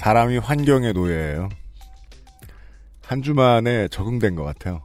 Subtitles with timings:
[0.00, 1.50] 사람이 환경의 노예예요.
[3.02, 4.80] 한 주만에 적응된 것 같아요.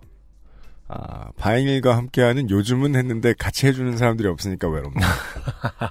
[0.90, 5.08] 아, 바인일과 함께하는 요즘은 했는데 같이 해주는 사람들이 없으니까 외롭네요.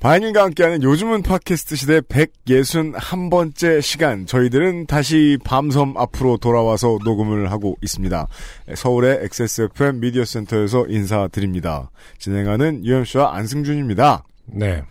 [0.00, 4.26] 바인일과 함께하는 요즘은 팟캐스트 시대 161번째 시간.
[4.26, 8.28] 저희들은 다시 밤섬 앞으로 돌아와서 녹음을 하고 있습니다.
[8.74, 11.90] 서울의 XSFM 미디어 센터에서 인사드립니다.
[12.18, 14.24] 진행하는 UMC와 안승준입니다.
[14.44, 14.82] 네.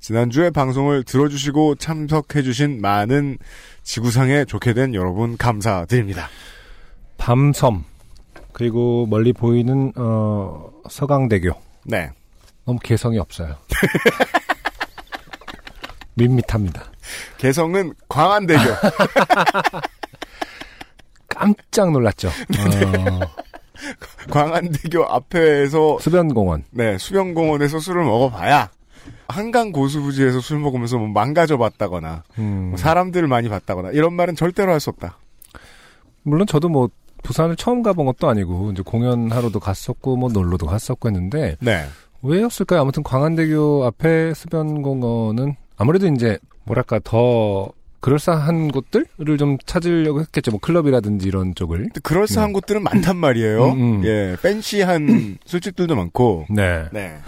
[0.00, 3.38] 지난주에 방송을 들어주시고 참석해주신 많은
[3.82, 6.28] 지구상에 좋게 된 여러분 감사드립니다.
[7.18, 7.84] 밤섬
[8.52, 11.52] 그리고 멀리 보이는 어, 서강대교
[11.84, 12.10] 네.
[12.64, 13.56] 너무 개성이 없어요.
[16.14, 16.82] 밋밋합니다.
[17.38, 18.60] 개성은 광안대교.
[21.28, 22.28] 깜짝 놀랐죠.
[22.28, 23.20] 어,
[24.30, 26.64] 광안대교 앞에서 수변공원.
[26.70, 28.70] 네 수변공원에서 술을 먹어봐야
[29.28, 34.72] 한강 고수부지에서 술 먹으면서 뭐 망가져 봤다거나 음, 뭐 사람들을 많이 봤다거나 이런 말은 절대로
[34.72, 35.18] 할 수 없다.
[36.22, 36.88] 물론 저도 뭐
[37.22, 41.84] 부산을 처음 가본 것도 아니고 이제 공연하러도 갔었고 뭐 놀러도 갔었고 했는데 네.
[42.22, 42.80] 왜였을까요?
[42.80, 50.50] 아무튼 광안대교 앞에 수변공원은 아무래도 이제 뭐랄까 더 그럴싸한 곳들을 좀 찾으려고 했겠죠.
[50.50, 51.78] 뭐 클럽이라든지 이런 쪽을.
[51.84, 53.64] 근데 그럴싸한 곳들은 많단 말이에요.
[53.72, 54.04] 음, 음.
[54.06, 56.46] 예, 팬시한 술집들도 많고.
[56.48, 56.86] 네.
[56.92, 57.18] 네.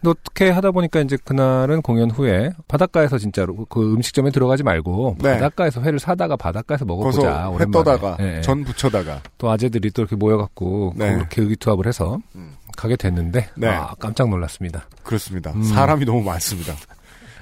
[0.00, 5.34] 근데 어떻게 하다 보니까 이제 그날은 공연 후에 바닷가에서 진짜로 그 음식점에 들어가지 말고 네.
[5.34, 7.52] 바닷가에서 회를 사다가 바닷가에서 먹어보자.
[7.58, 7.66] 회.
[7.72, 8.40] 떠다가 예, 예.
[8.40, 11.14] 전 붙여다가 또 아재들이 또 이렇게 모여갖고 네.
[11.14, 12.54] 그렇게 의기투합을 해서 음.
[12.76, 13.68] 가게 됐는데 네.
[13.68, 14.86] 아 깜짝 놀랐습니다.
[15.02, 15.50] 그렇습니다.
[15.52, 15.62] 음.
[15.64, 16.74] 사람이 너무 많습니다.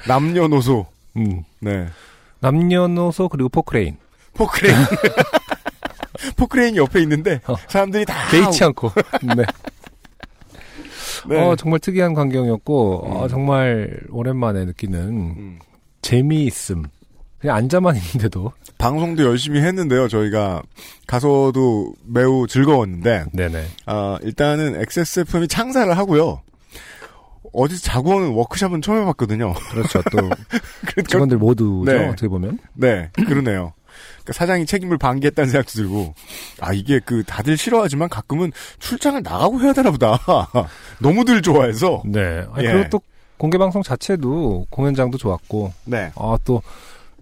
[0.08, 0.86] 남녀노소
[1.16, 1.42] 음.
[1.60, 1.86] 네.
[2.40, 3.98] 남녀노소 그리고 포크레인
[4.32, 4.76] 포크레인.
[6.36, 7.54] 포크레인이 옆에 있는데 어.
[7.68, 8.90] 사람들이 다 개의치 않고
[9.36, 9.44] 네.
[11.28, 11.40] 네.
[11.40, 13.28] 어, 정말 특이한 광경이었고 어, 음.
[13.28, 15.58] 정말 오랜만에 느끼는 음.
[16.02, 16.84] 재미있음.
[17.38, 20.08] 그냥 앉아만 있는데도 방송도 열심히 했는데요.
[20.08, 20.62] 저희가
[21.06, 23.64] 가서도 매우 즐거웠는데 네네.
[23.86, 26.40] 아, 일단은 XSFM이 창사를 하고요.
[27.52, 29.54] 어디서 자고 오는 워크숍은 처음 해봤거든요.
[29.70, 30.02] 그렇죠.
[30.10, 30.18] 또
[30.84, 31.90] 그러니까 직원들 모두죠.
[31.90, 32.06] 네.
[32.08, 33.72] 어떻게 보면 네, 그러네요.
[34.26, 36.14] 그러니까 사장이 책임을 반기했다는 생각도 들고,
[36.60, 40.18] 아, 이게 그 다들 싫어하지만 가끔은 출장을 나가고 해야 되나 보다.
[41.00, 42.02] 너무들 좋아해서.
[42.04, 42.44] 네.
[42.52, 42.72] 아니, 예.
[42.72, 43.00] 그리고 또
[43.38, 46.10] 공개 방송 자체도 공연장도 좋았고 네.
[46.16, 46.62] 아또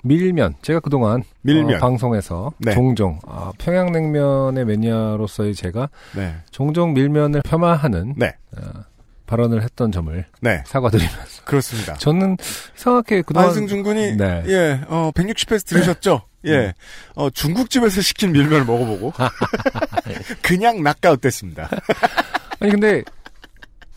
[0.02, 1.76] 밀면 제가 그동안 밀면.
[1.76, 2.72] 어, 방송에서 네.
[2.72, 6.36] 종종 아, 평양냉면의 매니아로서의 제가 네.
[6.50, 8.36] 종종 밀면을 폄하하는 네.
[8.56, 8.84] 어,
[9.26, 10.62] 발언을 했던 점을 네.
[10.66, 11.94] 사과드리면서 그렇습니다.
[11.94, 12.36] 저는
[12.76, 14.44] 이상하게 그동안 안승준 군이, 네.
[14.46, 16.22] 예, 어, 160회에서 들으셨죠?
[16.46, 16.74] 예,
[17.14, 19.12] 어, 중국집에서 시킨 밀면을 먹어보고,
[20.42, 21.68] 그냥 낚아웃됐습니다.
[22.60, 23.02] 아니 근데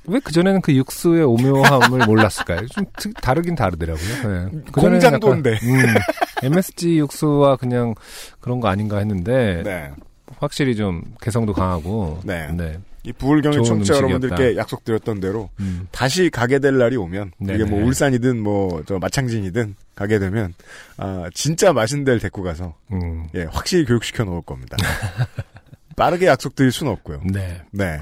[0.05, 2.65] 왜 그전에는 그 육수의 오묘함을 몰랐을까요?
[2.67, 4.49] 좀 특- 다르긴 다르더라고요.
[4.51, 4.59] 네.
[4.71, 5.51] 공장도인데.
[5.63, 5.95] 음,
[6.43, 7.93] MSG 육수와 그냥
[8.39, 9.91] 그런 거 아닌가 했는데 네.
[10.39, 12.47] 확실히 좀 개성도 강하고 네.
[12.53, 12.77] 네.
[13.07, 14.05] 이 부울경의 청취자 음식이었다.
[14.05, 15.87] 여러분들께 약속드렸던 대로, 음.
[15.91, 17.63] 다시 가게 될 날이 오면 이게.
[17.63, 20.53] 뭐 울산이든 뭐 저 마창진이든 가게 되면
[20.97, 23.27] 아 진짜 맛있는 데를 데리고 가서 음.
[23.35, 24.77] 예 확실히 교육시켜 놓을 겁니다.
[25.95, 27.21] 빠르게 약속드릴 수는 없고요.
[27.25, 27.61] 네.
[27.71, 28.01] 네.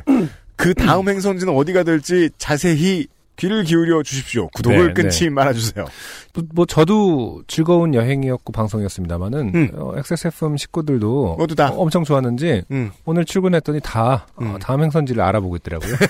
[0.57, 4.47] 그 다음 행선지는 어디가 될지 자세히 귀를 기울여 주십시오.
[4.49, 5.85] 구독을 네, 끊지 말아주세요.
[6.33, 9.69] 뭐, 뭐 저도 즐거운 여행이었고 방송이었습니다만은 음.
[9.75, 11.69] 어, XSFM 식구들도 모두 다.
[11.69, 12.91] 어, 엄청 좋았는지 음.
[13.05, 14.59] 오늘 출근했더니 다 어, 음.
[14.59, 15.95] 다음 행선지를 알아보고 있더라고요.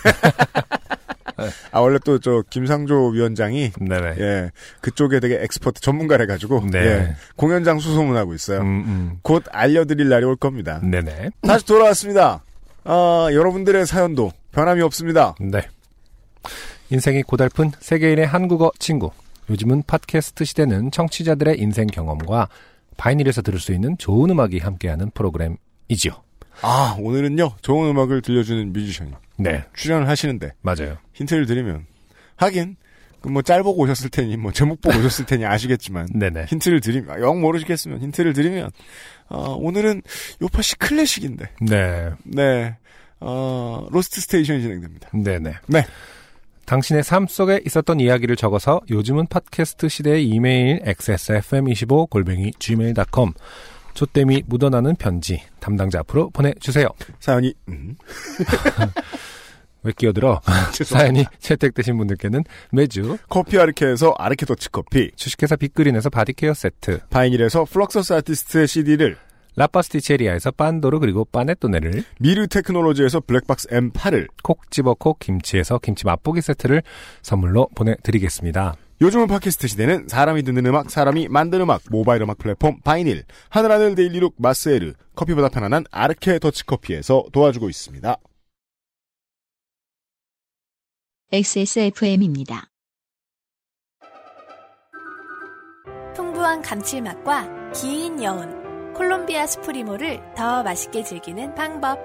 [1.71, 4.15] 아 원래 또 저 김상조 위원장이 네네.
[4.19, 6.79] 예 그쪽에 되게 expert 전문가래 가지고 네.
[6.79, 8.61] 예, 공연장 수소문하고 있어요.
[8.61, 10.79] 음, 곧 알려드릴 날이 올 겁니다.
[10.81, 10.91] 음.
[10.91, 11.31] 네네.
[11.41, 12.41] 다시 돌아왔습니다.
[12.85, 15.35] 아, 여러분들의 사연도 변함이 없습니다.
[15.41, 15.67] 네.
[16.89, 19.11] 인생이 고달픈 세계인의 한국어 친구.
[19.49, 22.49] 요즘은 팟캐스트 시대는 청취자들의 인생 경험과
[22.97, 26.13] 바이닐에서 들을 수 있는 좋은 음악이 함께하는 프로그램이지요.
[26.61, 30.97] 아, 오늘은요, 좋은 음악을 들려주는 뮤지션이 네, 출연을 하시는데, 맞아요.
[31.13, 31.85] 힌트를 드리면,
[32.37, 32.77] 하긴,
[33.19, 36.45] 그뭐짤 보고 오셨을 테니, 뭐 제목 보고 오셨을 테니 아시겠지만, 네네.
[36.45, 38.69] 힌트를 드리면, 아, 영 모르시겠으면 힌트를 드리면,
[39.27, 40.01] 어, 오늘은
[40.41, 42.77] 요파시 클래식인데, 네, 네,
[43.19, 45.09] 어, Lost Station이 진행됩니다.
[45.11, 45.55] 네네.
[45.67, 45.85] 네.
[46.65, 53.33] 당신의 삶 속에 있었던 이야기를 적어서 요즘은 팟캐스트 시대의 이메일 xsfm25 골뱅이 gmail.com
[53.93, 56.87] 조땜이 묻어나는 편지 담당자 앞으로 보내주세요.
[57.19, 57.95] 사연이 음,
[59.83, 60.41] 왜 끼어들어?
[60.83, 68.13] 사연이 채택되신 분들께는 매주 커피 아르케에서 아르케 더치 커피, 주식회사 빅그린에서 바디케어 세트, 바이닐에서 플럭서스
[68.13, 69.17] 아티스트의 CD를,
[69.55, 76.83] 라파스티체리아에서 빤도르 그리고 빠네토네를 미르 테크놀로지에서 블랙박스 M8을, 콕 집어 콕 김치에서 김치 맛보기 세트를
[77.21, 78.75] 선물로 보내드리겠습니다.
[79.01, 84.18] 요즘은 팟캐스트 시대는 사람이 듣는 음악, 사람이 만든 음악, 모바일 음악 플랫폼 바이닐, 하늘하늘 daily
[84.18, 88.15] look 마스에르, 커피보다 편안한 아르케 더치 커피에서 도와주고 있습니다.
[91.31, 92.67] XSFM입니다.
[96.15, 98.64] 풍부한 감칠맛과 긴 여운,
[98.95, 101.99] 콜롬비아 스프리모를 더 맛있게 즐기는 방법.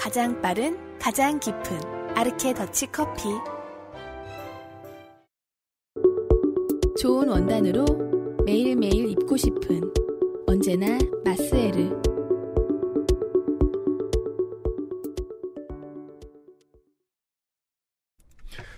[0.00, 3.28] 가장 빠른, 가장 깊은 아르케 더치 커피.
[6.98, 7.84] 좋은 원단으로
[8.46, 9.82] 매일매일 입고 싶은
[10.46, 12.00] 언제나 마스에르.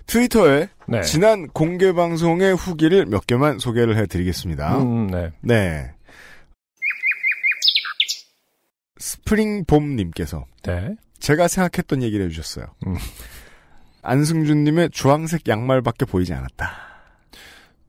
[0.06, 1.02] 트위터에 네.
[1.02, 4.78] 지난 공개 방송의 후기를 몇 개만 소개를 해드리겠습니다.
[4.82, 5.32] 음, 네.
[5.40, 5.93] 네.
[9.04, 10.96] 스프링봄님께서 네.
[11.18, 12.66] 제가 생각했던 얘기를 해주셨어요.
[12.86, 12.94] 음.
[14.02, 16.70] 안승준님의 주황색 양말밖에 보이지 않았다.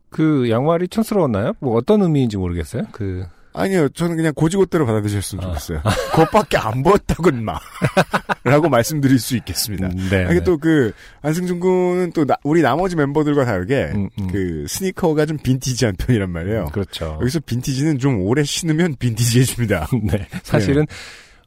[0.10, 1.54] 그 양말이 촌스러웠나요?
[1.60, 2.84] 뭐 어떤 의미인지 모르겠어요.
[2.92, 5.48] 그 아니요, 저는 그냥 고지고대로 받아들였으면 아.
[5.48, 5.81] 좋겠어요.
[6.12, 7.57] 그것밖에 안 보였다고, 인마.
[8.44, 9.88] 라고 말씀드릴 수 있겠습니다.
[9.88, 10.28] 음, 네.
[10.30, 10.92] 이게 또 그,
[11.22, 14.28] 안승준 군은 또 나- 우리 나머지 멤버들과 다르게, 음, 음.
[14.31, 16.66] 그, 스니커가 좀 빈티지한 편이란 말이에요.
[16.74, 17.18] 그렇죠.
[17.22, 19.88] 여기서 빈티지는 좀 오래 신으면 빈티지해집니다.
[20.04, 20.28] 네.
[20.44, 20.86] 사실은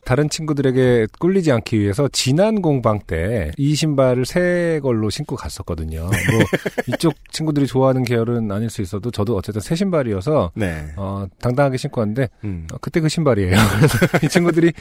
[0.04, 6.00] 다른 친구들에게 꿀리지 않기 위해서 지난 공방 때 이 신발을 새 걸로 신고 갔었거든요.
[6.02, 6.10] 뭐
[6.86, 10.92] 이쪽 친구들이 좋아하는 계열은 아닐 수 있어도 저도 어쨌든 새 신발이어서 네.
[10.96, 12.66] 어, 당당하게 신고 왔는데 음.
[12.72, 13.50] 어, 그때 그 신발이에요.
[13.76, 14.72] 그래서 이 친구들이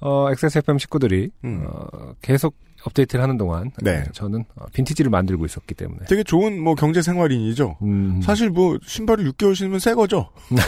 [0.00, 1.64] 어, XSFM 식구들이 음.
[1.66, 4.04] 어, 계속 업데이트를 하는 동안 네.
[4.12, 7.76] 저는 어, 빈티지를 만들고 있었기 때문에 되게 좋은 뭐 경제 생활인이죠.
[7.82, 10.30] 음, 사실 뭐 신발을 6개월 신으면 새 거죠.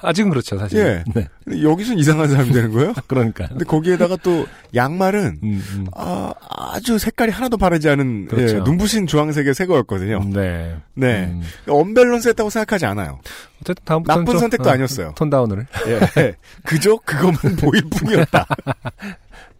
[0.00, 0.78] 아직은 그렇죠 사실.
[0.78, 1.04] 예.
[1.12, 1.28] 네.
[1.62, 2.94] 여기서는 이상한 사람이 되는 거예요.
[3.06, 3.48] 그러니까.
[3.48, 5.86] 근데 거기에다가 또 양말은 음, 음.
[5.92, 8.56] 아, 아주 색깔이 하나도 바르지 않은 그렇죠.
[8.56, 10.22] 예, 눈부신 주황색의 새 거였거든요.
[10.32, 10.76] 네.
[10.94, 11.24] 네.
[11.26, 11.42] 음.
[11.66, 13.18] 언밸런스했다고 생각하지 않아요.
[13.62, 15.12] 어쨌든 다음부터는 나쁜 좀, 선택도 어, 아니었어요.
[15.16, 15.66] 톤 다운을.
[15.88, 16.34] 예.
[16.64, 18.46] 그저 그것만 보일 뿐이었다.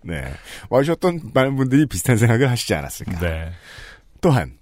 [0.02, 0.32] 네.
[0.70, 3.18] 와주셨던 많은 분들이 비슷한 생각을 하시지 않았을까.
[3.20, 3.52] 네.
[4.20, 4.58] 또한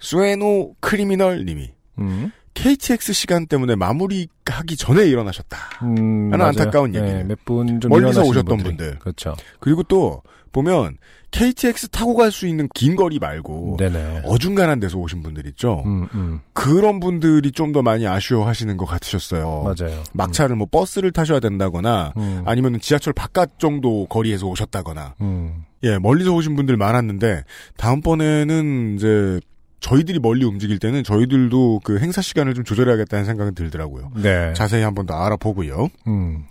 [0.00, 2.30] 수에노 크리미널 님이 음.
[2.54, 5.56] KTX 시간 때문에 마무리하기 전에 일어나셨다.
[5.82, 6.48] 음, 하나 맞아요.
[6.48, 7.24] 안타까운 네, 얘기예요.
[7.24, 8.76] 몇분 좀 멀리서 오셨던 분들이.
[8.76, 8.98] 분들.
[8.98, 9.36] 그렇죠.
[9.60, 10.96] 그리고 또 보면
[11.30, 14.22] KTX 타고 갈 수 있는 긴 거리 말고 네네.
[14.24, 15.82] 어중간한 데서 오신 분들 있죠.
[15.84, 16.40] 음, 음.
[16.54, 19.62] 그런 분들이 좀 더 많이 아쉬워하시는 것 같으셨어요.
[19.64, 20.02] 맞아요.
[20.14, 22.42] 막차를 뭐 버스를 타셔야 된다거나 음.
[22.46, 25.64] 아니면 지하철 바깥 정도 거리에서 오셨다거나 음.
[25.82, 27.44] 예 멀리서 오신 분들 많았는데
[27.76, 29.40] 다음번에는 이제
[29.80, 34.10] 저희들이 멀리 움직일 때는 저희들도 그 행사 시간을 좀 조절해야겠다는 생각은 들더라고요.
[34.16, 34.52] 네.
[34.54, 35.88] 자세히 한 번 더 알아보고요.
[36.08, 36.44] 음.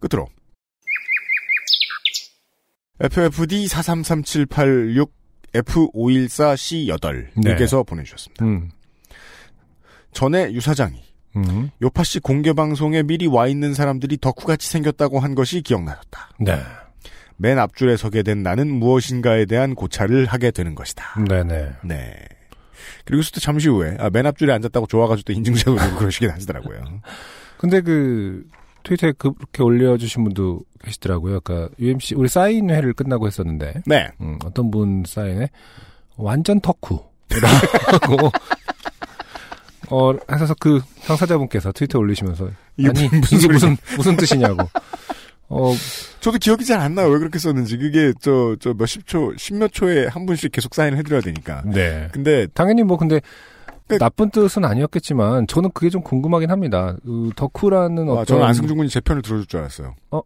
[0.00, 0.26] 끝으로
[3.02, 5.12] FFD 433786
[5.52, 7.50] F514C8 네.
[7.50, 8.44] 님께서 보내주셨습니다.
[8.44, 8.70] 음.
[10.12, 11.02] 전에 유사장이
[11.36, 11.70] 음.
[11.80, 16.30] 요파씨 공개 방송에 미리 와 있는 사람들이 덕후같이 생겼다고 한 것이 기억나셨다.
[16.40, 16.58] 네.
[17.36, 21.24] 맨 앞줄에 서게 된 나는 무엇인가에 대한 고찰을 하게 되는 것이다.
[21.28, 21.70] 네네.
[21.84, 22.14] 네.
[23.04, 26.84] 그리고 또 잠시 후에 아, 맨 앞줄에 앉았다고 좋아가지고 또 인증샷을 그러시긴 하시더라고요.
[27.58, 28.44] 근데 그
[28.84, 31.40] 트위터에 그렇게 올려주신 분도 계시더라고요.
[31.40, 34.08] 그러니까 UMC 우리 사인회를 끝나고 했었는데 네.
[34.20, 35.48] 음, 어떤 분 사인에
[36.16, 37.10] 완전 덕후라고
[39.90, 42.48] 어 하셔서 그 당사자분께서 트위터 올리시면서
[42.78, 43.48] 아니 무슨.
[43.52, 44.68] 무슨 무슨 뜻이냐고
[45.48, 45.72] 어
[46.20, 47.08] 저도 기억이 잘 안 나요.
[47.08, 47.76] 왜 그렇게 썼는지.
[47.76, 51.62] 그게 저, 저 몇십 초, 십몇 초에 한 분씩 계속 사인을 해드려야 되니까.
[51.66, 52.08] 네.
[52.12, 53.20] 근데, 당연히 뭐 근데
[53.88, 56.96] 그- 나쁜 뜻은 아니었겠지만 저는 그게 좀 궁금하긴 합니다.
[57.04, 59.94] 그 덕후라는 아, 어떤 저는 안승준 군이 제 편을 들어줄 줄 알았어요.
[60.12, 60.22] 어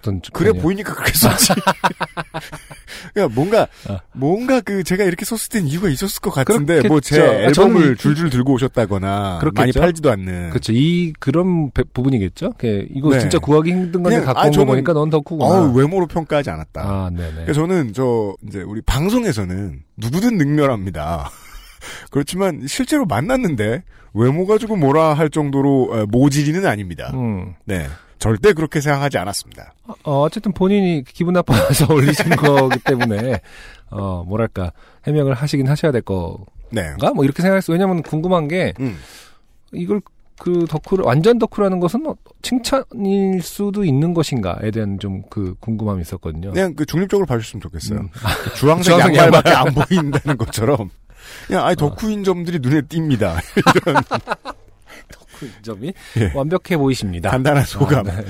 [0.00, 0.62] 떤 그래 편이요?
[0.62, 1.52] 보이니까 그렇게 썼지.
[3.14, 4.00] 그러니까 뭔가, 아.
[4.12, 7.22] 뭔가 그 제가 이렇게 썼을 땐 이유가 있었을 것 같은데, 뭐제 그렇겠죠.
[7.22, 9.60] 아, 앨범을 이- 줄줄 들고 오셨다거나, 그렇겠죠.
[9.60, 10.50] 많이 팔지도 않는.
[10.50, 10.72] 그렇죠.
[10.72, 12.54] 이 그런 배- 부분이겠죠.
[12.58, 13.20] 그 이거 네.
[13.20, 15.44] 진짜 구하기 힘든 건데 갖고 아, 온거 저는- 보니까 넌 덕후구나.
[15.44, 16.80] 어우, 외모로 평가하지 않았다.
[16.82, 17.34] 아, 네네.
[17.44, 21.30] 그래서 저는 저 이제 우리 방송에서는 누구든 능멸합니다.
[22.10, 23.82] 그렇지만 실제로 만났는데
[24.14, 27.10] 외모 가지고 뭐라 할 정도로 어, 모질이는 아닙니다.
[27.14, 27.54] 음.
[27.64, 27.86] 네.
[28.22, 29.74] 절대 그렇게 생각하지 않았습니다.
[30.04, 33.40] 어, 어쨌든 본인이 기분 나빠서 올리신 거기 때문에
[33.90, 34.72] 어 뭐랄까
[35.06, 36.94] 해명을 하시긴 하셔야 될 거가 네.
[37.14, 37.72] 뭐 이렇게 생각했어.
[37.72, 38.96] 왜냐면 궁금한 게 음.
[39.72, 40.00] 이걸
[40.38, 46.52] 그 덕후를 완전 덕후라는 것은 어, 칭찬일 수도 있는 것인가에 대한 좀 그 궁금함이 있었거든요.
[46.52, 48.00] 그냥 그 중립적으로 봐주셨으면 좋겠어요.
[48.00, 48.08] 음.
[48.12, 50.90] 그 주황색 주황색 양말밖에 안 보인다는 것처럼.
[51.46, 53.36] 그냥 아니 덕후인 점들이 눈에 띕니다.
[55.48, 56.32] 그 점이 예.
[56.34, 57.30] 완벽해 보이십니다.
[57.30, 58.08] 간단한 소감.
[58.08, 58.24] 아, 네.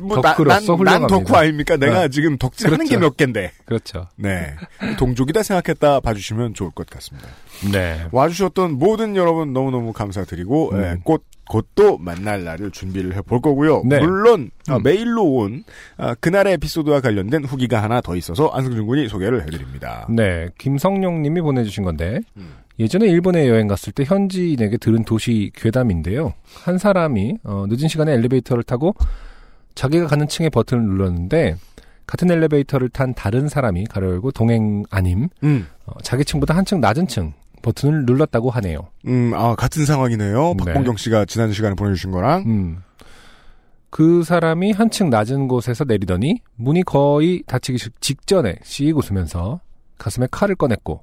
[0.00, 1.06] 뭐, 나, 덕후로서 난, 난 훌륭합니다.
[1.06, 1.76] 덕후 아닙니까?
[1.76, 2.08] 내가 어.
[2.08, 2.90] 지금 덕질하는 그렇죠.
[2.90, 3.52] 게몇 갠데.
[3.64, 4.08] 그렇죠.
[4.16, 4.54] 네.
[4.98, 7.28] 동족이다 생각했다 봐주시면 좋을 것 같습니다.
[7.72, 8.06] 네.
[8.12, 10.80] 와주셨던 모든 여러분 너무너무 감사드리고, 음.
[10.80, 13.82] 예, 곧, 곧또 만날 날을 준비를 해볼 거고요.
[13.86, 13.98] 네.
[13.98, 14.82] 물론, 아, 음.
[14.82, 15.64] 메일로 온,
[15.96, 20.06] 아, 그날의 에피소드와 관련된 후기가 하나 더 있어서 안승준 군이 소개를 해드립니다.
[20.10, 20.48] 네.
[20.58, 22.54] 김성용 님이 보내주신 건데, 음.
[22.80, 26.34] 예전에 일본에 여행 갔을 때 현지인에게 들은 도시 괴담인데요.
[26.62, 28.94] 한 사람이 어, 늦은 시간에 엘리베이터를 타고
[29.74, 31.56] 자기가 가는 층의 버튼을 눌렀는데
[32.06, 35.66] 같은 엘리베이터를 탄 다른 사람이 가로 열고 동행 아님 음.
[35.86, 38.88] 어, 자기 층보다 한층 낮은 층 버튼을 눌렀다고 하네요.
[39.06, 40.54] 음, 아, 같은 상황이네요.
[40.58, 40.64] 네.
[40.64, 42.42] 박봉경 씨가 지난 시간에 보내주신 거랑.
[42.46, 42.82] 음.
[43.90, 49.60] 그 사람이 한층 낮은 곳에서 내리더니 문이 거의 닫히기 직- 직전에 씩 웃으면서
[49.96, 51.02] 가슴에 칼을 꺼냈고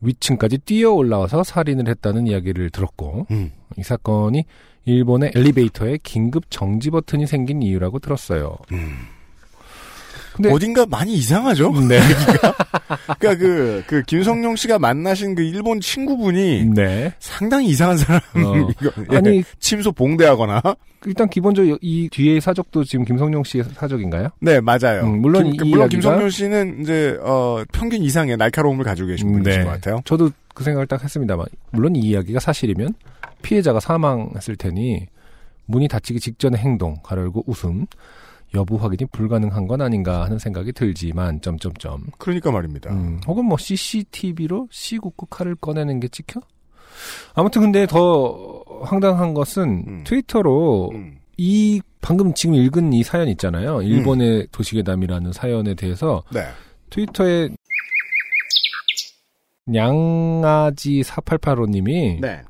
[0.00, 3.52] 위층까지 뛰어 올라와서 살인을 했다는 이야기를 들었고 음.
[3.78, 4.44] 이 사건이
[4.86, 8.56] 일본의 엘리베이터에 긴급 정지 버튼이 생긴 이유라고 들었어요.
[10.34, 11.72] 근데- 어딘가 많이 이상하죠?
[11.88, 11.98] 네.
[13.18, 17.12] 그니까 그, 그, 김성용 씨가 만나신 그 일본 친구분이 네.
[17.20, 18.20] 상당히 이상한 사람.
[18.34, 18.68] 어.
[19.12, 20.60] 예, 아니 침소 봉대하거나.
[21.06, 24.28] 일단 기본적으로 이 뒤에 사적도 지금 김성용 씨의 사적인가요?
[24.40, 25.02] 네, 맞아요.
[25.04, 29.60] 음, 물론 김, 이그 물론 김성용 씨는 이제, 어, 평균 이상의 날카로움을 가지고 계신 분이신
[29.60, 29.64] 네.
[29.64, 30.00] 것 같아요.
[30.04, 32.94] 저도 그 생각을 딱 했습니다만 물론 이 이야기가 사실이면
[33.42, 35.06] 피해자가 사망했을 테니
[35.66, 37.86] 문이 닫히기 직전의 행동 가열고 웃음
[38.54, 42.92] 여부 확인이 불가능한 건 아닌가 하는 생각이 들지만 점점점 그러니까 말입니다.
[42.92, 46.40] 음, 혹은 뭐 CCTV로 시국구 칼을 꺼내는 게 찍혀?
[47.34, 50.04] 아무튼 근데 더 황당한 것은 음.
[50.04, 51.18] 트위터로 음.
[51.36, 53.82] 이 방금 지금 읽은 이 사연 있잖아요.
[53.82, 56.42] 일본의 도시괴담이라는 사연에 대해서 네.
[56.90, 57.48] 트위터에
[59.66, 62.42] 냥아지 4885님이 네.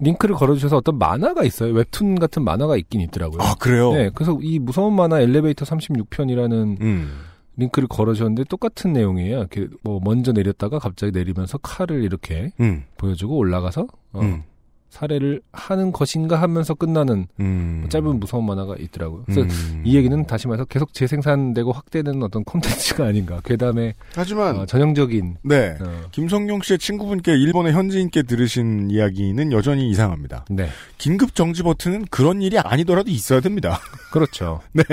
[0.00, 1.72] 링크를 걸어주셔서 어떤 만화가 있어요.
[1.72, 3.42] 웹툰 같은 만화가 있긴 있더라고요.
[3.42, 3.92] 아, 그래요?
[3.92, 7.10] 네, 그래서 이 무서운 만화 엘리베이터 36편이라는 음.
[7.56, 9.38] 링크를 걸어주셨는데 똑같은 내용이에요.
[9.38, 12.84] 이렇게 뭐 먼저 내렸다가 갑자기 내리면서 칼을 이렇게 음.
[12.96, 14.42] 보여주고 올라가서 어, 음.
[14.90, 17.86] 살해를 하는 것인가 하면서 끝나는 음.
[17.88, 19.22] 짧은 무서운 만화가 있더라고요.
[19.24, 19.82] 그래서 음.
[19.84, 23.40] 이 얘기는 다시 말해서 계속 재생산되고 확대되는 어떤 콘텐츠가 아닌가.
[23.44, 25.76] 괴담의 하지만, 어, 전형적인 네.
[25.80, 30.44] 어, 김성용 씨의 친구분께 일본의 현지인께 들으신 이야기는 여전히 이상합니다.
[30.50, 30.68] 네,
[30.98, 33.78] 긴급 정지 버튼은 그런 일이 아니더라도 있어야 됩니다.
[34.12, 34.60] 그렇죠.
[34.72, 34.84] 네.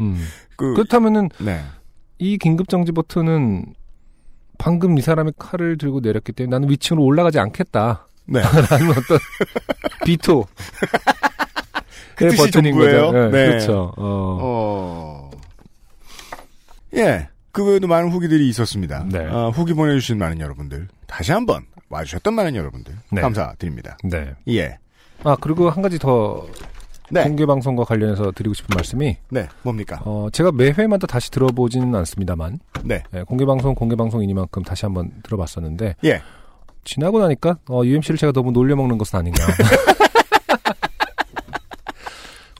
[0.00, 0.18] 음.
[0.56, 1.60] 그, 그렇다면은 네.
[2.18, 3.74] 이 긴급 정지 버튼은
[4.58, 8.07] 방금 이 사람이 칼을 들고 내렸기 때문에 나는 위층으로 올라가지 않겠다.
[8.28, 8.40] 네.
[8.70, 9.18] 라는 어떤
[10.04, 10.46] 비토.
[12.14, 13.12] 그 뜻이 전부예요?
[13.12, 13.46] 네, 네.
[13.48, 13.92] 그렇죠.
[13.96, 14.38] 어.
[14.40, 15.30] 어.
[16.94, 17.28] 예.
[17.52, 19.04] 그 외에도 많은 후기들이 있었습니다.
[19.08, 19.26] 네.
[19.26, 20.88] 어, 후기 보내주신 많은 여러분들.
[21.06, 22.94] 다시 한번 와주셨던 많은 여러분들.
[23.10, 23.20] 네.
[23.20, 23.96] 감사드립니다.
[24.04, 24.34] 네.
[24.48, 24.78] 예.
[25.24, 26.46] 아 그리고 한 가지 더
[27.10, 27.24] 네.
[27.24, 29.48] 공개 방송과 관련해서 드리고 싶은 말씀이 네.
[29.62, 30.00] 뭡니까?
[30.04, 33.02] 어 제가 매 회마다 다시 들어보지는 않습니다만 네.
[33.14, 36.22] 예, 공개 방송 공개 방송이니만큼 다시 한번 들어봤었는데 예.
[36.84, 39.44] 지나고 나니까 어, UMC를 제가 너무 놀려먹는 것은 아닌가.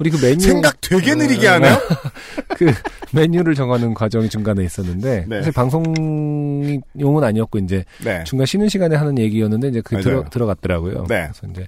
[0.00, 1.76] 우리 그 메뉴 생각 되게 느리게 어, 하네요?
[2.56, 2.72] 그
[3.12, 5.36] 메뉴를 정하는 과정이 중간에 있었는데 네.
[5.38, 8.22] 사실 방송용은 아니었고 이제 네.
[8.24, 10.00] 중간 쉬는 시간에 하는 얘기였는데 이제 그.
[10.00, 11.06] 들어 들어갔더라고요.
[11.08, 11.28] 네.
[11.32, 11.66] 그래서 이제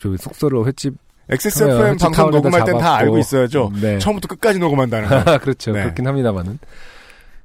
[0.00, 0.94] 저 숙소로 횟집
[1.28, 2.96] XSFM 네, 방송 녹음할 땐 다.
[2.96, 3.70] 알고 있어야죠.
[3.80, 3.98] 네.
[3.98, 5.38] 처음부터 끝까지 녹음한다는 거.
[5.38, 5.72] 그렇죠.
[5.72, 5.82] 네.
[5.82, 6.58] 그렇긴 합니다만은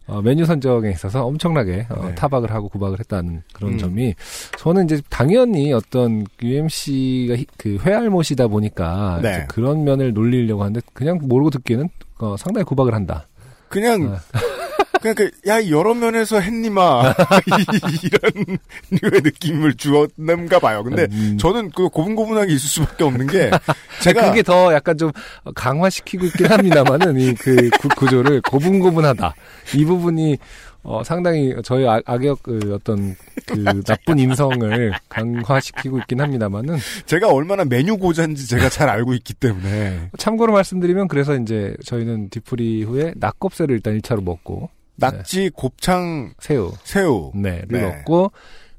[0.07, 2.15] 어, 메뉴 선정에 있어서 엄청나게 어, 네.
[2.15, 3.77] 타박을 하고 구박을 했다는 그런 음.
[3.77, 4.15] 점이
[4.57, 9.29] 저는 이제 당연히 어떤 UMC가 그 회알못이다 보니까 네.
[9.29, 13.27] 이제 그런 면을 놀리려고 하는데 그냥 모르고 듣기에는 어, 상당히 구박을 한다.
[13.69, 14.17] 그냥, 어.
[15.01, 17.13] 그냥 그, 야, 여러 면에서 했니마.
[18.03, 18.57] 이런
[18.91, 20.83] 류의 느낌을 주었는가 봐요.
[20.83, 21.37] 근데 음.
[21.39, 23.49] 저는 그 고분고분하게 있을 수밖에 없는 게,
[24.01, 24.29] 제가.
[24.29, 25.11] 그게 더 약간 좀
[25.55, 29.33] 강화시키고 있긴 합니다만은 이 그 구조를 고분고분하다
[29.75, 30.37] 이 부분이
[30.83, 37.65] 어, 상당히 저희 악, 악역 그 어떤 그 나쁜 인성을 강화시키고 있긴 합니다만은 제가 얼마나
[37.65, 40.09] 메뉴 고자인지 제가 잘 알고 있기 때문에.
[40.17, 47.31] 참고로 말씀드리면 그래서 이제 저희는 뒤풀이 후에 낙곱새를 일단 1차로 먹고 낙지, 곱창, 새우 새우.
[47.35, 47.81] 네를 네.
[47.81, 48.31] 먹고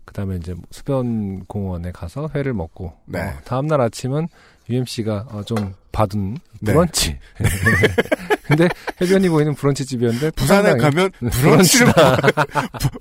[0.04, 3.20] 그다음에 이제 수변 공원에 가서 회를 먹고 네.
[3.20, 4.28] 어, 다음 날 아침은
[4.70, 6.72] UMC가 어, 좀 받은 네.
[6.72, 7.18] 브런치.
[8.44, 8.68] 근데
[9.00, 11.92] 해변이 보이는 브런치 집이었는데 부산에 가면 브런치를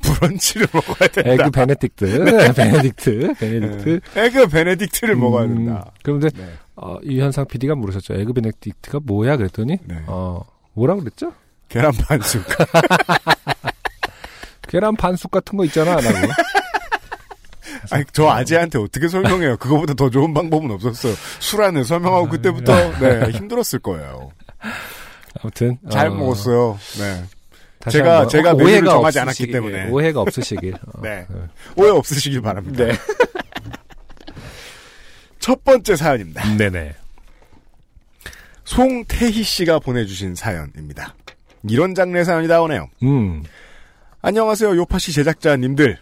[0.01, 1.31] 브런치를 먹어야 된다.
[1.31, 4.01] egg benedict, benedict, benedict.
[4.13, 4.25] 네.
[4.25, 5.91] egg benedict를 먹어야 음, 된다.
[6.03, 6.49] 그런데 네.
[6.75, 8.15] 어, 유현상 PD가 물으셨죠.
[8.15, 10.03] 에그 베네딕트가 뭐야 그랬더니 네.
[10.07, 10.43] 어
[10.73, 11.33] 뭐라 그랬죠?
[11.69, 12.43] 계란 반숙.
[14.67, 15.95] 계란 반숙 같은 거 있잖아.
[15.95, 16.09] 라고.
[17.91, 19.57] 아니, 저 아재한테 어떻게 설명해요?
[19.57, 21.13] 그거보다 더 좋은 방법은 없었어요.
[21.39, 24.31] 술안을 설명하고 그때부터 네, 힘들었을 거예요.
[25.41, 26.77] 아무튼 잘 어, 먹었어요.
[26.99, 27.23] 네.
[27.81, 29.89] 제가- 한번 제가 오해가 정하지 않았기 없으시길, 때문에.
[29.89, 30.73] 오해가 없으시길.
[30.93, 31.25] 어, 네.
[31.29, 31.47] 어.
[31.77, 32.85] 오해 없으시길 바랍니다.
[32.85, 32.93] 네.
[35.39, 36.55] 첫 번째 사연입니다.
[36.57, 36.95] 네네.
[38.65, 41.13] 송태희 씨가 보내주신 사연입니다.
[41.69, 42.87] 이런 장르의 사연이 나오네요.
[43.03, 43.43] 음.
[44.21, 45.97] 안녕하세요, 요파시 제작자님들.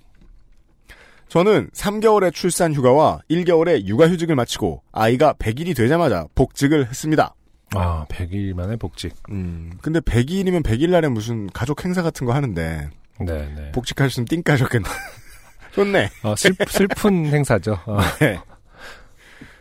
[1.27, 7.33] 저는 3개월의 출산 휴가와 1개월의 육아휴직을 마치고 아이가 100일이 되자마자 복직을 했습니다.
[7.73, 9.13] 아, 100일 만에 복직.
[9.31, 13.71] 음, 근데 100일이면 100일 날에 무슨 가족 행사 같은 거 하는데 네 네.
[13.73, 14.87] 복직하셨으면 띵까셨겠네.
[15.73, 16.09] 좋네.
[16.23, 17.79] 어, 슬, 슬픈 행사죠.
[17.85, 18.39] 어, 네.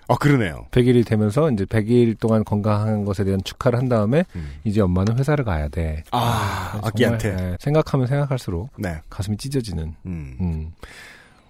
[0.07, 0.67] 어, 그러네요.
[0.71, 4.53] 100일이 되면서 이제 100일 동안 건강한 것에 대한 축하를 한 다음에 음.
[4.65, 6.05] 이제 엄마는 회사를 가야 돼.
[6.11, 7.29] 아, 정말, 아기한테.
[7.29, 9.01] 예, 생각하면 생각할수록 네.
[9.09, 9.95] 가슴이 찢어지는.
[10.07, 10.37] 음.
[10.41, 10.73] 음.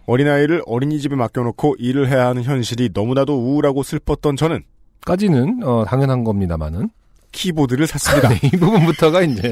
[0.06, 4.62] 어린아이를 어린이집에 맡겨놓고 일을 해야 하는 현실이 너무나도 우울하고 슬펐던 저는
[5.04, 6.90] 까지는 어, 당연한 겁니다만은
[7.32, 8.28] 키보드를 샀습니다.
[8.34, 9.50] 네, 이 부분부터가 이제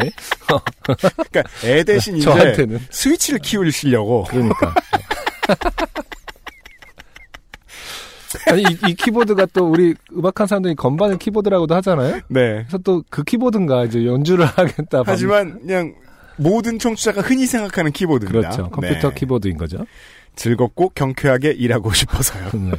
[0.82, 4.24] 그러니까 애 대신 이제 저한테는 스위치를 키우시려고.
[4.24, 4.74] 그러니까.
[8.48, 12.20] 아니 이, 이 키보드가 또 우리 음악한 사람들이 건반을 키보드라고도 하잖아요.
[12.28, 12.64] 네.
[12.68, 15.02] 그래서 또 그 키보드인가 이제 연주를 하겠다.
[15.04, 15.94] 하지만 그냥
[16.36, 18.38] 모든 청취자가 흔히 생각하는 키보드입니다.
[18.50, 18.70] 그렇죠.
[18.70, 19.14] 컴퓨터 네.
[19.14, 19.84] 키보드인 거죠.
[20.34, 22.50] 즐겁고 경쾌하게 일하고 싶어서요.
[22.54, 22.72] 네.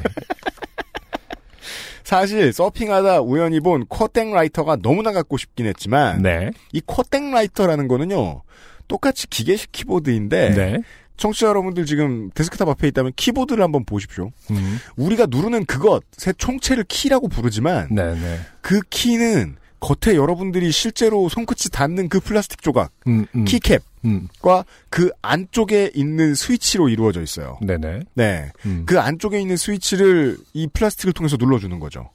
[2.03, 6.51] 사실 서핑하다 우연히 본 쿼땡 라이터가 너무나 갖고 싶긴 했지만 네.
[6.71, 8.41] 이 쿼땡 라이터라는 거는요.
[8.87, 10.77] 똑같이 기계식 키보드인데 네.
[11.17, 14.31] 청취자 여러분들 지금 데스크탑 앞에 있다면 키보드를 한번 보십시오.
[14.51, 14.77] 음.
[14.95, 18.39] 우리가 누르는 그것의 총체를 키라고 부르지만 네, 네.
[18.61, 23.43] 그 키는 겉에 여러분들이 실제로 손끝이 닿는 그 플라스틱 조각, 음, 음.
[23.43, 24.27] keycap과 음.
[24.89, 27.57] 그 안쪽에 있는 스위치로 이루어져 있어요.
[27.61, 27.99] 네, 네.
[28.13, 28.51] 네.
[28.65, 28.83] 음.
[28.85, 32.09] 그 안쪽에 있는 스위치를 이 플라스틱을 통해서 눌러주는 거죠.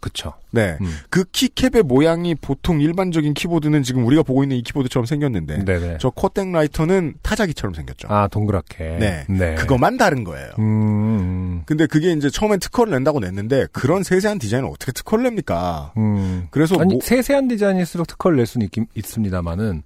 [0.00, 0.32] 그쵸.
[0.50, 0.76] 네.
[0.80, 0.96] 음.
[1.10, 5.98] 그 키캡의 모양이 보통 일반적인 키보드는 지금 우리가 보고 있는 이 키보드처럼 생겼는데 네, 네.
[6.00, 8.08] 저 쿼땡 라이터는 타자기처럼 생겼죠.
[8.10, 8.96] 아, 동그랗게.
[9.00, 9.24] 네.
[9.28, 9.54] 네.
[9.56, 10.48] 그것만 다른 거예요.
[10.58, 11.62] 음, 음.
[11.66, 15.92] 근데 그게 이제 처음엔 특허를 낸다고 냈는데 그런 세세한 디자인을 어떻게 특허를 냅니까?
[15.96, 16.46] 음.
[16.50, 19.82] 그래서 아니, 뭐- 세세한 디자인일수록 특허를 낼 수는 있긴, 있습니다만은.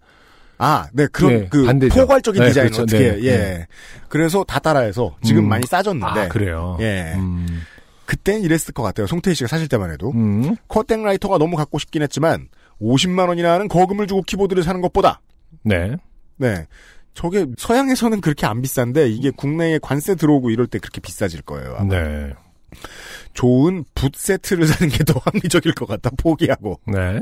[0.59, 1.95] 아, 네, 그런 네, 그 반대죠.
[1.95, 2.83] 포괄적인 네, 디자인 그렇죠.
[2.83, 3.37] 어떻게 네, 예.
[3.37, 3.67] 네.
[4.09, 5.49] 그래서 다 따라해서 지금 음.
[5.49, 6.77] 많이 싸졌는데 아, 그래요?
[6.81, 7.15] 예.
[7.17, 7.63] 음.
[8.07, 9.07] 그땐 이랬을 것 같아요.
[9.07, 10.57] 송태희 씨가 사실 때만 해도 음.
[10.69, 12.49] 쿼땡 라이터가 너무 갖고 싶긴 했지만
[12.81, 15.21] 50만 원이나 하는 거금을 주고 키보드를 사는 것보다
[15.63, 15.97] 네.
[16.37, 16.67] 네.
[17.15, 21.77] 저게 서양에서는 그렇게 안 비싼데 이게 국내에 관세 들어오고 이럴 때 그렇게 비싸질 거예요.
[21.79, 21.95] 아마.
[21.95, 22.33] 네.
[23.35, 26.11] 좋은 붓 세트를 사는 게 더 합리적일 것 같다.
[26.17, 27.21] 포기하고 네.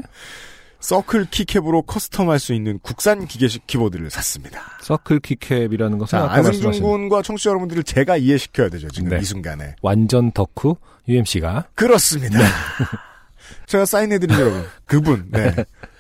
[0.81, 4.63] circle keycap으로 custom할 수 있는 국산 기계식 키보드를 샀습니다.
[4.81, 8.89] circle keycap이라는 것은 자, 안승준 군과 청취자 여러분들을 제가 이해시켜야 되죠.
[8.89, 9.19] 지금 네.
[9.21, 9.77] 이 순간에.
[9.83, 12.39] 완전 덕후 UMC가 그렇습니다.
[12.39, 12.45] 네.
[13.67, 15.55] 제가 사인해드린 여러분, 그분, 네.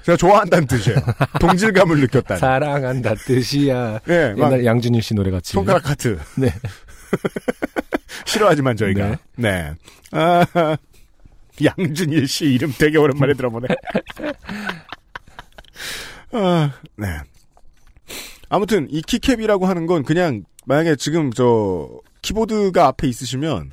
[0.04, 0.98] 제가 좋아한다는 뜻이에요.
[1.40, 2.40] 동질감을 느꼈다는.
[2.40, 4.00] 사랑한다 뜻이야.
[4.06, 5.52] 네, 막 옛날 양준일 씨 노래 같이.
[5.52, 6.18] 손가락 하트.
[6.36, 6.52] 네.
[8.24, 9.18] 싫어하지만 저희가.
[9.36, 9.72] 네.
[10.12, 10.44] 아,
[11.64, 13.68] 양준일 씨 이름 되게 오랜만에 들어보네.
[16.32, 17.06] 아, 네.
[18.48, 21.88] 아무튼 이 키캡이라고 하는 건 그냥 만약에 지금 저
[22.22, 23.70] 키보드가 앞에 있으시면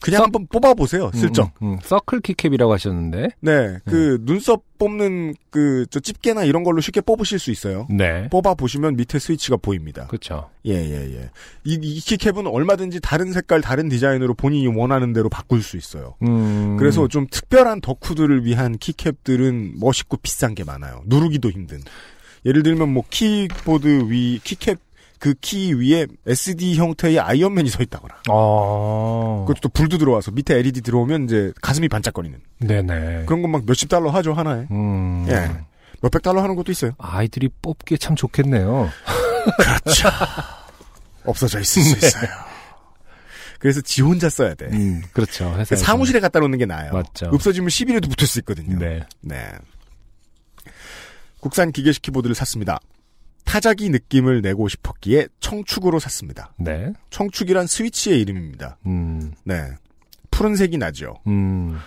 [0.00, 1.10] 그냥 썩- 한번 뽑아보세요.
[1.14, 1.50] 슬쩍.
[1.62, 1.78] 음, 음.
[1.82, 3.28] circle keycap이라고 하셨는데.
[3.40, 7.86] 네, 그 눈썹 뽑는 그 저 집게나 이런 걸로 쉽게 뽑으실 수 있어요.
[7.90, 8.28] 네.
[8.30, 10.06] 뽑아 보시면 밑에 스위치가 보입니다.
[10.06, 10.50] 그렇죠.
[10.66, 11.30] 예, 예, 예.
[11.64, 16.14] 이, 이 keycap은 얼마든지 다른 색깔, 다른 디자인으로 본인이 원하는 대로 바꿀 수 있어요.
[16.22, 16.76] 음.
[16.78, 21.02] 그래서 좀 특별한 덕후들을 위한 keycap들은 멋있고 비싼 게 많아요.
[21.06, 21.80] 누르기도 힘든.
[22.46, 24.76] 예를 들면 뭐 키보드 위 keycap
[25.18, 28.14] 그 키 위에 SD 형태의 아이언맨이 서 있다거나.
[28.30, 29.44] 어.
[29.46, 32.38] 그것도 또 불도 들어와서 밑에 LED 들어오면 이제 가슴이 반짝거리는.
[32.60, 33.24] 네네.
[33.26, 34.66] 그런 건 막 몇십 달러 하죠, 하나에.
[34.70, 35.26] 음.
[35.28, 35.50] 예.
[36.02, 36.92] 몇백 달러 하는 것도 있어요.
[36.98, 38.90] 아이들이 뽑기 참 좋겠네요.
[39.58, 40.08] 그렇죠.
[41.24, 42.30] 없어져 있을 수 있어요.
[43.58, 44.66] 그래서 지 혼자 써야 돼.
[44.66, 45.52] 음, 그렇죠.
[45.58, 46.92] 회사 사무실에 갖다 놓는 게 나아요.
[46.92, 47.26] 맞죠.
[47.32, 48.78] 없어지면 시비에도 붙을 수 있거든요.
[48.78, 49.00] 네.
[49.20, 49.48] 네.
[51.40, 52.78] 국산 기계식 키보드를 샀습니다.
[53.48, 56.52] 타자기 느낌을 내고 싶었기에 청축으로 샀습니다.
[56.58, 56.92] 네.
[57.08, 58.76] 청축이란 스위치의 이름입니다.
[58.84, 59.32] 음.
[59.42, 59.70] 네.
[60.30, 61.14] 푸른색이 나죠.
[61.26, 61.78] 음.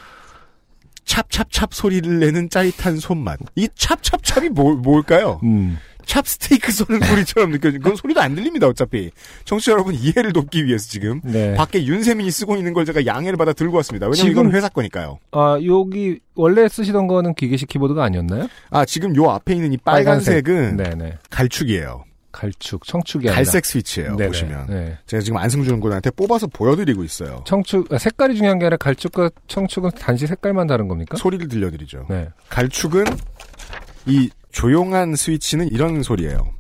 [1.06, 3.38] 찹찹찹 소리를 내는 짜릿한 손맛.
[3.56, 5.40] 이 찹찹찹이 뭐, 뭘까요?
[5.44, 5.78] 음.
[6.06, 9.12] 찹스테이크 쏘는 소리처럼 느껴지는 그건 소리도 안 들립니다 어차피
[9.46, 11.54] 청취자 여러분 이해를 돕기 위해서 지금 네.
[11.56, 15.58] 밖에 윤세민이 쓰고 있는 걸 제가 양해를 받아 들고 왔습니다 왜냐면 이건 회사 거니까요 아,
[15.66, 18.48] 여기 원래 쓰시던 거는 기계식 키보드가 아니었나요?
[18.70, 21.18] 아 지금 요 앞에 있는 이 빨간색은 네네.
[21.30, 23.36] 갈축이에요 갈축, 청축이 아니라.
[23.36, 24.28] 갈색 스위치예요 네네.
[24.28, 24.98] 보시면 네.
[25.06, 29.92] 제가 지금 안승준 군한테 뽑아서 보여드리고 있어요 청축, 아, 색깔이 중요한 게 아니라 갈축과 청축은
[30.00, 31.18] 단지 색깔만 다른 겁니까?
[31.18, 32.30] 소리를 들려드리죠 네.
[32.50, 33.04] 갈축은
[34.06, 36.54] 이 조용한 스위치는 이런 소리예요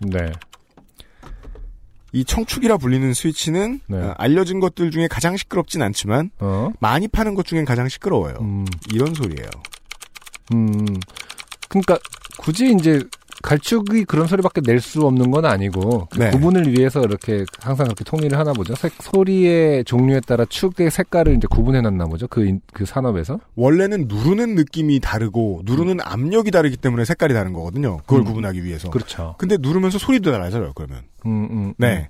[0.00, 0.32] 네.
[2.12, 3.98] 이 청축이라 불리는 스위치는 네.
[3.98, 6.70] 어, 알려진 것들 중에 가장 시끄럽진 않지만 어?
[6.80, 9.48] 많이 파는 것 중엔 가장 시끄러워요 음, 이런 소리예요
[10.54, 10.86] 음.
[11.68, 11.98] 그러니까
[12.38, 13.02] 굳이 이제
[13.42, 16.30] 갈축이 그런 소리밖에 낼 수 없는 건 아니고 그 네.
[16.30, 18.74] 구분을 위해서 이렇게 항상 그렇게 통일을 하나 보죠.
[18.76, 22.26] 색, 소리의 종류에 따라 축의 색깔을 이제 구분해 놨나 보죠.
[22.28, 23.40] 그, 인- 그 산업에서.
[23.56, 27.98] 원래는 누르는 느낌이 다르고 누르는 압력이 다르기 때문에 색깔이 다른 거거든요.
[27.98, 28.24] 그걸 음.
[28.24, 28.88] 구분하기 위해서.
[28.90, 29.34] 그렇죠.
[29.38, 30.72] 근데 누르면서 소리도 달라져요.
[30.74, 32.08] 그러면 음, 음, 네.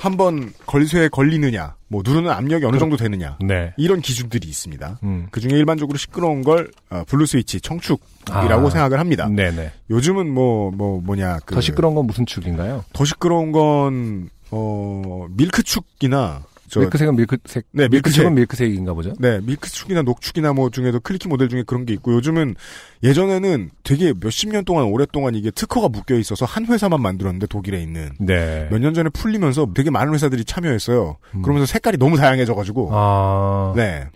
[0.00, 3.46] 음, 한번 걸쇠에 걸리느냐, 뭐 누르는 압력이 어느 정도 되느냐 음.
[3.46, 3.74] 네.
[3.76, 4.98] 이런 기준들이 있습니다.
[5.02, 5.26] 음.
[5.30, 8.70] 그 중에 일반적으로 시끄러운 걸 어, blue switch 청축이라고 아.
[8.70, 9.28] 생각을 합니다.
[9.28, 9.72] 네네.
[9.90, 12.84] 요즘은 뭐뭐 뭐, 냐 그, 더 시끄러운 건 무슨 축인가요?
[12.92, 17.66] 더 시끄러운 건 어, 밀크축이나 저, 밀크색은 밀크색.
[17.72, 18.32] 네, 밀크색.
[18.32, 19.12] 밀크색인가 보죠?
[19.18, 22.54] 네, 밀크축이나 녹축이나 뭐 중에도 clicky 모델 중에 그런 게 있고 요즘은
[23.02, 28.10] 예전에는 되게 몇십 년 동안 오랫동안 이게 특허가 묶여 있어서 한 회사만 만들었는데 독일에 있는
[28.20, 28.68] 네.
[28.70, 31.16] 몇 년 전에 풀리면서 되게 많은 회사들이 참여했어요.
[31.34, 31.42] 음.
[31.42, 33.72] 그러면서 색깔이 너무 다양해져 가지고 아.
[33.76, 34.06] 네.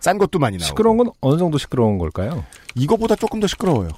[0.00, 2.44] 싼 것도 많이 나오고 시끄러운 건 어느 정도 시끄러운 걸까요?
[2.74, 3.88] 이거보다 조금 더 시끄러워요.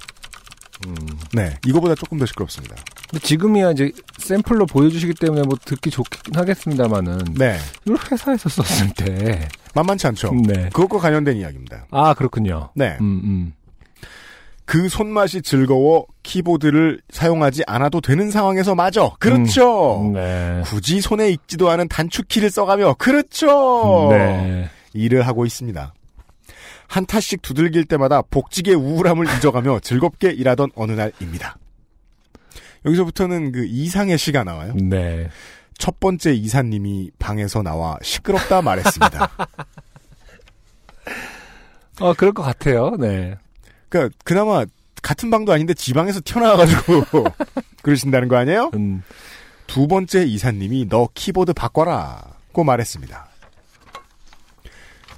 [0.87, 0.95] 음.
[1.33, 2.75] 네, 이거보다 조금 더 시끄럽습니다.
[3.09, 9.47] 근데 지금이야 이제 샘플로 보여주시기 때문에 뭐 듣기 좋긴 하겠습니다만은 네, 이걸 회사에서 썼을 때
[9.73, 10.33] 만만치 않죠.
[10.47, 10.69] 네.
[10.73, 11.87] 그것과 관련된 이야기입니다.
[11.91, 12.69] 아 그렇군요.
[12.75, 13.53] 네, 음, 음.
[14.65, 20.11] 그 손맛이 즐거워 키보드를 사용하지 않아도 되는 상황에서 마저 그렇죠.
[20.13, 20.61] 네.
[20.65, 24.07] 굳이 손에 익지도 않은 단축키를 써가며 그렇죠.
[24.09, 24.69] 네.
[24.93, 25.93] 일을 하고 있습니다.
[26.87, 31.57] 한 타씩 두들길 때마다 복직의 우울함을 잊어가며 즐겁게 일하던 어느 날입니다.
[32.85, 34.73] 여기서부터는 그 이상의 시가 나와요.
[34.75, 35.29] 네.
[35.77, 39.29] 첫 번째 이사님이 방에서 나와 시끄럽다 말했습니다.
[42.01, 42.95] 어 그럴 것 같아요.
[42.97, 43.35] 네.
[43.89, 44.65] 그러니까 그나마
[45.01, 47.25] 같은 방도 아닌데 지방에서 튀어나와가지고
[47.81, 48.71] 그러신다는 거 아니에요?
[48.75, 49.03] 음.
[49.67, 53.27] 두 번째 이사님이 너 키보드 바꿔라고 말했습니다.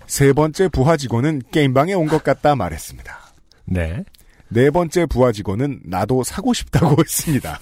[0.08, 3.18] 세 번째 부하 직원은 게임방에 온 것 같다 말했습니다.
[3.66, 4.04] 네.
[4.50, 7.60] 네 번째 부하 직원은 나도 사고 싶다고 했습니다.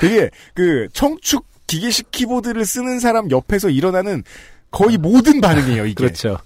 [0.00, 4.22] 되게 그 청축 기계식 키보드를 쓰는 사람 옆에서 일어나는
[4.70, 5.94] 거의 모든 반응이에요, 이게.
[5.94, 6.38] 그렇죠.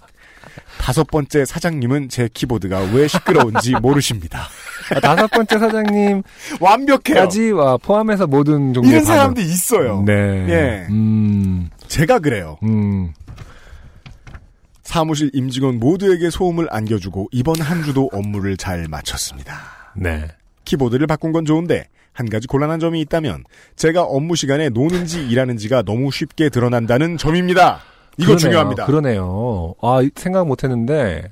[0.78, 4.46] 다섯 번째 사장님은 제 키보드가 왜 시끄러운지 모르십니다.
[4.94, 6.22] 아, 다섯 번째 사장님까지
[6.60, 7.56] 완벽해요.
[7.56, 9.04] 와, 포함해서 모든 종류의 이런.
[9.04, 10.02] 사람도 있어요.
[10.06, 10.12] 네.
[10.48, 10.86] 예.
[10.90, 11.68] 음.
[11.88, 12.58] 제가 그래요.
[12.62, 13.12] 음.
[14.94, 19.54] 사무실 임직원 모두에게 소음을 안겨주고 이번 한 주도 업무를 잘 마쳤습니다.
[19.94, 20.26] 네.
[20.64, 23.44] 키보드를 바꾼 건 좋은데 한 가지 곤란한 점이 있다면
[23.76, 27.78] 제가 업무 시간에 노는지 일하는지가 너무 쉽게 드러난다는 점입니다.
[28.16, 28.38] 이거 그러네요.
[28.38, 28.86] 중요합니다.
[28.86, 29.74] 그러네요.
[29.80, 31.30] 아, 이- 생각 못 했는데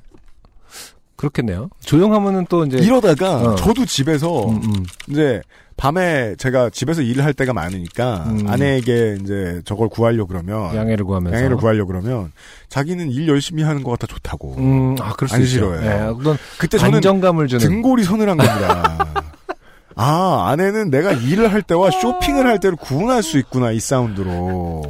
[1.17, 1.69] 그렇겠네요.
[1.81, 3.55] 조용하면은 또 이제 이러다가 어.
[3.55, 4.85] 저도 집에서 음, 음.
[5.09, 5.41] 이제
[5.79, 8.45] 밤에 제가 집에서 일을 할 때가 많으니까 음.
[8.49, 12.33] 아내에게 이제 저걸 구하려 그러면 양해를 구하면서 양해를 구하려 그러면
[12.67, 14.55] 자기는 일 열심히 하는 것 같아 좋다고.
[14.57, 15.51] 음, 아, 그럴 수안 있죠.
[15.51, 15.81] 싫어해요.
[15.81, 19.23] 네, 그건 그때 저는 안정감을 주는 등골이 서늘한 겁니다.
[19.95, 24.83] 아, 아내는 내가 일을 할 때와 쇼핑을 할 때를 구분할 수 있구나, 이 사운드로.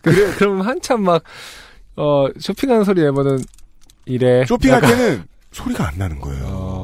[0.00, 1.22] 그래, 그럼 한참 막,
[1.96, 3.38] 어, 쇼핑하는 소리 내면은,
[4.06, 4.46] 이래.
[4.46, 6.44] 쇼핑할 약간 때는 소리가 안 나는 거예요.
[6.46, 6.77] 어.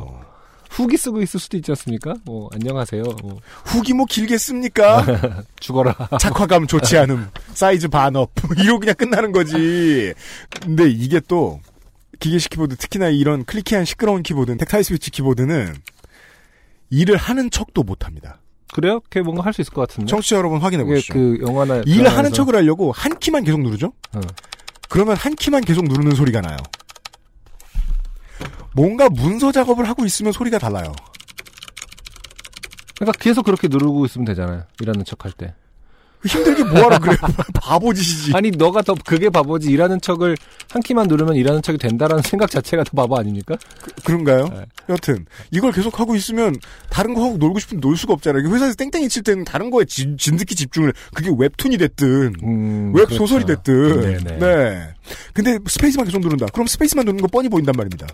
[0.74, 2.14] 후기 쓰고 있을 수도 있지 않습니까?
[2.24, 3.02] 뭐, 안녕하세요.
[3.22, 5.04] 뭐, 후기 뭐 길게 씁니까?
[5.60, 5.94] 죽어라.
[6.20, 10.12] 착화감 좋지 않음, 사이즈 반 up, 이러고 그냥 끝나는 거지.
[10.60, 11.60] 근데 이게 또,
[12.18, 15.74] 기계식 키보드, 특히나 이런 clicky한 시끄러운 키보드는, tactile switch 키보드는,
[16.90, 18.40] 일을 하는 척도 못 합니다.
[18.72, 19.00] 그래요?
[19.10, 20.10] 걔 뭔가 할 수 있을 것 같은데.
[20.10, 21.14] 청취자 여러분 확인해 이게 보시죠.
[21.14, 21.82] 그 영화나.
[21.86, 23.92] 일을 하는 척을 하려고 한 키만 계속 누르죠?
[24.14, 24.20] 어.
[24.88, 26.56] 그러면 한 키만 계속 누르는 소리가 나요.
[28.74, 30.92] 뭔가 문서 작업을 하고 있으면 소리가 달라요.
[32.96, 34.64] 그러니까 계속 그렇게 누르고 있으면 되잖아요.
[34.80, 35.54] 일하는 척 할 때.
[36.26, 37.16] 힘들게 뭐하러 그래.
[37.60, 38.32] 바보짓이지.
[38.34, 40.36] 아니 너가 더 그게 바보지 일하는 척을
[40.70, 43.56] 한 키만 누르면 일하는 척이 된다라는 생각 자체가 더 바보 아닙니까?
[44.04, 44.48] 그 런가요?
[44.48, 44.64] 네.
[44.88, 46.56] 여튼 이걸 계속 하고 있으면
[46.90, 48.48] 다른 거 하고 놀고 싶으면 놀 수가 없잖아요.
[48.48, 53.16] 회사에서 땡땡이 칠 때는 다른 거에 진, 진득히 집중을 그게 웹툰이 됐든 음, 웹 그렇죠.
[53.16, 54.38] 소설이 됐든 네네.
[54.38, 54.94] 네.
[55.32, 56.46] 근데 스페이스만 계속 누른다.
[56.52, 58.06] 그럼 스페이스만 누르는 거 뻔히 보인단 말입니다.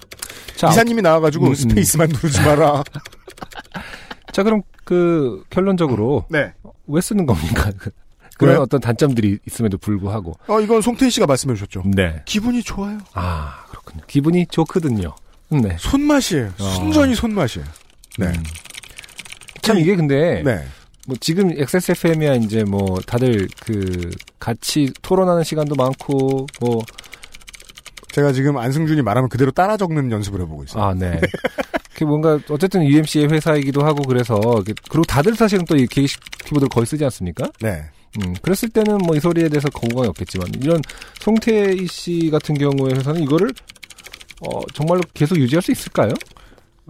[0.57, 1.55] 자, 이사님이 나와가지고 음, 음.
[1.55, 2.83] 스페이스만 누르지 마라.
[4.33, 6.53] 자 그럼 그 결론적으로 네.
[6.87, 7.71] 왜 쓰는 겁니까?
[8.41, 8.63] 그런 왜요?
[8.63, 10.35] 어떤 단점들이 있음에도 불구하고.
[10.49, 11.83] 어 이건 송태희 씨가 말씀해 주셨죠.
[11.95, 12.23] 네.
[12.25, 12.99] 기분이 좋아요.
[13.15, 14.03] 아 그렇군요.
[14.07, 15.15] 기분이 좋거든요.
[15.51, 15.77] 네.
[15.79, 16.47] 손맛이에요.
[16.59, 16.65] 어.
[16.75, 17.67] 순전히 손맛이에요.
[18.19, 18.27] 네.
[18.27, 18.33] 음.
[19.63, 20.65] 참 이게 근데 네.
[21.07, 26.83] 뭐 지금 XSFM이야 이제 뭐 다들 그 같이 토론하는 시간도 많고 뭐
[28.13, 30.83] 제가 지금 안승준이 말하면 그대로 따라 적는 연습을 해보고 있어요.
[30.83, 31.21] 아, 네.
[31.95, 34.41] 그 뭔가 어쨌든 UMC의 회사이기도 하고 그래서
[34.89, 37.49] 그리고 다들 사실은 또 이 게이시 키보드를 거의 쓰지 않습니까?
[37.61, 37.85] 네.
[38.19, 40.81] 음, 그랬을 때는 뭐 이 소리에 대해서 건강이 없겠지만 이런
[41.21, 43.51] 송태희 씨 같은 경우에 회사는 이거를
[44.43, 46.13] 어, 정말로 계속 유지할 수 있을까요?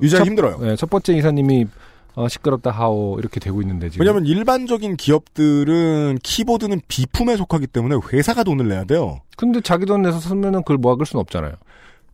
[0.00, 0.58] 유지하기 첫- 힘들어요.
[0.58, 1.66] 네, 첫 번째 이사님이
[2.14, 8.42] 어, 시끄럽다 하오 이렇게 되고 있는데 지금 왜냐하면 일반적인 기업들은 키보드는 비품에 속하기 때문에 회사가
[8.44, 9.20] 돈을 내야 돼요.
[9.36, 11.52] 근데 자기 돈 내서 쓰면은 그걸 모아갈 수는 없잖아요.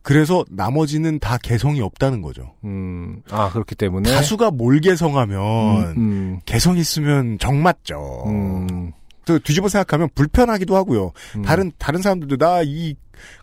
[0.07, 2.53] 그래서 나머지는 다 개성이 없다는 거죠.
[2.63, 8.23] 음, 아 그렇기 때문에 다수가 뭘 개성하면 음, 개성 있으면 정맞죠.
[8.27, 8.93] 음,
[9.25, 11.11] 또 뒤집어 생각하면 불편하기도 하고요.
[11.35, 11.41] 음.
[11.41, 12.95] 다른 다른 사람들도 나 이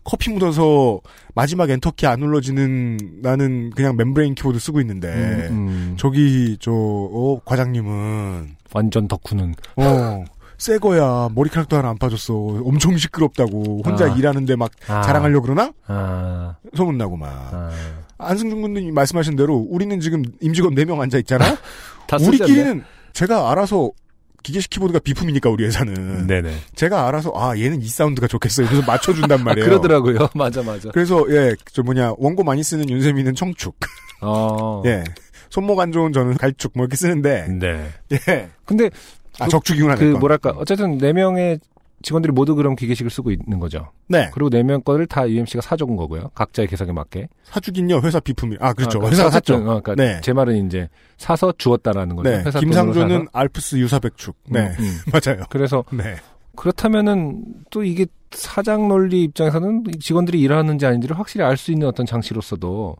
[0.03, 1.01] 커피 묻어서
[1.33, 5.07] 마지막 엔터키 안 눌러지는 나는 그냥 membrane 키보드 쓰고 있는데
[5.49, 5.95] 음, 음.
[5.97, 10.23] 저기 저 어, 과장님은 완전 덕후는 어.
[10.57, 11.29] 새 거야.
[11.33, 12.33] 머리카락도 하나 안 빠졌어.
[12.33, 13.81] 엄청 시끄럽다고.
[13.85, 14.15] 혼자 아.
[14.15, 15.01] 일하는데 막 아.
[15.01, 15.71] 자랑하려고 그러나?
[15.87, 17.29] 아, 소문나고 막.
[17.29, 17.71] 아.
[18.17, 21.57] 안승준 군님 말씀하신 대로 우리는 지금 임직원 4명 앉아 있잖아?
[22.21, 23.91] 우리끼리는 제가 알아서
[24.43, 26.27] 기계식 키보드가 비품이니까 우리 회사는.
[26.27, 26.55] 네네.
[26.75, 28.61] 제가 알아서 아 얘는 이 사운드가 좋겠어.
[28.61, 29.65] 이래서 맞춰준단 아, 말이에요.
[29.67, 30.29] 그러더라고요.
[30.35, 30.91] 맞아, 맞아.
[30.91, 33.75] 그래서 예, 저 뭐냐 원고 많이 쓰는 윤세미는 청축.
[34.21, 34.83] 어.
[34.85, 35.03] 예.
[35.49, 37.89] 손목 안 좋은 저는 갈축 뭐 이렇게 쓰는데 네.
[38.11, 38.49] 예.
[38.65, 38.89] 근데
[39.39, 39.95] 아 그- 적축이구나.
[39.95, 40.19] 그내 건.
[40.19, 41.59] 뭐랄까 어쨌든 네 명의
[42.03, 43.91] 직원들이 모두 그럼 기계식을 쓰고 있는 거죠.
[44.07, 44.29] 네.
[44.33, 46.29] 그리고 네명 거를 다 UMC가 사준 거고요.
[46.35, 47.29] 각자의 개성에 맞게.
[47.45, 48.01] 사주긴요.
[48.03, 48.57] 회사 비품이.
[48.59, 48.99] 아 그렇죠.
[49.03, 49.55] 아, 회사가 샀죠.
[49.55, 50.19] 어, 그러니까 네.
[50.21, 52.29] 제 말은 이제 사서 주었다라는 거죠.
[52.29, 52.43] 네.
[52.45, 53.27] 회사 김상조는.
[53.33, 54.35] 알프스 유사백축.
[54.49, 54.75] 네.
[54.79, 54.97] 음, 음.
[55.11, 55.45] 맞아요.
[55.49, 56.15] 그래서 네.
[56.55, 62.95] 그렇다면은 또 이게 사장 논리 입장에서는 직원들이 일하는지 아닌지를 확실히 알 수 있는 어떤 장치로서도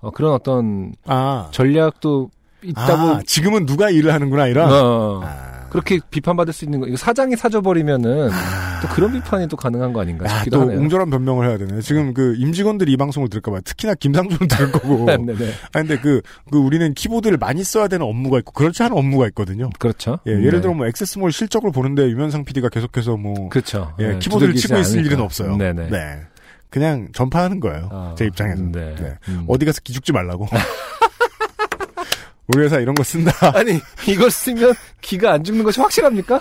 [0.00, 1.48] 어, 그런 어떤 아.
[1.52, 2.30] 전략도
[2.62, 4.70] 있다고 아, 지금은 누가 일을 하는구나 이런.
[4.70, 5.63] 어, 아.
[5.74, 10.24] 그렇게 비판받을 수 있는 거 이거 사장이 사줘버리면 또 그런 비판이 또 가능한 거 아닌가
[10.24, 10.78] 아, 싶기도 또 하네요.
[10.78, 11.80] 옹졸한 변명을 해야 되네.
[11.80, 15.06] 지금 그 임직원들이 이 방송을 들을까봐 특히나 김상조는 들을 거고.
[15.06, 15.34] 네네.
[15.74, 19.68] 아 근데 그, 그 우리는 키보드를 많이 써야 되는 업무가 있고 그렇지 않은 업무가 있거든요.
[19.80, 20.20] 그렇죠.
[20.26, 20.44] 예, 네.
[20.44, 23.94] 예를 들어 뭐 액세스몰 실적을 보는데 유면상 PD가 계속해서 뭐 그렇죠.
[23.98, 25.12] 예, 네, 키보드를 치고 있을 않으니까.
[25.12, 25.56] 일은 없어요.
[25.56, 25.88] 네네.
[25.90, 26.20] 네.
[26.70, 27.88] 그냥 전파하는 거예요.
[27.90, 28.62] 아, 제 입장에서.
[28.70, 28.94] 네.
[28.94, 29.14] 네.
[29.28, 29.44] 음.
[29.48, 30.46] 어디 가서 기죽지 말라고.
[32.48, 33.32] 우리 회사 이런 거 쓴다.
[33.56, 36.40] 아니 이걸 쓰면 기가 안 죽는 것이 확실합니까?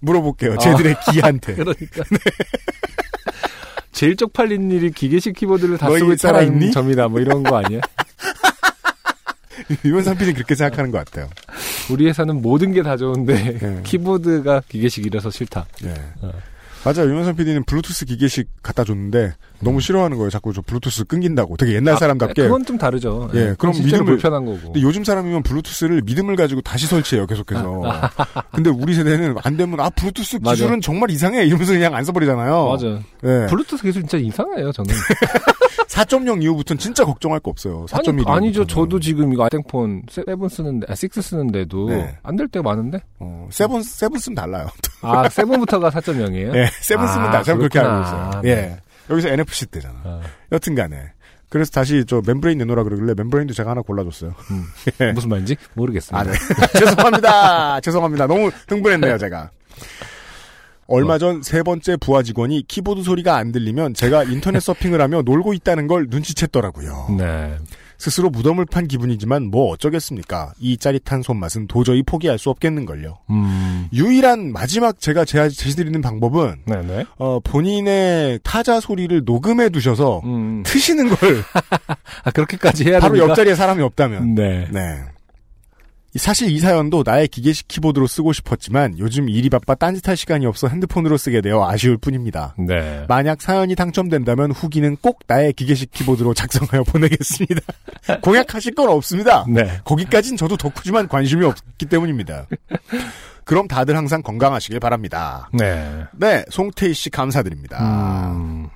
[0.00, 0.56] 물어볼게요.
[0.58, 1.54] 쟤들의 기한테.
[1.56, 2.02] 그러니까.
[3.92, 6.70] 제일 쪽팔린 일이 기계식 키보드를 다 쓰고 있다는?
[6.70, 7.08] 점이다.
[7.08, 7.80] 뭐 이런 거 아니야?
[9.84, 11.28] 유면상 PD는 그렇게 생각하는 것 같아요.
[11.90, 13.80] 우리 회사는 모든 게 다 좋은데 네.
[13.84, 15.66] 키보드가 기계식이라서 싫다.
[15.84, 15.94] 예.
[16.20, 16.30] 어.
[16.94, 17.10] 맞아요.
[17.10, 20.30] 유면상 PD는 블루투스 기계식 갖다 줬는데 너무 싫어하는 거예요.
[20.30, 21.56] 자꾸 저 블루투스 끊긴다고.
[21.56, 22.42] 되게 옛날 사람답게.
[22.42, 23.28] 아, 그건 좀 다르죠.
[23.34, 24.58] 예, 그럼 실제로 믿음을- 불편한 거고.
[24.60, 27.26] 근데 요즘 사람이면 블루투스를 믿음을 가지고 다시 설치해요.
[27.26, 27.82] 계속해서.
[28.54, 30.54] 근데 우리 세대는 안 되면 아 블루투스 맞아.
[30.54, 32.68] 기술은 정말 이상해 이러면서 그냥 안 써버리잖아요.
[32.68, 32.86] 맞아.
[33.24, 33.46] 예.
[33.50, 34.70] 블루투스 기술 진짜 이상해요.
[34.72, 34.94] 저는.
[35.88, 37.86] 4.0 이후부터는 진짜 걱정할 거 없어요.
[37.86, 38.60] 4.1 아니, 아니죠.
[38.62, 38.66] 이후부터는.
[38.66, 42.18] 저도 지금 이거 아이폰 7 쓰는데, 아, 6 쓰는데도 네.
[42.22, 43.00] 안될 때가 많은데?
[43.18, 44.68] 어, seven seven 쓰면 달라요.
[45.02, 46.54] 아, 7부터가 4.0이에요?
[46.56, 48.02] 예, seven 쓰면 아, 다 저는 그렇게 알고.
[48.02, 48.30] 있어요.
[48.42, 48.50] 네.
[48.50, 48.76] 예.
[49.10, 49.94] 여기서 NFC 때잖아.
[50.04, 50.20] 아,
[50.52, 51.12] 여튼 간에.
[51.48, 54.34] 그래서 다시 저 membrane 내놓으라 그러길래 membrane도 제가 하나 골라줬어요.
[55.00, 55.12] 예.
[55.12, 56.18] 무슨 말인지 모르겠습니다.
[56.18, 56.36] 아, 네.
[56.78, 57.80] 죄송합니다.
[57.80, 58.26] 죄송합니다.
[58.26, 59.50] 너무 흥분했네요, 제가.
[60.88, 65.52] 얼마 전 세 번째 부하 직원이 키보드 소리가 안 들리면 제가 인터넷 서핑을 하며 놀고
[65.54, 67.16] 있다는 걸 눈치챘더라고요.
[67.16, 67.56] 네.
[67.98, 70.52] 스스로 무덤을 판 기분이지만 뭐 어쩌겠습니까?
[70.60, 73.16] 이 짜릿한 손맛은 도저히 포기할 수 없겠는걸요.
[73.30, 77.06] 음, 유일한 마지막 제가 제- 제시드리는 방법은 네네.
[77.16, 81.42] 어, 본인의 타자 소리를 녹음해 두셔서 음, 트시는 걸
[82.24, 83.30] 아, 그렇게까지 해야 바로 됩니까?
[83.30, 84.68] 옆자리에 사람이 없다면 네.
[84.70, 85.00] 네.
[86.16, 90.66] 이- 사실 이 사연도 나의 기계식 키보드로 쓰고 싶었지만 요즘 일이 바빠 딴짓할 시간이 없어
[90.68, 92.54] 핸드폰으로 쓰게 되어 아쉬울 뿐입니다.
[92.58, 93.04] 네.
[93.06, 97.60] 만약 사연이 당첨된다면 후기는 꼭 나의 기계식 키보드로 작성하여 보내겠습니다.
[98.22, 99.44] 공약하실 건 없습니다.
[99.46, 99.78] 네.
[99.84, 102.46] 거기까진 저도 덕후지만 관심이 없기 때문입니다.
[103.44, 105.50] 그럼 다들 항상 건강하시길 바랍니다.
[105.52, 106.04] 네.
[106.12, 108.32] 네, 송태희 씨 감사드립니다.
[108.32, 108.68] 음,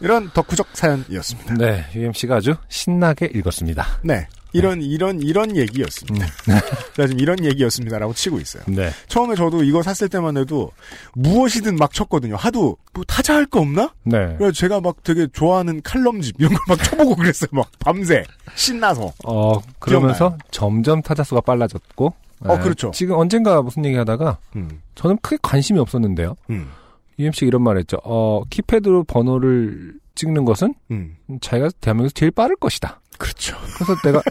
[0.00, 1.54] 이런 덕후적 사연이었습니다.
[1.54, 1.84] 네.
[1.94, 3.86] UMC가 아주 신나게 읽었습니다.
[4.04, 4.26] 네.
[4.52, 6.26] 이런, 이런, 이런 얘기였습니다.
[6.96, 8.62] 제가 지금 이런 얘기였습니다라고 치고 있어요.
[8.66, 8.90] 네.
[9.08, 10.70] 처음에 저도 이거 샀을 때만 해도
[11.14, 12.36] 무엇이든 막 쳤거든요.
[12.36, 13.92] 하도 뭐 타자 할 거 없나?
[14.04, 14.34] 네.
[14.38, 17.48] 그래서 제가 막 되게 좋아하는 칼럼집 이런 걸 막 쳐보고 그랬어요.
[17.52, 19.12] 막 밤새 신나서.
[19.24, 22.14] 어, 그러면서 점점 타자수가 빨라졌고.
[22.42, 22.90] 어, 네, 그렇죠.
[22.92, 26.36] 지금 언젠가 무슨 얘기 하다가 음, 저는 크게 관심이 없었는데요.
[26.50, 26.70] 음,
[27.18, 27.98] UMC가 이런 말 했죠.
[28.04, 31.16] 어, 키패드로 번호를 찍는 것은 음.
[31.40, 33.00] 자기가 대한민국에서 제일 빠를 것이다.
[33.20, 33.54] 그렇죠.
[33.74, 34.22] 그래서 내가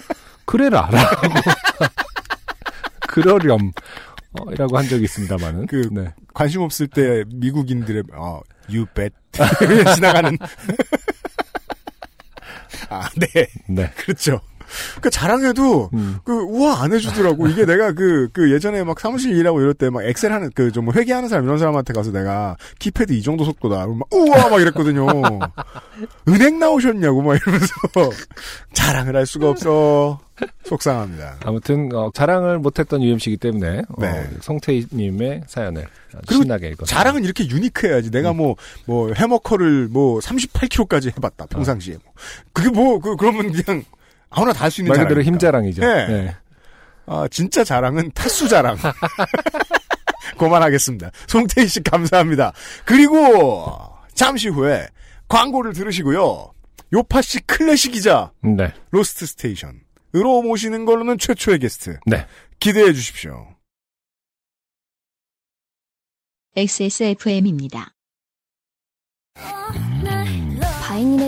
[0.45, 1.27] 그래라 라고
[3.07, 3.71] 그러렴
[4.33, 6.13] 어, 이라고 한 적이 있습니다만은 그- 네.
[6.33, 9.13] 관심 없을 때 미국인들의 어, you bet
[9.95, 10.37] 지나가는.
[12.89, 13.91] 아, 네, 네.
[13.97, 14.41] 그렇죠.
[15.01, 16.17] 그 자랑해도 음.
[16.23, 17.47] 그 우와 안 해주더라고.
[17.47, 21.27] 이게 내가 그그 예전에 막 사무실 일하고 이럴 때 막 엑셀 하는 그 좀 회계하는
[21.29, 23.87] 사람 이런 사람한테 가서 내가 키패드 이 정도 속도다.
[23.87, 25.07] 막 우와 막 이랬거든요.
[26.27, 27.73] 은행 나오셨냐고 막 이러면서
[28.73, 30.19] 자랑을 할 수가 없어.
[30.63, 31.37] 속상합니다.
[31.43, 34.29] 아무튼 어, 자랑을 못했던 UMC이기 때문에 어, 네.
[34.41, 36.85] 성태희님의 사연을 아주 그리고 신나게 읽었습니다.
[36.95, 38.09] 자랑은 이렇게 유니크해야지.
[38.11, 38.55] 내가 뭐,
[38.85, 41.97] 뭐, 해머커를 뭐, 38kg까지 해봤다, 평상시에.
[42.03, 42.13] 뭐.
[42.53, 43.83] 그게 뭐, 그, 그러면 그냥,
[44.29, 45.31] 아무나 다 할 수 있는 말 그대로 자랑이니까.
[45.31, 45.81] 힘자랑이죠.
[45.81, 46.07] 네.
[46.07, 46.35] 네.
[47.07, 48.77] 아, 진짜 자랑은 타수 자랑.
[50.37, 51.11] 그만하겠습니다.
[51.27, 52.53] 송태희 씨 감사합니다.
[52.85, 53.73] 그리고,
[54.13, 54.87] 잠시 후에
[55.27, 56.53] 광고를 들으시고요.
[56.93, 58.73] 요파 씨 클래식 기자, 네.
[58.91, 61.99] Roast Station으로 모시는 걸로는 최초의 guest.
[62.05, 62.25] 네.
[62.59, 63.47] 기대해 주십시오.
[66.55, 67.93] XSFM입니다.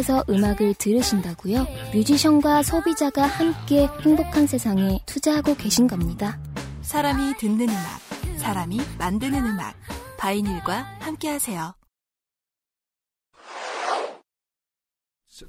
[0.02, 1.66] 바이닐에서 음악을 들으신다고요?
[1.94, 6.40] 뮤지션과 소비자가 함께 행복한 세상에 투자하고 계신 겁니다.
[6.82, 8.00] 사람이 듣는 음악,
[8.38, 9.76] 사람이 만드는 음악.
[10.18, 11.74] 바이닐과 함께하세요.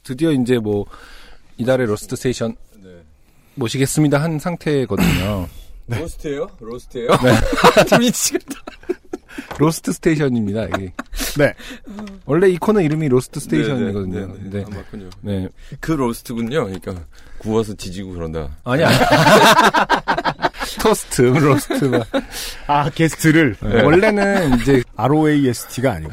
[0.03, 0.87] 드디어 이제 뭐
[1.59, 2.57] 이달의 Roast Station
[3.55, 5.49] 모시겠습니다 한 상태거든요.
[5.88, 6.49] lost예요?
[6.61, 7.11] roast예요?
[8.01, 8.55] 미치겠다.
[9.59, 10.65] Roast Station입니다.
[10.64, 10.92] 이게.
[11.38, 11.53] 네.
[12.25, 14.21] 원래 이 코너 이름이 Roast Station이거든요.
[14.21, 14.51] 네, 네, 네.
[14.59, 14.64] 네.
[14.66, 15.11] 아, 맞군요.
[15.21, 15.49] 네.
[15.81, 16.65] 그 roast군요.
[16.64, 16.95] 그러니까
[17.38, 18.49] 구워서 지지고 그런다.
[18.64, 18.97] 아니, 아니.
[20.81, 21.85] 토스트, roast.
[21.85, 22.07] 막.
[22.66, 23.57] 아, guest를.
[23.62, 23.83] 네.
[23.83, 26.12] 원래는 이제 ROAST가 아니고.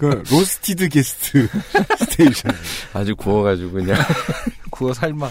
[0.00, 1.48] 그, roasted guest
[1.98, 2.52] station.
[2.92, 3.96] 아주 구워가지고 그냥.
[4.70, 5.28] 구워 삶아.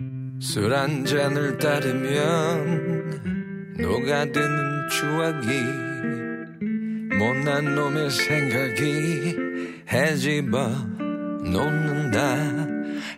[0.00, 3.10] 술 한 잔을 따르면
[3.78, 5.62] 녹아드는 추억이
[7.18, 9.36] 못난 놈의 생각이
[9.90, 10.68] 해집어
[11.50, 12.66] 놓는다.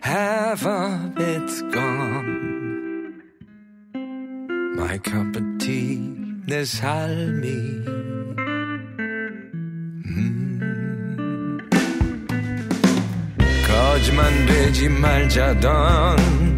[0.05, 3.13] Half of it's gone.
[4.77, 5.99] My cup of tea
[6.47, 7.47] 내 삶이.
[10.05, 11.59] 음.
[13.67, 16.48] 거짓만 되지 말자던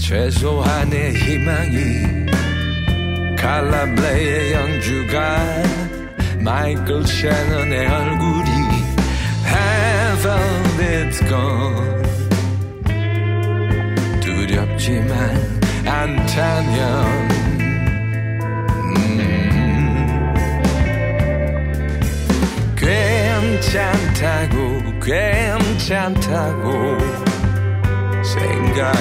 [0.00, 2.26] 최소한의 희망이
[3.38, 5.36] 칼라블레의 연주가
[6.40, 8.50] 마이클 셰넌의 얼굴이
[10.26, 12.02] of it's gone.
[14.20, 17.06] 두렵지만 않다면
[18.96, 20.34] 음,
[22.76, 24.58] 괜찮다고
[25.00, 26.60] 괜찮다고
[28.22, 28.94] 생각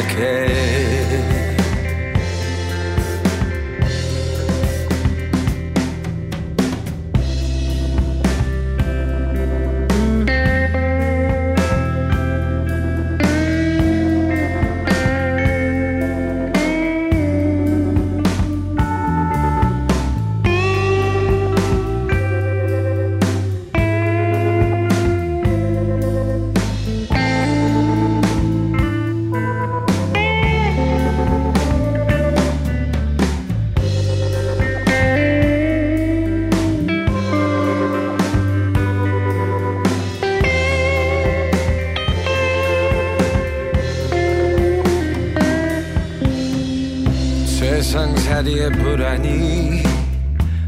[48.72, 49.84] 불안이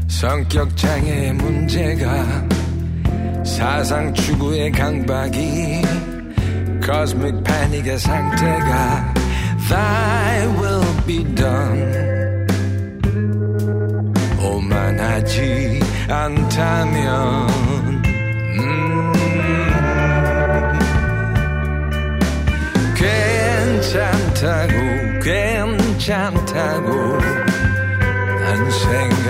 [0.08, 2.24] 성격 장애의 문제가
[3.44, 5.82] 사상 추구의 강박이
[6.84, 9.14] cosmic panic의 상태가
[9.68, 12.46] Thy will be done.
[14.38, 17.48] 오만하지 않다면
[18.58, 19.12] 음,
[23.82, 24.72] 괜찮다고
[25.22, 27.18] 괜찮다고.
[27.18, 27.31] 난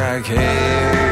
[0.02, 1.11] 생각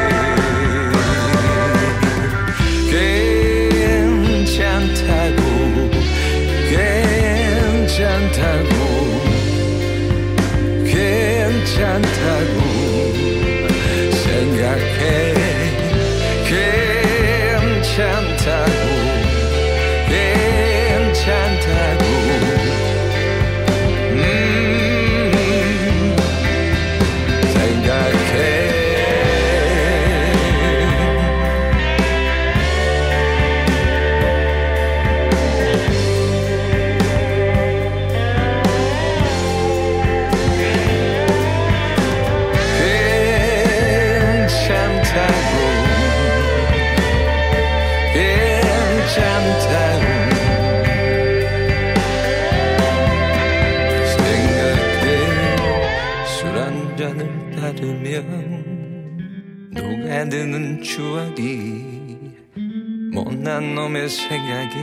[64.11, 64.77] 생각이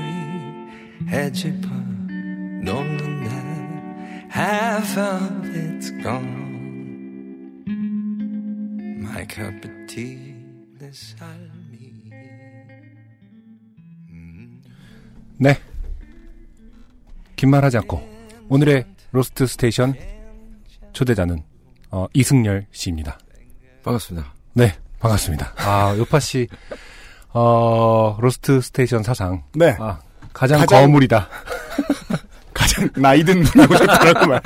[1.08, 6.48] 헤집어 놓는 날 Half of it's gone
[9.02, 10.34] My cup of tea
[10.78, 12.10] 내 삶이
[14.10, 14.62] 음.
[15.38, 15.58] 네.
[17.36, 18.02] 긴말 하지 않고
[18.48, 19.94] 오늘의 roast station
[20.92, 21.42] 초대자는
[21.90, 23.18] 어, 이승열 씨입니다.
[23.82, 24.34] 반갑습니다.
[24.54, 25.54] 네, 반갑습니다.
[25.58, 26.48] 아, 요파 씨,
[27.32, 29.42] 어, roast station 사상.
[29.54, 29.76] 네.
[29.78, 29.98] 아,
[30.32, 31.28] 가장, 가장- 거물이다.
[32.54, 34.40] 가장 나이든 분하고 싶다라고 말.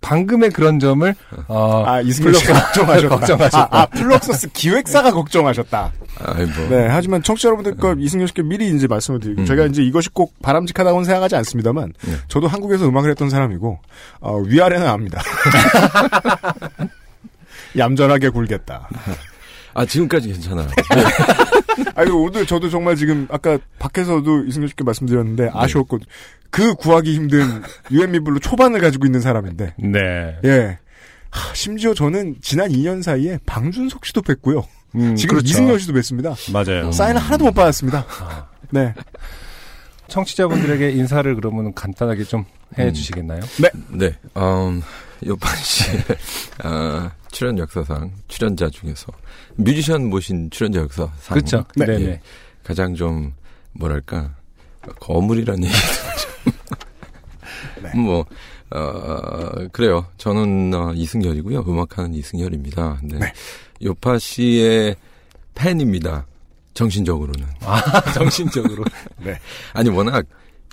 [0.00, 1.14] 방금의 그런 점을,
[1.46, 3.08] 어, 아, Flux- 걱정하셨다.
[3.08, 3.68] 걱정하셨다.
[3.70, 5.92] 아, 아, Fluxus 기획사가 걱정하셨다.
[6.24, 9.46] 아이 뭐 네, 하지만 청취자 여러분들 거 이승열 씨께 미리 이제 말씀을 드리고 음.
[9.46, 12.16] 제가 이제 이것이 꼭 바람직하다고는 생각하지 않습니다만 네.
[12.28, 13.78] 저도 한국에서 음악을 했던 사람이고
[14.20, 15.22] 어, 위아래는 압니다.
[17.78, 18.88] 얌전하게 굴겠다.
[19.74, 20.68] 아 지금까지 괜찮아요.
[21.94, 25.98] 아니 오늘 저도 정말 지금 아까 밖에서도 이승열 씨께 말씀드렸는데 아쉬웠고
[26.50, 30.38] 그 구하기 힘든 유엔미블로 초반을 가지고 있는 사람인데 네.
[30.44, 30.78] 예.
[31.30, 34.64] 하, 심지어 저는 지난 2년 사이에 방준석 씨도 뵀고요.
[34.96, 35.48] 음, 지금 그렇죠.
[35.48, 36.52] 이승열 씨도 뵀습니다.
[36.52, 36.92] 맞아요.
[36.92, 38.04] 사인 하나도 못 받았습니다.
[38.70, 38.92] 네.
[40.08, 42.44] 청취자분들에게 인사를 그러면 간단하게 좀
[42.78, 43.40] 해주시겠나요?
[43.88, 44.82] 네, 음,
[45.26, 45.84] 요판 씨,
[46.62, 49.06] 아, 출연 역사상 출연자 중에서
[49.56, 51.64] 뮤지션 모신 출연자 역사상 그렇죠.
[51.74, 51.86] 네.
[51.86, 51.98] 네.
[51.98, 52.20] 네 예,
[52.62, 53.32] 가장 좀
[53.72, 54.36] 뭐랄까
[55.00, 56.52] 거물이라는 얘기도 좀.
[57.82, 57.90] 네.
[57.98, 58.24] 뭐,
[58.70, 60.06] 어, 그래요.
[60.16, 61.64] 저는 어, 이승열이고요.
[61.66, 63.00] 음악하는 이승열입니다.
[63.02, 63.18] 네.
[63.18, 63.32] 네.
[63.82, 64.96] 요파 씨의
[65.54, 66.26] 팬입니다.
[66.74, 67.46] 정신적으로는.
[67.60, 68.84] 아, 정신적으로.
[69.18, 69.38] 네.
[69.74, 70.24] 아니 워낙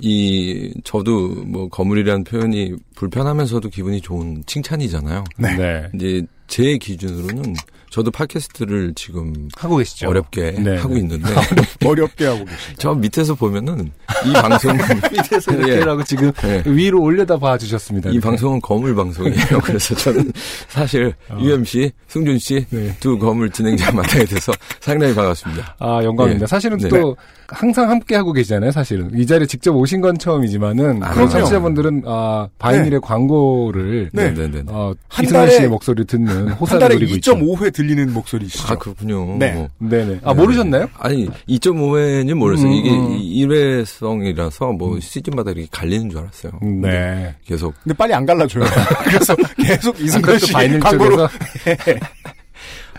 [0.02, 5.26] 이 저도 뭐 거물이라는 표현이 불편하면서도 기분이 좋은 칭찬이잖아요.
[5.38, 5.58] 네.
[5.58, 5.90] 네.
[5.94, 7.56] 이제 제 기준으로는
[7.90, 10.08] 저도 팟캐스트를 지금 하고 계시죠.
[10.10, 11.00] 어렵게 네, 하고 네.
[11.00, 11.26] 있는데
[11.86, 12.76] 어렵게 하고 계십니다.
[12.78, 13.92] 저 밑에서 보면은
[14.26, 14.78] 이 방송
[15.12, 15.58] 밑에서 예.
[15.74, 16.64] 이렇게라고 지금 예.
[16.66, 18.12] 위로 올려다 봐 주셨습니다.
[18.12, 18.20] 이 네.
[18.20, 19.60] 방송은 거물 방송이에요.
[19.64, 20.32] 그래서 저는
[20.68, 22.68] 사실 UMC, 승준 씨두
[23.14, 23.18] 네.
[23.20, 25.76] 거물 진행자 맡아야 돼서 상당히 반갑습니다.
[25.80, 26.44] 아, 영광입니다.
[26.44, 26.48] 예.
[26.48, 26.90] 사실은 네.
[26.90, 27.18] 또
[27.48, 29.10] 항상 함께 하고 계시잖아요, 사실은.
[29.16, 31.30] 이 자리에 직접 오신 건 처음이지만은, 아, 그런.
[31.30, 34.32] 청취자분들은, 아, 바이닐의 광고를, 네.
[34.32, 34.64] 네 네 네.
[34.68, 37.34] 어, 한 이승환 달에- 씨의 목소리를 듣는 한 호사를 있죠.
[37.36, 38.74] 2.5회 들리는 목소리시죠.
[38.74, 39.38] 아 그렇군요.
[39.38, 39.70] 네.
[39.78, 40.20] 네네.
[40.24, 40.42] 아, 네.
[40.42, 40.90] 모르셨나요?
[40.98, 42.68] 아니 2.5회는 몰랐어요.
[42.68, 43.18] 음, 이게 음.
[43.18, 46.52] 일회성이라서 뭐 시즌마다 이렇게 갈리는 줄 알았어요.
[46.62, 47.34] 네.
[47.46, 48.66] 계속 근데 빨리 안 갈라줘요.
[49.06, 51.30] 그래서 계속 그것도 씨 광고로 쪽에서.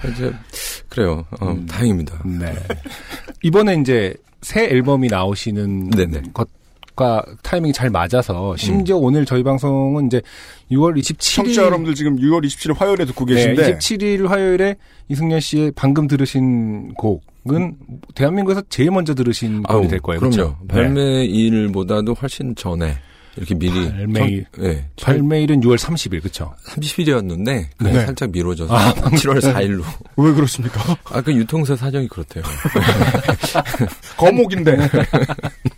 [0.12, 0.33] 이제
[0.89, 1.26] 그래요.
[1.41, 1.66] 어, 음.
[1.66, 2.22] 다행입니다.
[2.24, 2.55] 네.
[3.43, 6.22] 이번에 이제 새 앨범이 나오시는 네네.
[6.33, 6.49] 것
[7.01, 10.20] 과 타이밍이 잘 맞아서, 심지어 오늘 저희 방송은 이제
[10.70, 11.34] 6월 27일.
[11.36, 14.76] 청취자 여러분들 지금 6월 27일 화요일에 듣고 네, 계신데 27일 화요일에
[15.09, 17.76] 이승열 씨의 방금 들으신 곡은
[18.14, 20.20] 대한민국에서 제일 먼저 들으신 곡이 될 거예요.
[20.20, 20.36] 그럼요.
[20.36, 20.59] 그렇죠?
[20.68, 20.74] 네.
[20.74, 22.98] 발매일보다도 훨씬 전에
[23.36, 24.44] 이렇게 미리 발매일.
[24.53, 26.53] 청- 네, 발매일은 6월 30일, 그쵸?
[26.66, 27.92] 30일이었는데 네.
[28.05, 29.82] 살짝 미뤄져서 아, 7월 4일로.
[30.18, 30.96] 왜 그렇습니까?
[31.05, 32.42] 아그 유통사 사정이 그렇대요.
[34.18, 34.76] 거목인데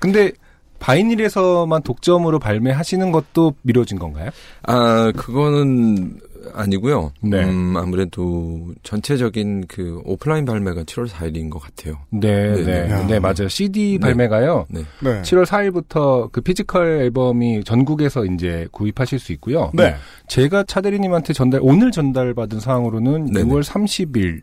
[0.00, 0.32] 근데
[0.80, 4.30] 바이닐에서만 독점으로 발매하시는 것도 미뤄진 건가요?
[4.62, 6.18] 아 그거는
[6.54, 7.12] 아니고요.
[7.20, 7.44] 네.
[7.44, 11.98] 음, 아무래도 전체적인 그 오프라인 발매가 7월 4일인 것 같아요.
[12.10, 13.06] 네, 네, 네, 네.
[13.06, 13.48] 네, 맞아요.
[13.48, 13.98] CD 네.
[13.98, 14.66] 발매가요.
[14.70, 14.80] 네.
[15.02, 15.22] 네.
[15.22, 19.70] 7월 4일부터 그 physical 앨범이 전국에서 이제 구입하실 수 있고요.
[19.74, 19.94] 네.
[20.28, 23.44] 제가 차대리님한테 전달 오늘 전달받은 사항으로는 네네.
[23.46, 24.40] 6월 30일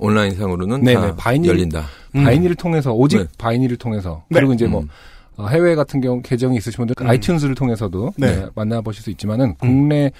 [0.00, 1.84] 온라인 상으로는 네네, 다 바이닐- 열린다.
[2.16, 2.24] 음.
[2.24, 3.24] 바이닐을 통해서 오직 네.
[3.38, 4.38] 바이닐을 통해서 네.
[4.40, 4.88] 그리고 이제 뭐 음.
[5.36, 7.06] 어, 해외 같은 경우 계정이 있으신 분들 음.
[7.06, 8.36] iTunes를 통해서도 네.
[8.36, 10.10] 네, 만나보실 수 있지만은 국내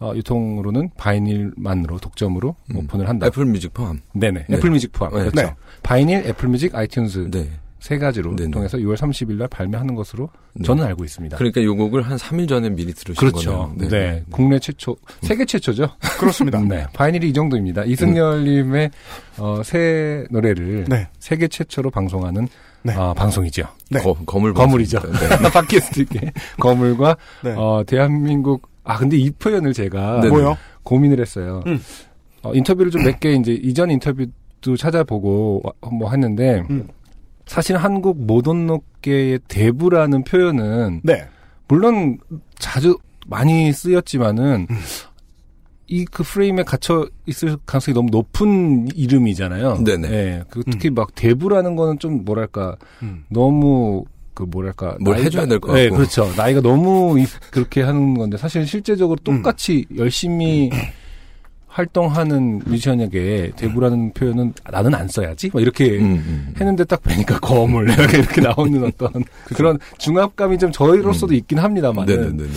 [0.00, 2.76] 어, 유통으로는 바이닐만으로 독점으로 음.
[2.76, 3.26] 오픈을 한다.
[3.26, 4.00] Apple Music 포함.
[4.12, 4.46] 네네.
[4.48, 4.56] 네.
[4.56, 5.12] Apple Music 포함.
[5.12, 5.18] 네.
[5.20, 5.36] 그렇죠.
[5.36, 5.54] 네.
[5.82, 7.48] 바이닐, Apple Music, iTunes 네.
[7.84, 8.50] 세 가지로 네네.
[8.50, 10.64] 통해서 6월 30일 날 발매하는 것으로 네.
[10.64, 11.36] 저는 알고 있습니다.
[11.36, 13.68] 그러니까 요 곡을 한 3일 전에 미리 들으신 그렇죠.
[13.76, 13.90] 거네요.
[13.90, 14.24] 네.
[14.30, 15.88] 국내 최초, 세계 최초죠.
[16.18, 16.58] 그렇습니다.
[16.66, 16.86] 네.
[16.94, 17.84] 바이닐이 이 정도입니다.
[17.84, 18.90] 이승열 님의
[19.36, 21.08] 어, 새 노래를 네.
[21.18, 22.48] 세계 최초로 방송하는
[22.84, 22.94] 네.
[22.96, 23.64] 어, 방송이죠.
[23.90, 24.00] 네.
[24.00, 25.00] 거, 거물 거물이죠.
[25.00, 25.28] 네.
[25.52, 27.52] 팟캐스트계 거물과 네.
[27.54, 30.28] 어, 대한민국 아 근데 이 표현을 제가 네네.
[30.30, 30.56] 뭐요?
[30.84, 31.62] 고민을 했어요.
[31.66, 31.78] 음.
[32.42, 36.88] 어, 인터뷰를 좀 몇 개 이제 이전 인터뷰도 찾아보고 와- 뭐 했는데 음.
[37.46, 41.26] 사실 한국 모던록계의 대부라는 표현은 네.
[41.68, 42.18] 물론
[42.58, 44.76] 자주 많이 쓰였지만은 음.
[45.86, 49.84] 이그 프레임에 갇혀 있을 가능성이 너무 높은 이름이잖아요.
[49.84, 50.08] 네네.
[50.10, 53.24] 예, 그 특히 막 대부라는 거는 좀 뭐랄까 음.
[53.28, 55.96] 너무 그 뭐랄까 뭘 나이가- 해줘야 될것 네, 같고.
[55.96, 56.32] 그렇죠.
[56.36, 59.36] 나이가 너무 이- 그렇게 하는 건데 사실 실제적으로 음.
[59.42, 60.70] 똑같이 열심히
[61.74, 65.50] 활동하는 뮤지션에게 대부라는 표현은 나는 안 써야지.
[65.52, 66.54] 막 이렇게 음, 음.
[66.58, 72.36] 했는데 딱 뵈니까 거물 이렇게 이렇게 나오는 어떤 그런 중압감이 좀 저희로서도 있긴 합니다만 음.
[72.36, 72.52] 네네네.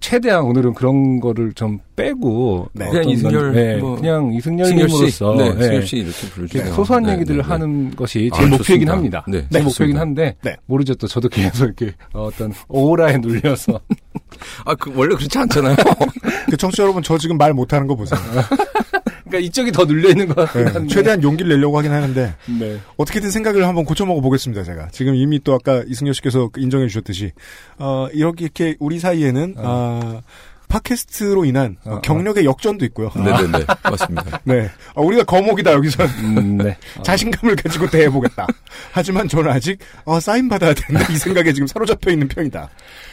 [0.00, 2.88] 최대한 오늘은 그런 거를 좀 빼고 네.
[2.90, 6.74] 그냥 이승열, 건- 네, 뭐, 그냥 이승열님으로서 네, 네, 승열 씨 이렇게 부르주세요.
[6.74, 7.48] 소소한 네, 얘기들을 네, 네.
[7.48, 8.92] 하는 것이 아, 제 목표이긴 좋습니다.
[8.92, 9.24] 합니다.
[9.28, 9.96] 네, 제 목표이긴.
[9.98, 10.56] 한데 네.
[10.66, 13.80] 모르죠 또 저도 계속 이렇게 어떤 오라에 눌려서
[14.66, 15.76] 아, 그 원래 그렇지 않잖아요.
[16.50, 18.18] 그 청취자 여러분 저 지금 말 못하는 거 보세요.
[19.28, 22.80] 그러니까 이쪽이 더 눌려 있는 것 같긴 네, 한데 최대한 용기를 내려고 하긴 하는데 네.
[22.96, 24.64] 어떻게든 생각을 한번 고쳐먹어 보겠습니다.
[24.64, 27.32] 제가 지금 이미 또 아까 이승열 씨께서 인정해 주셨듯이
[27.78, 30.22] 어, 이렇게 이렇게 우리 사이에는 아,
[30.68, 32.00] 팟캐스트로 인한 어, 어.
[32.00, 33.10] 경력의 역전도 있고요.
[33.14, 33.64] 네네네.
[33.82, 34.40] 맞습니다.
[34.44, 36.76] 네, 아, 우리가 거목이다 여기서 음, 네.
[37.02, 38.46] 자신감을 가지고 대해보겠다.
[38.92, 42.68] 하지만 저는 아직 어, 사인 받아야 된다 이 생각에 지금 사로잡혀 있는 편이다.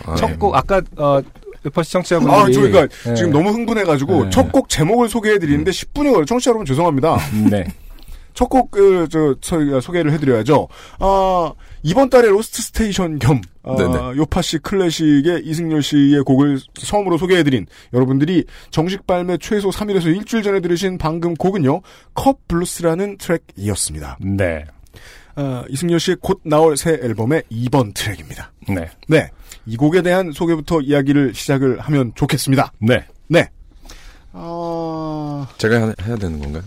[0.05, 0.81] 아, 첫곡 아까
[1.65, 3.13] 어 래퍼 시청자분들이 아, 저희가 네.
[3.15, 4.29] 지금 너무 흥분해가지고 네.
[4.29, 6.25] 첫곡 제목을 소개해드리는데 10분이 걸려.
[6.25, 7.17] 청취자 여러분 죄송합니다.
[7.49, 7.65] 네.
[8.33, 10.67] 첫 곡, 그, 저, 저희가 소개를 해드려야죠.
[10.99, 11.53] 아,
[11.83, 14.17] 이번 달에 roast station 겸, 아, 네네.
[14.17, 20.59] 요파 씨 클래식의 이승열 씨의 곡을 처음으로 소개해드린 여러분들이 정식 발매 최소 3일에서 일주일 전에
[20.59, 21.81] 들으신 방금 곡은요,
[22.13, 24.17] 컵 블루스라는 트랙이었습니다.
[24.19, 24.65] 네.
[25.35, 28.51] 아, 이승열 씨의 곧 나올 새 앨범의 2번 트랙입니다.
[28.67, 28.89] 네.
[29.07, 29.29] 네.
[29.65, 32.71] 이 곡에 대한 소개부터 이야기를 시작을 하면 좋겠습니다.
[32.79, 33.03] 네.
[33.27, 33.49] 네.
[34.33, 36.63] 아, 제가 하- 해야 되는 건가요?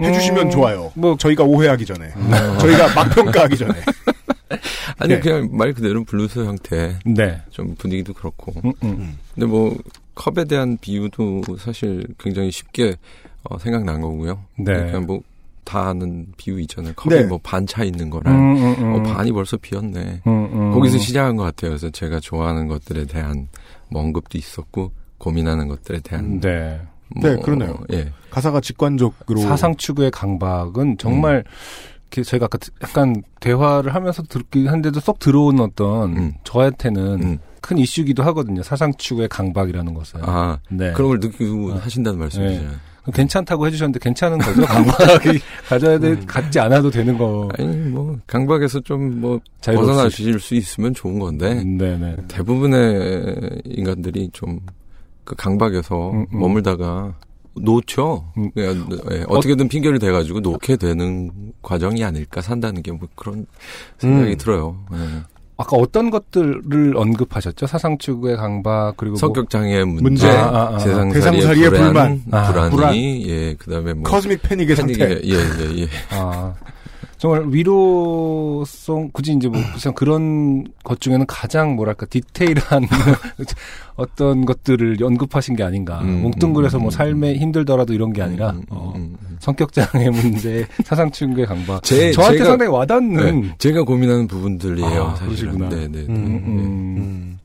[0.00, 0.90] 해주시면 음, 좋아요.
[0.94, 2.10] 뭐 저희가 오해하기 전에.
[2.60, 3.74] 저희가 막 평가하기 전에.
[4.98, 5.20] 아니 네.
[5.20, 7.40] 그냥 말 그대로 블루스 형태 네.
[7.50, 9.18] 좀 분위기도 그렇고 음, 음.
[9.34, 9.76] 근데 뭐
[10.14, 12.96] 컵에 대한 비유도 사실 굉장히 쉽게
[13.44, 14.74] 어, 생각난 거고요 네.
[14.74, 15.20] 그냥 뭐
[15.70, 17.24] 다 아는 비유 있잖아요 컵에 네.
[17.24, 18.94] 뭐반 차 있는 거랑 음, 음, 음.
[18.94, 20.72] 어, 반이 벌써 비었네 음, 음.
[20.72, 23.46] 거기서 시작한 것 같아요 그래서 제가 좋아하는 것들에 대한
[23.88, 26.80] 뭐 언급도 있었고 고민하는 것들에 대한 네.
[27.14, 27.78] 뭐, 네, 그러네요.
[27.92, 29.40] 예 가사가 직관적으로.
[29.40, 31.44] 사상 추구의 강박은 정말
[32.10, 36.32] 이렇게 저희가 아까 약간 대화를 하면서 듣긴 한데도 쏙 들어온 어떤 음.
[36.42, 37.38] 저한테는 음.
[37.60, 38.62] 큰 이슈기도 하거든요.
[38.62, 40.20] 사상 추구의 강박이라는 것은.
[40.22, 40.92] 아 네.
[40.92, 41.76] 그런 걸 느끼고 아.
[41.78, 42.68] 하신다는 말씀이죠 네.
[43.14, 44.62] 괜찮다고 해주셨는데 괜찮은 거죠.
[44.62, 45.38] 강박이
[45.68, 46.26] 가져야 돼, 음.
[46.26, 47.48] 갖지 않아도 되는 거.
[47.58, 49.40] 아니 뭐 강박에서 좀 뭐.
[49.64, 52.16] 벗어나실 수 있으면 좋은 건데 네네.
[52.28, 54.60] 대부분의 인간들이 좀
[55.30, 56.40] 그 강박에서 음, 음.
[56.40, 57.14] 머물다가
[57.54, 58.32] 놓죠.
[58.36, 58.50] 음.
[58.50, 63.46] 그냥, 예, 어떻게든 핑계를 대가지고 놓게 되는 과정이 아닐까 산다는 게 뭐 그런
[63.98, 64.36] 생각이 음.
[64.38, 64.84] 들어요.
[64.92, 64.96] 예.
[65.60, 67.66] 아까 어떤 것들을 언급하셨죠?
[67.66, 70.78] 사상 추구의 강박 그리고 뭐- 성격 장애 문제, 문제, 아, 아, 아.
[70.78, 72.22] 세상살이의 세상 살이의 불안, 불만.
[72.30, 72.94] 아, 불안이, 불안.
[72.96, 74.94] 예, 그다음에 뭐 커스믹 패닉의 상태.
[74.98, 75.88] 패닉의, 예, 예, 예.
[76.10, 76.54] 아,
[77.20, 82.86] 정말 위로송 굳이 이제 뭐 그냥 그런 것 중에는 가장 뭐랄까 디테일한
[83.96, 86.00] 어떤 것들을 언급하신 게 아닌가.
[86.00, 86.90] 음, 뭉뚱그려서 음, 뭐 음.
[86.90, 88.94] 삶에 힘들더라도 이런 게 아니라 음, 음, 어.
[89.38, 91.82] 성격 장애 문제, 사상 충의 강박.
[91.82, 93.40] 제- 저한테 제가- 상당히 와닿는.
[93.42, 95.02] 네, 제가 고민하는 부분들이에요.
[95.02, 95.58] 아, 사실은.
[95.58, 95.68] 그러시구나.
[95.68, 97.36] 네, 네, 네.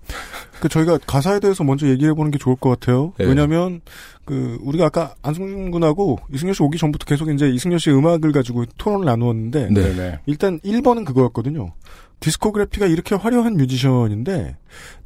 [0.66, 3.14] 그 저희가 가사에 대해서 먼저 얘기해 보는 게 좋을 것 같아요.
[3.20, 3.26] 네.
[3.26, 3.82] 왜냐하면
[4.26, 8.66] 그 우리가 아까 안승준 군하고 이승열 씨 오기 전부터 계속 이제 이승열 씨의 음악을 가지고
[8.80, 9.82] 토론을 나누었는데 네.
[9.94, 10.20] 네네.
[10.26, 11.72] 일단 1번은 그거였거든요.
[12.20, 14.56] 디스코그래피가 이렇게 화려한 뮤지션인데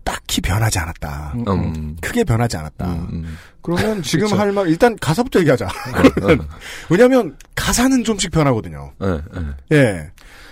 [0.06, 1.34] 딱히 변하지 않았다.
[1.36, 2.86] 음, 음, 크게 변하지 않았다.
[2.94, 3.38] 음, 음.
[3.62, 4.28] 그러면 지금.
[4.40, 5.66] 할 말 일단 가사부터 얘기하자.
[6.24, 6.38] 어,
[6.90, 8.94] 왜냐하면 가사는 좀씩 변하거든요.
[9.04, 9.08] 예,
[9.72, 9.76] 예.
[9.78, 10.12] 예.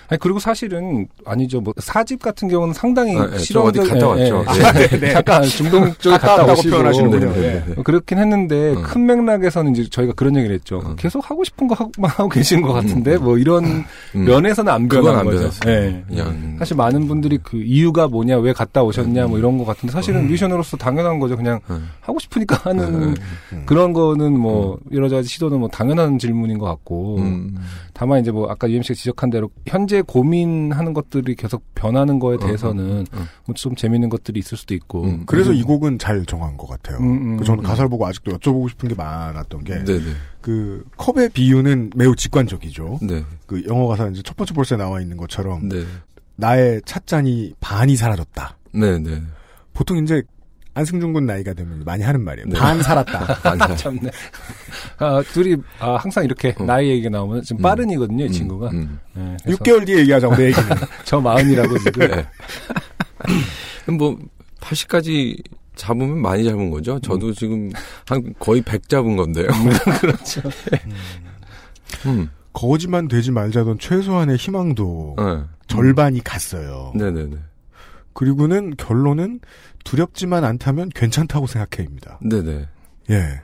[0.09, 1.59] 아니 그리고 사실은 아니죠.
[1.61, 4.45] 뭐 사집 같은 경우는 상당히 아, 예, 좀 실용적 어디 갔다 예, 왔죠.
[4.55, 4.87] 예.
[4.87, 5.13] 네, 네.
[5.13, 7.07] 잠깐 중동 쪽에 갔다 갔다, 왔다고 오시고.
[7.07, 7.63] 네, 네, 예.
[7.65, 7.73] 네.
[7.77, 8.81] 어, 그렇긴 했는데 어.
[8.83, 10.77] 큰 맥락에서는 이제 저희가 그런 얘기를 했죠.
[10.77, 10.95] 어.
[10.95, 13.23] 계속 하고 싶은 거 하고만 하고 계신 것 같은데 음.
[13.23, 13.85] 뭐 이런 음.
[14.13, 15.37] 면에서는 안 변한 안 거죠.
[15.37, 15.71] 변했어요.
[15.71, 16.03] 예.
[16.57, 19.29] 사실 많은 분들이 그 이유가 뭐냐, 왜 갔다 오셨냐, 음.
[19.31, 21.35] 뭐 이런 것 같은데 사실은 뮤지션으로서 당연한 거죠.
[21.35, 21.89] 그냥 음.
[21.99, 23.15] 하고 싶으니까 하는
[23.51, 23.63] 음.
[23.65, 27.57] 그런 거는 뭐 여러 가지 시도는 뭐 당연한 질문인 것 같고 음.
[27.93, 33.25] 다만 이제 뭐 아까 UMC가 지적한 대로 현재 고민하는 것들이 계속 변하는 거에 대해서는 음.
[33.45, 35.23] 뭐좀 재밌는 것들이 있을 수도 있고 음.
[35.25, 36.97] 그래서 이 곡은 잘 정한 것 같아요.
[36.99, 37.63] 음, 음, 그 저는 음.
[37.63, 40.03] 가사를 보고 아직도 여쭤보고 싶은 게 많았던 게, 네네.
[40.41, 42.99] 그 컵의 비유는 매우 직관적이죠.
[43.01, 43.23] 네.
[43.45, 45.83] 그 영어 가사 이제 첫 번째 볼스에 나와 있는 것처럼 네.
[46.35, 48.57] 나의 찻잔이 반이 사라졌다.
[48.71, 49.21] 네네.
[49.73, 50.23] 보통 이제
[50.77, 52.49] 안승준 군 나이가 되면 많이 하는 말이에요.
[52.49, 52.59] 네.
[52.59, 53.39] 반 살았다.
[53.49, 53.75] 아니야.
[53.75, 54.11] 참네.
[54.99, 56.67] 아, 둘이 아, 항상 이렇게 음.
[56.67, 57.63] 나이 얘기가 나오면 지금 음.
[57.63, 58.69] 빠른이거든요, 이 음, 친구가.
[58.69, 58.99] 음.
[59.15, 60.67] 네, 그래서 6개월 뒤에 얘기하자고 내 얘기는.
[61.03, 62.07] 저 마흔이라고 지금.
[62.07, 62.27] 네.
[63.91, 64.19] 뭐
[64.59, 65.41] 80까지
[65.73, 66.93] 잡으면 많이 잡은 거죠.
[66.93, 67.01] 음.
[67.01, 67.71] 저도 지금
[68.07, 69.47] 한 거의 100 잡은 건데요.
[69.99, 70.41] 그렇죠.
[72.05, 72.29] 음.
[72.53, 75.43] 거지만 되지 말자던 최소한의 희망도 네.
[75.65, 76.91] 절반이 갔어요.
[76.95, 77.35] 네네네.
[78.13, 79.39] 그리고는 결론은
[79.87, 82.19] 두렵지만 않다면 괜찮다고 생각해입니다.
[82.21, 82.67] 네네.
[83.09, 83.41] 예.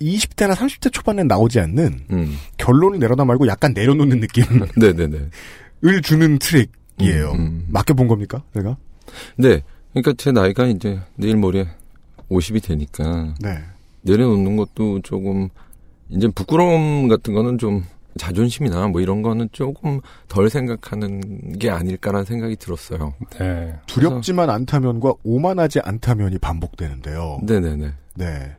[0.00, 2.36] 20대나 30대 초반에 나오지 않는 음.
[2.58, 5.30] 결론을 내려다 말고 약간 내려놓는 느낌을 네네네.
[6.02, 7.30] 주는 트랙이에요.
[7.30, 7.66] 음, 음.
[7.68, 8.42] 맡겨본 겁니까?
[8.54, 8.76] 내가?
[9.36, 9.62] 네.
[9.92, 11.68] 그러니까 제 나이가 이제 내일 모레
[12.28, 13.58] 50이 되니까 네.
[14.02, 15.48] 내려놓는 것도 조금
[16.08, 17.84] 이제 부끄러움 같은 거는 좀
[18.18, 23.14] 자존심이나 뭐 이런 거는 조금 덜 생각하는 게 아닐까라는 생각이 들었어요.
[23.38, 23.74] 네.
[23.86, 27.40] 두렵지만 않다면과 오만하지 않다면이 반복되는데요.
[27.42, 27.92] 네네네.
[28.14, 28.56] 네.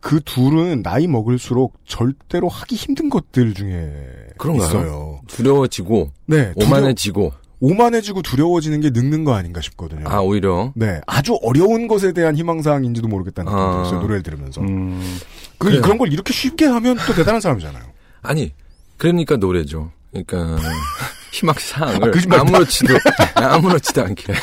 [0.00, 3.92] 그 둘은 나이 먹을수록 절대로 하기 힘든 것들 중에
[4.38, 4.66] 그런가요?
[4.68, 5.20] 있어요.
[5.26, 6.52] 두려워지고 네.
[6.54, 7.32] 두려- 오만해지고
[7.62, 10.08] 오만해지고 두려워지는 게 늙는 거 아닌가 싶거든요.
[10.08, 11.00] 아 오히려 네.
[11.06, 13.72] 아주 어려운 것에 대한 희망사항인지도 모르겠다는 느낌이 아.
[13.74, 14.00] 들었어요.
[14.00, 14.62] 노래를 들으면서.
[14.62, 15.18] 음,
[15.58, 15.82] 그, 그래요.
[15.82, 17.82] 그런 걸 이렇게 쉽게 하면 또 대단한 사람이잖아요.
[18.22, 18.54] 아니
[19.00, 19.90] 그러니까 노래죠.
[20.10, 20.58] 그러니까
[21.32, 22.40] 희망 사항을 아.
[22.40, 22.94] 아무렇지도
[23.34, 24.34] 아무렇지도 않게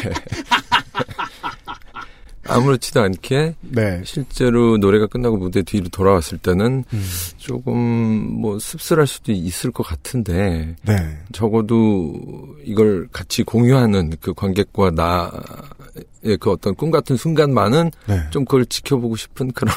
[2.49, 4.01] 아무렇지도 않게 네.
[4.03, 7.09] 실제로 노래가 끝나고 무대 뒤로 돌아왔을 때는 음.
[7.37, 11.19] 조금 뭐 씁쓸할 수도 있을 것 같은데 네.
[11.33, 12.15] 적어도
[12.63, 18.23] 이걸 같이 공유하는 그 관객과 나의 그 어떤 꿈 같은 순간만은 네.
[18.31, 19.75] 좀 그걸 지켜보고 싶은 그런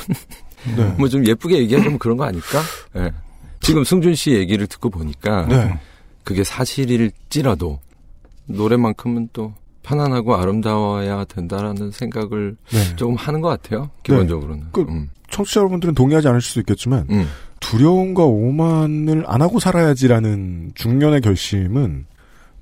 [0.75, 0.85] 네.
[0.97, 2.63] 뭐좀 예쁘게 얘기하자면 그런 거 아닐까?
[2.97, 3.13] 예.
[3.61, 5.79] 지금 승준 씨 얘기를 듣고 보니까 네.
[6.25, 7.79] 그게 사실일지라도
[8.47, 12.97] 노래만큼은 또 편안하고 아름다워야 된다라는 생각을 네.
[12.97, 13.91] 조금 하는 것 같아요.
[14.03, 14.67] 기본적으로는.
[14.73, 15.09] 그- 음.
[15.31, 17.27] 청취자 여러분들은 동의하지 않으실 수 있겠지만 음.
[17.61, 22.07] 두려움과 오만을 안 하고 살아야지라는 중년의 결심은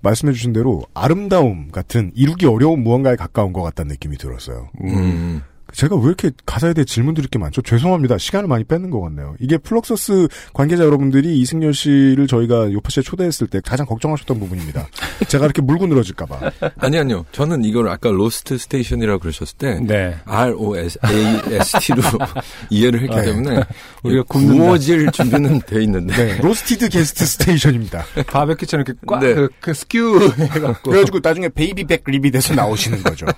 [0.03, 4.69] 말씀해 주신 대로 아름다움 같은 이루기 어려운 무언가에 가까운 것 같다는 느낌이 들었어요.
[4.85, 5.41] 음.
[5.73, 7.63] 제가 왜 이렇게 가사에 대해 질문 드릴 게 많죠?
[7.63, 8.19] 죄송합니다.
[8.19, 9.35] 시간을 많이 뺏는 것 같네요.
[9.39, 14.89] 이게 Fluxus 관계자 여러분들이 이승열 씨를 저희가 요파시에 초대했을 때 가장 걱정하셨던 부분입니다.
[15.29, 16.51] 제가 이렇게 물고 늘어질까봐.
[16.79, 17.25] 아니 아니요.
[17.33, 20.17] 저는 이걸 아까 roast station이라고 그러셨을 때 네.
[20.25, 22.03] R O A S T로
[22.71, 23.23] 이해를 했기 네.
[23.25, 23.63] 때문에
[24.03, 24.23] 우리가.
[24.25, 26.39] 구워질 준비는 돼 있는데 네.
[26.41, 28.05] roasted guest station입니다.
[28.27, 29.35] 바베큐처럼 이렇게 꽉, 네.
[29.35, 30.91] 그, 그 skewer 해갖고.
[30.91, 33.27] 그래가지고 나중에 baby back rib이 돼서 나오시는 거죠.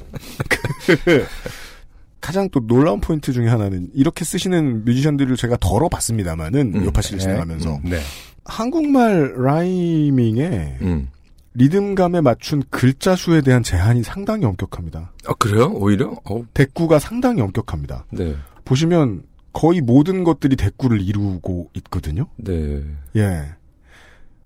[2.31, 7.23] 그 가장 또 놀라운 포인트 중에 하나는 이렇게 쓰시는 뮤지션들을 제가 들어봤습니다만은 음, 요파시를 네.
[7.23, 7.99] 진행하면서 네.
[8.45, 11.09] 한국말 rhyming에 음.
[11.55, 15.13] 리듬감에 맞춘 글자 수에 대한 제한이 상당히 엄격합니다.
[15.27, 15.73] 아 그래요?
[15.75, 16.17] 오히려?
[16.25, 18.07] 어, 대구가 상당히 엄격합니다.
[18.13, 18.37] 네.
[18.65, 22.27] 보시면 거의 모든 것들이 대꾸를 이루고 있거든요.
[22.37, 22.83] 네.
[23.17, 23.45] 예.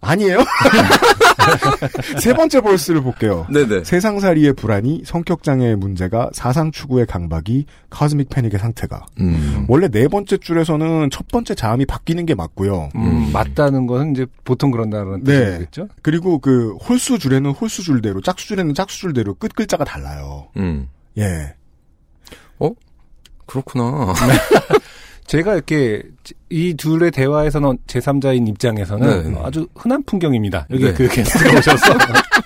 [0.04, 0.38] 아니에요?
[2.20, 3.46] 세 번째 벌스를 볼게요.
[3.52, 3.84] 네네.
[3.84, 9.06] 세상살이의 불안이, 성격장애의 문제가, 사상추구의 강박이, 카즈믹 패닉의 상태가.
[9.20, 9.66] 음.
[9.68, 12.90] 원래 네 번째 줄에서는 첫 번째 자음이 바뀌는 게 맞고요.
[12.94, 13.32] 음, 음.
[13.32, 15.44] 맞다는 것은 이제 보통 그런다는 네.
[15.44, 15.88] 뜻이겠죠?
[16.02, 20.48] 그리고 그 홀수 줄에는 홀수 줄대로, 짝수 줄에는 짝수 줄대로 끝 글자가 달라요.
[20.56, 20.88] 음.
[21.18, 21.54] 예.
[23.46, 24.14] 그렇구나.
[25.26, 26.02] 제가 이렇게
[26.50, 29.40] 이 둘의 대화에서는 제3자인 입장에서는 네.
[29.42, 30.66] 아주 흔한 풍경입니다.
[30.70, 30.92] 여기 네.
[30.92, 31.94] 그 게스트가 오셔서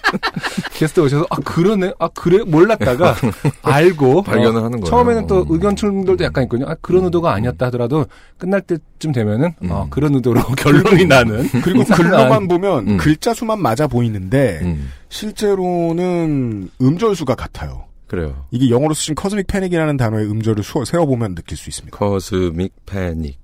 [0.74, 3.16] 게스트 오셔서 아 그러네, 아 그래 몰랐다가
[3.62, 4.90] 알고 발견을 어, 하는 거예요.
[4.90, 5.46] 처음에는 또 음.
[5.48, 6.68] 의견 충돌도 약간 있거든요.
[6.70, 8.06] 아 그런 의도가 아니었다 하더라도
[8.38, 9.90] 끝날 때쯤 되면은 아 음.
[9.90, 12.96] 그런 의도로 결론이 나는 그리고 글로만 보면 음.
[12.96, 14.90] 글자 수만 맞아 보이는데, 음.
[15.08, 17.87] 실제로는 음절 수가 같아요.
[18.08, 18.46] 그래요.
[18.50, 21.96] 이게 영어로 쓰신 커즈믹 패닉이라는 단어의 음절을 수- 세어보면 느낄 수 있습니다.
[21.96, 23.38] Cosmic Panic.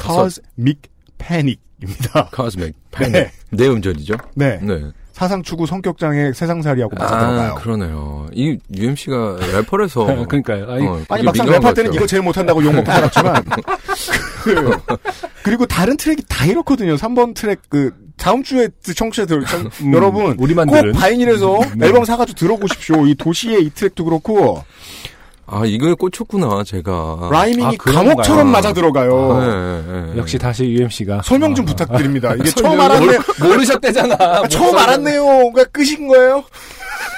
[0.00, 0.80] cosmic
[1.18, 2.30] panic입니다.
[2.36, 2.98] Cosmic 네.
[2.98, 3.30] Panic.
[3.50, 4.14] 네 음절이죠?
[4.34, 4.58] 네.
[4.62, 4.90] 네.
[5.12, 7.54] 사상 추구 성격장애 세상살이하고 맞아 아, 들어가요.
[7.56, 8.26] 그러네요.
[8.32, 10.70] 이 UMC가 래퍼라서 그러니까요.
[10.70, 13.44] 아니, 어, 아니 막상 랩할 때는 것 이거 제일 못한다고 욕 먹고 살았지만
[14.42, 14.70] 그,
[15.42, 16.94] 그리고 다른 트랙이 다 이렇거든요.
[16.96, 21.86] 3번 트랙 그 다음 주에 청취자들 청- 음, 여러분 우리만 꼭 들은 바이닐에서 네.
[21.86, 23.06] 앨범 사가지고 들어보십시오.
[23.06, 24.62] 이 도시의 이 트랙도 그렇고
[25.46, 27.28] 아 이거에 꽂혔구나 제가.
[27.32, 27.92] 라이밍이 아?
[27.92, 29.38] 감옥처럼 맞아 들어가요.
[29.40, 30.18] 네, 네, 네.
[30.18, 32.34] 역시 다시 UMC가 설명 좀 아, 부탁드립니다.
[32.36, 33.18] 이게 처음 알았네.
[33.42, 34.46] 모르셨대잖아.
[34.48, 35.24] 처음 알았네요.
[35.24, 36.44] 그러니까 끄신 거예요?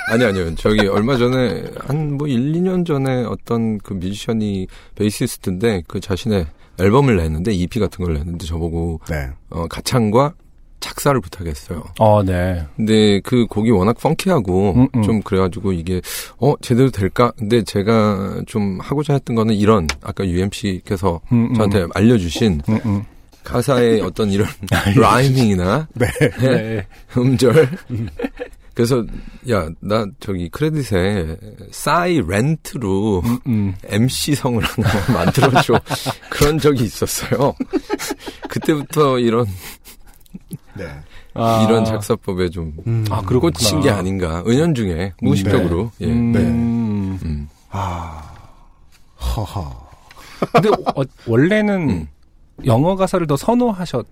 [0.09, 0.55] 아니 아니요.
[0.55, 6.47] 저기 얼마 전에 한 뭐 1, 2년 전에 어떤 그 뮤지션이 베이시스트인데 그 자신의
[6.81, 9.29] 앨범을 냈는데 EP 같은 걸 냈는데 저보고 네.
[9.51, 10.33] 어 가창과
[10.83, 11.83] 작사를 부탁했어요.
[11.99, 12.67] 어, 네.
[12.77, 15.03] 근데 그 곡이 워낙 펑키하고 음, 음.
[15.03, 16.03] 좀 그래가지고 이게
[16.39, 17.33] 어 제대로 될까?
[17.39, 21.55] 근데 제가 좀 하고자 했던 거는 이런 아까 UMC께서 음, 음.
[21.55, 23.05] 저한테 알려주신 음, 음.
[23.45, 24.47] 가사의 어떤 이런
[24.97, 26.07] 라이밍이나 네.
[26.41, 26.87] 네.
[27.17, 27.69] 음절.
[28.75, 29.05] 그래서
[29.51, 31.37] 야 나 저기 크레딧에
[31.73, 33.23] 싸이 렌트로.
[33.85, 35.79] MC 성을 하나 만들어줘
[36.31, 37.53] 그런 적이 있었어요.
[38.49, 39.45] 그때부터 이런
[40.75, 40.87] 네.
[41.35, 41.67] 아.
[41.67, 43.05] 이런 작사법에 좀 음.
[43.11, 43.53] 아, 그렇구나.
[43.53, 46.07] 꽂힌 게 아닌가 은연중에 무의식적으로 예.
[46.07, 46.33] 음.
[46.33, 46.41] 네.
[46.41, 47.49] 음.
[47.71, 48.23] 아.
[49.19, 49.91] 허허.
[50.53, 52.09] 근데 어, 원래는 음.
[52.67, 54.07] 영어 가사를 더 선호하셨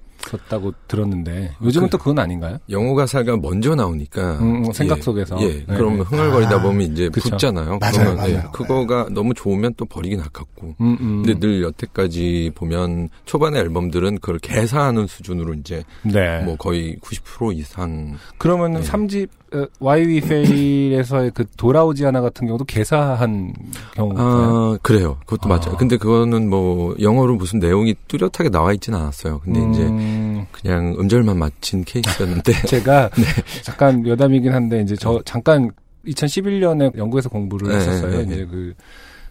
[0.48, 2.58] 다고 들었는데 요즘은 그- 또 그건 아닌가요?
[2.70, 5.40] 영어 가사가 먼저 나오니까 음, 음, 생각 예, 속에서.
[5.42, 6.02] 예 네, 그러면 네.
[6.04, 7.30] 흥얼거리다 아, 보면 이제 그쵸.
[7.30, 7.78] 붙잖아요.
[7.80, 8.30] 맞아요, 그러면 맞아요.
[8.34, 11.22] 예, 그거가 너무 좋으면 또 버리긴 아깝고 음, 음.
[11.24, 16.42] 근데 늘 여태까지 보면 초반의 앨범들은 그걸 개사하는 수준으로 이제 네.
[16.44, 18.86] 뭐 거의 90% 이상 그러면은 네.
[18.88, 23.52] 3집 어, Why We Fail에서의 그 돌아오지 않아 같은 경우도 개사한
[23.94, 24.26] 경우가요?
[24.26, 25.16] 아 그래요.
[25.26, 25.56] 그것도 아.
[25.58, 25.76] 맞아요.
[25.76, 29.40] 근데 그거는 뭐 영어로 무슨 내용이 뚜렷하게 나와 있지는 않았어요.
[29.40, 30.19] 근데 이제 음,
[30.52, 33.24] 그냥 음절만 맞힌 케이스였는데 제가 네.
[33.62, 35.70] 잠깐 여담이긴 한데 이제 저 잠깐
[36.06, 38.10] 2011년에 영국에서 공부를 네, 했었어요.
[38.10, 38.34] 네, 네.
[38.34, 38.74] 이제 그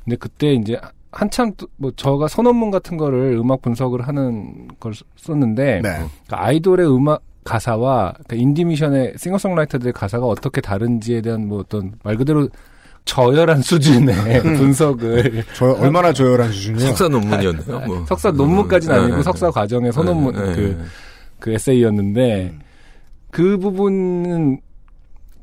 [0.04, 0.80] 근데 그때 이제
[1.12, 5.82] 한참 또뭐 저가 선언문 같은 거를 음악 분석을 하는 걸 썼는데 네.
[5.82, 12.48] 그러니까 아이돌의 음악 가사와 그러니까 인디미션의 싱어송라이터들의 가사가 어떻게 다른지에 대한 뭐 어떤 말 그대로
[13.06, 16.88] 저열한 수준의 분석을 저 얼마나 저열한 수준이요?
[16.88, 17.80] 석사 논문이었네요.
[17.88, 18.06] 뭐.
[18.06, 20.86] 석사 논문까지는 네, 아니고 네, 석사 과정의 선언문 네, 네, 그, 네.
[21.40, 22.54] 그 에세이였는데
[23.32, 24.60] 그 부분은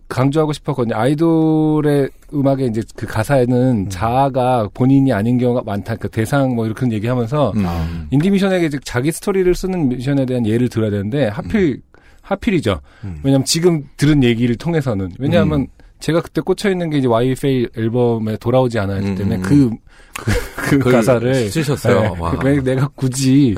[0.09, 0.94] 강조하고 싶었거든요.
[0.97, 5.97] 아이돌의 음악의 이제 그 가사에는 자아가 본인이 아닌 경우가 많다.
[5.97, 8.07] 그 대상 뭐 이렇게 얘기하면서 음.
[8.11, 11.80] 인디미션에게 이제 자기 스토리를 쓰는 미션에 대한 예를 들어야 되는데 하필
[12.22, 12.80] 하필이죠.
[13.05, 13.20] 음.
[13.22, 15.66] 왜냐하면 지금 들은 얘기를 통해서는 왜냐하면 음.
[16.01, 19.42] 제가 그때 꽂혀 있는 게 이제 Why We Fail 앨범에 돌아오지 않았기 음, 때문에 음,
[19.42, 19.70] 그,
[20.69, 22.01] 그, 그 가사를 쓰셨어요?
[22.01, 22.39] 네, 와.
[22.43, 23.55] 왜 내가 굳이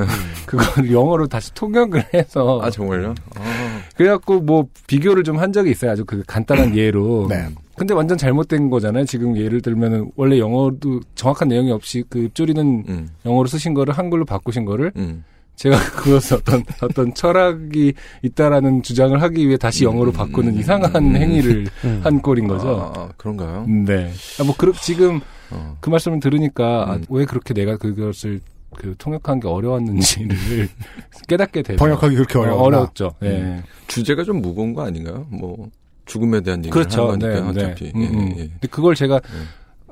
[0.47, 3.15] 그걸 영어로 다시 통역을 해서 아 정말요?
[3.37, 3.81] 아.
[3.97, 5.93] 그래갖고 뭐 비교를 좀 한 적이 있어요.
[5.93, 7.27] 아주 그 간단한 예로.
[7.29, 7.47] 네.
[7.77, 9.05] 근데 완전 잘못된 거잖아요.
[9.05, 13.09] 지금 예를 들면은 원래 영어도 정확한 내용이 없이 그 입조리는 음.
[13.25, 15.23] 영어로 쓰신 거를 한글로 바꾸신 거를 음.
[15.59, 17.93] 제가 그것을 어떤 어떤 철학이
[18.23, 21.17] 있다라는 주장을 하기 위해 다시 영어로 음, 바꾸는 음, 이상한 음.
[21.17, 22.01] 행위를 음.
[22.03, 22.93] 한 꼴인 거죠.
[22.95, 23.67] 아, 그런가요?
[23.67, 24.13] 네.
[24.41, 25.77] 아, 뭐 그렇 지금 어.
[25.81, 27.05] 그 말씀을 들으니까 아, 음.
[27.09, 28.41] 왜 그렇게 내가 그것을
[28.77, 30.69] 그 통역한 게 어려웠는지를
[31.27, 31.77] 깨닫게 되죠.
[31.79, 32.63] 번역하기 그렇게 어려웠나?
[32.63, 33.15] 어려웠죠.
[33.23, 33.29] 예.
[33.29, 33.63] 음.
[33.89, 35.27] 주제가 좀 무거운 거 아닌가요?
[35.29, 35.69] 뭐
[36.07, 37.09] 죽음에 대한 얘기를 그렇죠.
[37.11, 37.85] 하는 거니까 네, 어차피.
[37.87, 37.93] 네.
[37.97, 38.33] 음, 음.
[38.37, 38.49] 예, 예.
[38.49, 39.49] 근데 그걸 제가 음.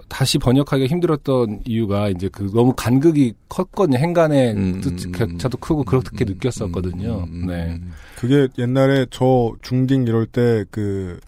[0.09, 3.99] 다시 번역하기 힘들었던 이유가 이제 그 너무 간극이 컸거든요.
[3.99, 7.25] 행간의 음, 뜻 음, 격차도 크고 그렇게 음, 느꼈었거든요.
[7.29, 7.67] 음, 음, 네.
[7.81, 7.93] 음.
[8.17, 11.19] 그게 옛날에 저 중딩 이럴 때그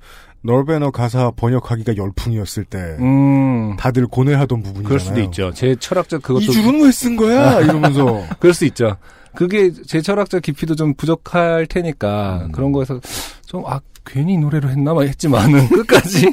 [0.42, 3.76] 널베너 가사 번역하기가 열풍이었을 때 음.
[3.76, 4.86] 다들 고뇌하던 부분이잖아요.
[4.88, 5.52] 그럴 수도 있죠.
[5.52, 7.60] 제 철학적 그것도 이 줄은 왜 쓴 거야?
[7.66, 8.96] 이러면서 그럴 수 있죠.
[9.34, 12.52] 그게 제 철학적 깊이도 좀 부족할 테니까 음.
[12.52, 13.00] 그런 거에서
[13.46, 16.26] 좀 아 괜히 이 노래로 했나 막 했지만은 끝까지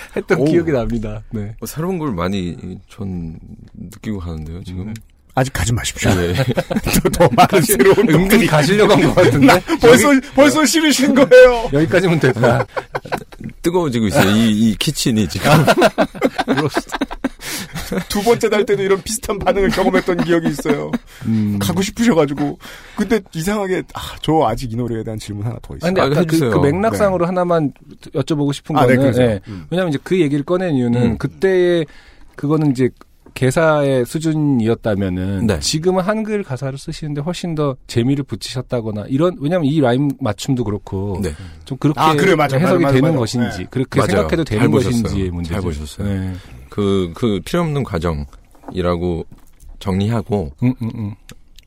[0.16, 0.44] 했던 오.
[0.44, 1.22] 기억이 납니다.
[1.30, 1.54] 네.
[1.58, 2.56] 뭐 새로운 걸 많이
[2.88, 3.38] 전
[3.74, 4.92] 느끼고 가는데요 지금.
[5.34, 6.10] 아직 가지 마십시오.
[6.10, 6.34] 예.
[7.14, 11.68] 더 많은 새로운 은근히 가시려고 한 것 같은데 벌써 벌써 싫으신 거예요.
[11.72, 12.66] 여기까지면 됐다.
[13.68, 14.30] 뜨거워지고 있어요.
[14.30, 15.50] 이, 이 키친이 지금.
[18.08, 20.90] 두 번째 달 때도 이런 비슷한 반응을 경험했던 기억이 있어요.
[21.26, 21.58] 음.
[21.58, 22.58] 가고 싶으셔가지고
[22.96, 25.88] 근데 이상하게 아, 저 아직 이 노래에 대한 질문 하나 더 아, 있어요.
[25.88, 26.50] 근데 아, 아까 그, 해주세요.
[26.50, 27.72] 그 맥락상으로 하나만
[28.14, 29.30] 여쭤보고 싶은 아, 네, 거는 그러세요.
[29.30, 29.40] 예.
[29.48, 29.66] 음.
[29.70, 31.18] 왜냐하면 이제 그 얘기를 꺼낸 이유는 음.
[31.18, 31.86] 그때의
[32.36, 32.90] 그거는 이제
[33.38, 35.60] 개사의 수준이었다면은 네.
[35.60, 41.30] 지금은 한글 가사를 쓰시는데 훨씬 더 재미를 붙이셨다거나 이런 왜냐하면 이 라임 맞춤도 그렇고 네.
[41.64, 43.18] 좀 그렇게 아, 그래, 맞아, 해석이 맞아, 되는 맞아.
[43.20, 43.66] 것인지 네.
[43.70, 44.10] 그렇게 맞아요.
[44.10, 44.72] 생각해도 잘 되는.
[44.72, 45.54] 것인지의 문제죠.
[45.54, 46.08] 잘 보셨어요.
[46.08, 46.32] 네.
[46.68, 49.24] 그, 그 필요 없는 과정이라고
[49.78, 51.14] 정리하고 음, 음, 음.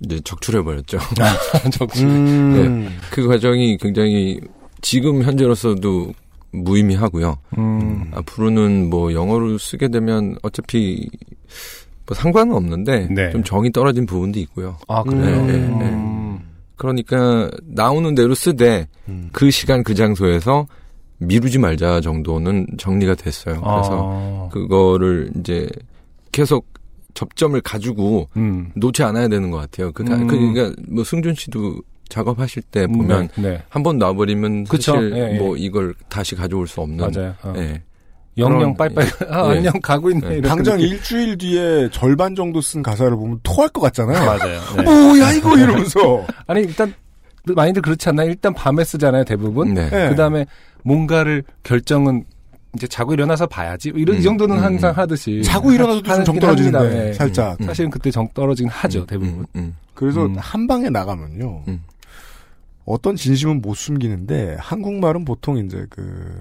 [0.03, 0.99] 이제 적출해버렸죠.
[1.71, 2.03] 적시.
[2.03, 2.89] 음.
[3.11, 4.41] 그 과정이 굉장히
[4.81, 6.11] 지금 현재로서도
[6.51, 7.37] 무의미하고요.
[7.57, 8.11] 음.
[8.13, 11.09] 앞으로는 뭐 영어를 쓰게 되면 어차피
[12.05, 13.31] 뭐 상관은 없는데 네.
[13.31, 14.77] 좀 정이 떨어진 부분도 있고요.
[14.87, 15.45] 아, 그래요?
[15.45, 15.85] 네, 네, 네.
[15.89, 16.39] 음.
[16.75, 19.29] 그러니까 나오는 대로 쓰되 음.
[19.31, 20.67] 그 시간 그 장소에서
[21.19, 23.61] 미루지 말자 정도는 정리가 됐어요.
[23.61, 24.49] 그래서 아.
[24.51, 25.69] 그거를 이제
[26.31, 26.65] 계속
[27.13, 28.71] 접점을 가지고 음.
[28.75, 29.91] 놓지 않아야 되는 것 같아요.
[29.91, 30.27] 그, 음.
[30.27, 33.63] 그러니까 뭐 승준 씨도 작업하실 때 보면 네, 네.
[33.69, 34.93] 한번 놔버리면 그쵸.
[34.93, 35.37] 사실 예, 예.
[35.37, 36.97] 뭐 이걸 다시 가져올 수 없는.
[36.97, 37.35] 맞아요.
[37.43, 37.53] 어.
[37.57, 37.81] 예.
[38.37, 39.05] 영영 빨빨.
[39.29, 39.57] 아, 예.
[39.57, 40.37] 안녕 가고 있네.
[40.37, 40.41] 예.
[40.41, 40.93] 당장 느낌.
[40.93, 44.25] 일주일 뒤에 절반 정도 쓴 가사를 보면 토할 것 같잖아요.
[44.25, 44.59] 맞아요.
[44.77, 44.83] 네.
[44.83, 46.25] 뭐야 이거 이러면서.
[46.47, 46.93] 아니 일단
[47.43, 48.29] 많이들 그렇지 않나요?
[48.29, 49.73] 일단 밤에 쓰잖아요, 대부분.
[49.73, 49.89] 네.
[49.89, 50.09] 네.
[50.09, 50.45] 그 다음에
[50.83, 52.23] 뭔가를 결정은
[52.75, 53.91] 이제 자고 일어나서 봐야지.
[53.95, 54.97] 이런 이 음, 정도는 음, 항상 음.
[54.97, 55.43] 하듯이.
[55.43, 57.09] 자고 일어나서도 좀 하긴 정 떨어지는데.
[57.09, 57.13] 예.
[57.13, 57.59] 살짝.
[57.59, 57.65] 음.
[57.65, 59.33] 사실은 그때 정 떨어지긴 하죠, 음, 대부분.
[59.39, 59.75] 음, 음.
[59.93, 60.35] 그래서 음.
[60.37, 61.63] 한 방에 나가면요.
[61.67, 61.81] 음.
[62.85, 66.33] 어떤 진심은 못 숨기는데 한국말은 보통 이제 그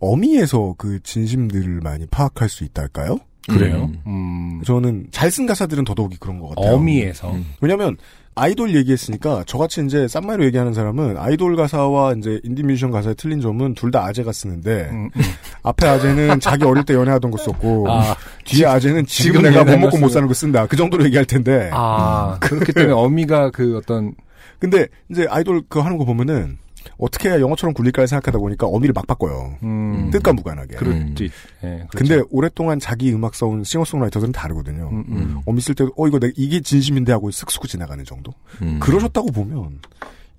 [0.00, 3.18] 어미에서 그 진심들을 많이 파악할 수 있달까요?
[3.48, 3.90] 그래요?
[4.06, 4.58] 음.
[4.58, 4.62] 음.
[4.64, 6.74] 저는 잘 쓴 가사들은 더더욱이 그런 것 같아요.
[6.74, 7.30] 어미에서.
[7.32, 7.44] 음.
[7.60, 7.96] 왜냐면
[8.34, 13.74] 아이돌 얘기했으니까 저같이 이제 쌈마이로 얘기하는 사람은 아이돌 가사와 이제 인디 뮤지션 가사의 틀린 점은
[13.74, 15.22] 둘 다 아재가 쓰는데 음, 음.
[15.62, 19.76] 앞에 아재는 자기 어릴 때 연애하던 거 썼고 아, 뒤에 아재는 지금, 지금 내가 못
[19.78, 20.66] 먹고 거못 쓰- 사는 거 쓴다.
[20.66, 21.70] 그 정도로 얘기할 텐데.
[21.72, 24.12] 아, 그렇기 때문에 어미가 그 어떤
[24.58, 26.58] 근데 이제 아이돌 그거 하는 거 보면은
[26.98, 29.56] 어떻게 해야 영어처럼 굴릴까 생각하다 보니까 어미를 막 바꿔요.
[29.62, 30.76] 음, 뜻과 무관하게.
[30.76, 31.30] 그렇지.
[31.64, 31.88] 예, 그렇죠.
[31.92, 34.88] 근데 오랫동안 자기 음악 써온 싱어송라이터들은 다르거든요.
[34.90, 35.16] 음, 음.
[35.16, 35.40] 음.
[35.44, 38.32] 어미 쓸 때도 어 이거 내 이게 진심인데 하고 쓱쓱 지나가는 정도.
[38.62, 38.78] 음.
[38.80, 39.80] 그러셨다고 보면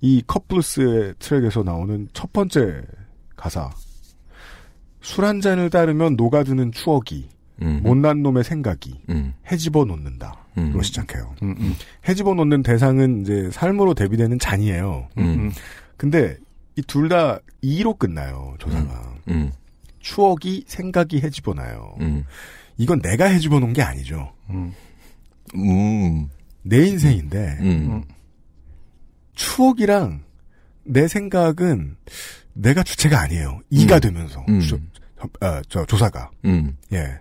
[0.00, 2.82] 이 컵블루스의 트랙에서 나오는 첫 번째
[3.36, 3.70] 가사
[5.00, 7.28] 술 한 잔을 따르면 녹아드는 추억이
[7.62, 7.80] 음.
[7.82, 9.34] 못난 놈의 생각이 음.
[9.50, 10.36] 해집어 놓는다.
[10.58, 10.72] 음.
[10.72, 11.34] 로 시작해요.
[11.42, 11.74] 음, 음,
[12.08, 15.08] 해집어 놓는 대상은 이제 삶으로 대비되는 잔이에요.
[15.18, 15.52] 음.
[15.96, 16.36] 근데
[16.78, 18.54] 이 둘 다 이로 끝나요.
[18.58, 19.14] 조사가.
[19.28, 19.50] 음.
[20.00, 21.96] 추억이 생각이 해집어 놔요.
[22.00, 22.24] 음.
[22.76, 24.32] 이건 내가 해집어 놓은 게 아니죠.
[24.50, 24.72] 음.
[25.56, 26.28] 음.
[26.62, 28.04] 내 인생인데 음.
[29.34, 30.22] 추억이랑
[30.84, 31.96] 내 생각은
[32.54, 33.60] 내가 주체가 아니에요.
[33.70, 34.00] 이가 음.
[34.00, 34.60] 되면서 음.
[34.60, 34.76] 조,
[35.40, 36.76] 어, 저 조사가 음.
[36.92, 37.18] 예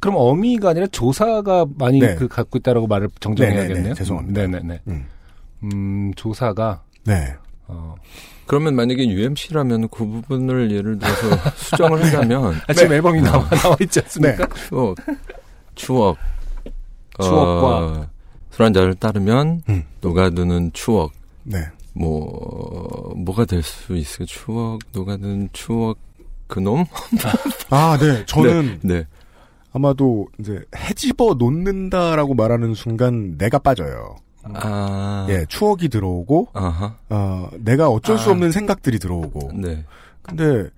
[0.00, 2.14] 그럼 어미가 아니라 조사가 많이 네.
[2.14, 3.74] 그 갖고 있다라고 말을 정정해야겠네요.
[3.76, 4.40] 네네네, 죄송합니다.
[4.46, 4.80] 네네네.
[4.88, 5.06] 음.
[5.64, 7.34] 음, 조사가 네.
[7.66, 7.94] 어.
[8.50, 14.00] 그러면 만약에 UMC라면 그 부분을 예를 들어서 수정을 하자면 아, 지금 앨범이 나와 나와 있지
[14.00, 14.48] 않습니까?
[14.68, 14.96] 추억,
[15.76, 16.16] 추억,
[17.20, 18.08] 추억과
[18.50, 19.84] 술 한잔을 따르면 음.
[20.00, 21.12] 녹아드는 추억,
[21.44, 21.64] 네.
[21.92, 24.24] 뭐 뭐가 될 수 있을까?
[24.26, 25.96] 추억, 녹아드는 추억,
[26.48, 26.86] 그놈?
[27.70, 28.26] 아, 네.
[28.26, 29.06] 저는 네.
[29.72, 34.16] 아마도 이제 해집어 놓는다라고 말하는 순간 내가 빠져요.
[34.42, 38.32] 아, 예, 추억이 들어오고 아하, 어, 내가 어쩔 수 아.
[38.32, 39.52] 없는 생각들이 들어오고.
[39.54, 39.84] 네,
[40.22, 40.70] 근데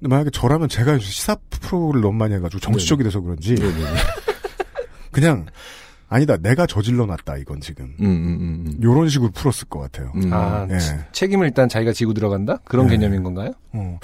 [0.00, 3.96] 근데 만약에 저라면 제가 시사 프로를 너무 많이 해가지고 정치적이 돼서 그런지 네, 네, 네.
[5.12, 5.46] 그냥
[6.08, 10.12] 아니다 내가 저질러 놨다 이건 지금 음, 음, 음, 요런 식으로 풀었을 것 같아요.
[10.14, 10.32] 음.
[10.32, 10.78] 아, 예.
[11.12, 12.58] 책임을 일단 자기가 지고 들어간다?
[12.64, 12.96] 그런 네.
[12.96, 13.52] 개념인 건가요?
[13.72, 13.98] 어,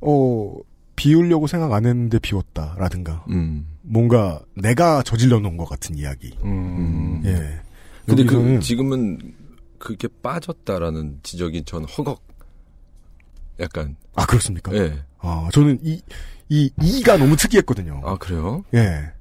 [0.00, 0.56] 어
[0.94, 3.66] 비우려고 생각 안 했는데 비웠다라든가 음.
[3.82, 6.36] 뭔가 내가 저질러 놓은 것 같은 이야기.
[6.44, 7.22] 음.
[7.24, 7.63] 예.
[8.06, 9.18] 근데 그 지금은
[9.78, 12.22] 그게 빠졌다라는 지적이 전 허걱.
[13.60, 14.74] 약간 아 그렇습니까?
[14.74, 14.98] 예.
[15.18, 16.00] 아 저는 이
[16.50, 18.02] 이 이 가 너무 특이했거든요.
[18.04, 18.64] 아 그래요?
[18.74, 19.12] 예.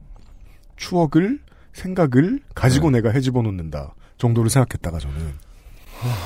[0.76, 1.40] 추억을
[1.72, 2.98] 생각을 가지고 네.
[2.98, 5.34] 내가 해집어 놓는다 정도를 생각했다가 저는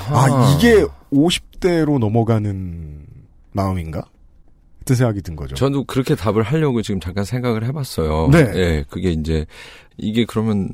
[0.10, 3.06] 아 이게 50대로 넘어가는
[3.52, 4.04] 마음인가?
[4.80, 5.56] 그때 생각이 든 거죠.
[5.56, 8.30] 저도 그렇게 답을 하려고 지금 잠깐 생각을 해봤어요.
[8.32, 8.40] 네.
[8.56, 9.46] 예, 그게 이제
[9.98, 10.70] 이게 그러면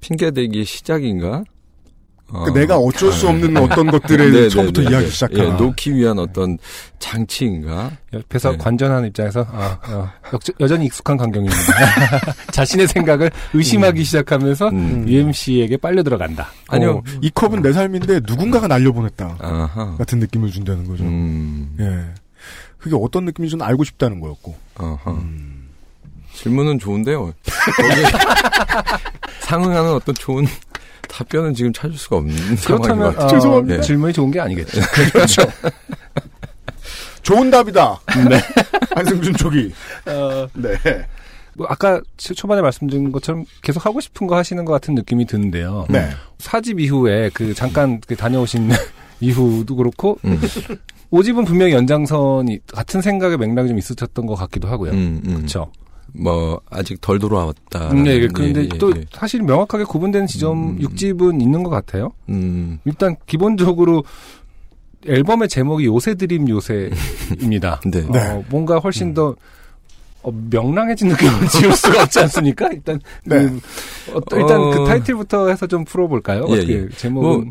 [0.00, 1.44] 핑계대기의 시작인가?
[2.32, 2.44] 어.
[2.44, 5.10] 그 내가 어쩔 수 없는 어떤 것들을 네, 네, 처음부터 네, 이야기 네.
[5.10, 5.44] 시작하나.
[5.44, 6.58] 예, 놓기 위한 어떤
[7.00, 7.90] 장치인가?
[8.12, 8.56] 옆에서 네.
[8.58, 10.08] 관전하는 입장에서 아, 어,
[10.60, 11.56] 여, 전히 익숙한 광경입니다.
[12.52, 15.08] 자신의 생각을 의심하기 시작하면서 음.
[15.08, 16.48] UMC에게 빨려 들어간다.
[16.68, 16.98] 아니요.
[16.98, 19.96] 어, 이 컵은 내 삶인데 누군가가 날려보냈다 아하.
[19.96, 21.02] 같은 느낌을 준다는 거죠.
[21.04, 21.74] 음.
[21.80, 22.14] 예.
[22.78, 24.54] 그게 어떤 느낌인지 는 알고 싶다는 거였고.
[25.08, 25.68] 음.
[26.34, 27.32] 질문은 좋은데요.
[29.50, 30.46] 상응하는 어떤 좋은
[31.08, 33.18] 답변은 지금 찾을 수가 없는 그렇다면.
[33.18, 33.82] 어, 죄송합니다.
[33.82, 34.80] 질문이 좋은 게 아니겠죠.
[35.12, 35.42] 그렇죠.
[37.22, 38.00] 좋은 답이다.
[38.28, 38.40] 네.
[38.94, 39.72] 한승준 쪽이.
[40.06, 40.70] 어, 네.
[41.54, 45.84] 뭐 아까 초반에 말씀드린 것처럼 계속 하고 싶은 거 하시는 것 같은 느낌이 드는데요.
[45.90, 46.10] 네.
[46.38, 48.70] 사집 이후에 그 잠깐 그 다녀오신
[49.20, 50.40] 이후도 그렇고 음,
[51.10, 54.92] 오집은 분명히 연장선이 같은 생각의 맥락이 좀 있으셨던 것 같기도 하고요.
[54.92, 55.34] 음, 음.
[55.36, 55.70] 그렇죠.
[56.14, 57.90] 뭐 아직 덜 돌아왔다.
[57.92, 59.04] 음, 네, 그런데 예, 예, 또 예.
[59.12, 60.80] 사실 명확하게 구분되는 지점 음.
[60.80, 62.12] 육 6집은 있는 것 같아요.
[62.28, 64.04] 음, 일단 기본적으로
[65.06, 67.80] 앨범의 제목이 요새 드림 요새입니다.
[67.86, 68.06] 네.
[68.10, 68.18] 네.
[68.18, 69.34] 어, 뭔가 훨씬 더
[70.22, 72.68] 어, 명랑해진 느낌을 지울 수가 없지 않습니까?
[72.72, 73.48] 일단 네.
[73.48, 74.70] 그, 어, 일단 어.
[74.70, 76.46] 그 타이틀부터 해서 좀 풀어볼까요?
[76.50, 76.88] 예, 어떻게 예.
[76.96, 77.44] 제목은 뭐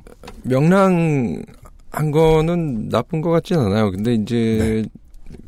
[0.43, 1.43] 명랑한
[2.11, 3.91] 거는 나쁜 것 같진 않아요.
[3.91, 4.83] 근데 이제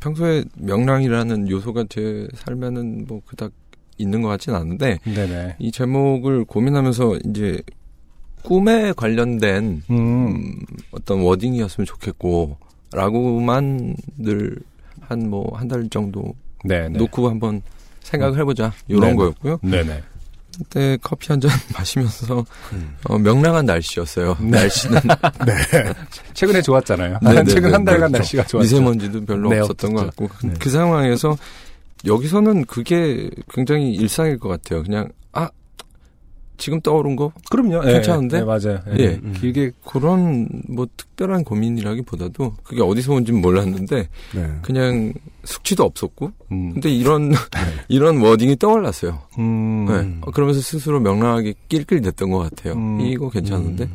[0.00, 3.52] 평소에 명랑이라는 요소가 제 삶에는 뭐 그닥
[3.98, 5.56] 있는 것 같진 않은데 네네.
[5.58, 7.60] 이 제목을 고민하면서 이제
[8.42, 10.60] 꿈에 관련된 음, 음,
[10.90, 12.56] 어떤 워딩이었으면 좋겠고
[12.92, 14.62] 라고만 늘
[15.08, 16.96] 한 뭐 한 달 정도 네네.
[16.98, 17.62] 놓고 한번
[18.02, 19.16] 생각을 해보자 이런.
[19.16, 19.58] 거였고요.
[19.62, 20.02] 네네.
[20.56, 22.96] 그때 커피 한 잔 마시면서 음.
[23.04, 24.36] 어, 명랑한 날씨였어요.
[24.40, 24.50] 네.
[24.50, 25.00] 날씨는
[26.34, 27.18] 최근에 좋았잖아요.
[27.22, 28.18] 네, 네, 최근 네, 한 달간 그렇죠.
[28.18, 28.58] 날씨가 좋았죠.
[28.58, 30.04] 미세먼지도 별로 네, 없었던 것.
[30.06, 30.54] 같고 네.
[30.58, 31.36] 그 상황에서
[32.04, 34.82] 여기서는 그게 굉장히 일상일 것 같아요.
[34.82, 35.48] 그냥 아
[36.56, 37.82] 지금 떠오른 거 그럼요.
[37.88, 38.38] 예, 괜찮은데?
[38.38, 38.78] 예, 맞아요.
[38.98, 38.98] 예.
[38.98, 39.20] 예.
[39.22, 39.34] 음.
[39.38, 44.50] 길게 그런 뭐 특별한 고민이라기보다도 그게 어디서 온지는 몰랐는데 네.
[44.62, 45.12] 그냥
[45.44, 47.32] 숙취도 없었고 음, 근데 이런
[47.88, 49.18] 이런 wording이 떠올랐어요.
[49.38, 50.18] 음, 네.
[50.20, 52.74] 어, 그러면서 스스로 명랑하게 낄낄댔던 것 같아요.
[52.74, 53.00] 음.
[53.00, 53.88] 이거 괜찮은데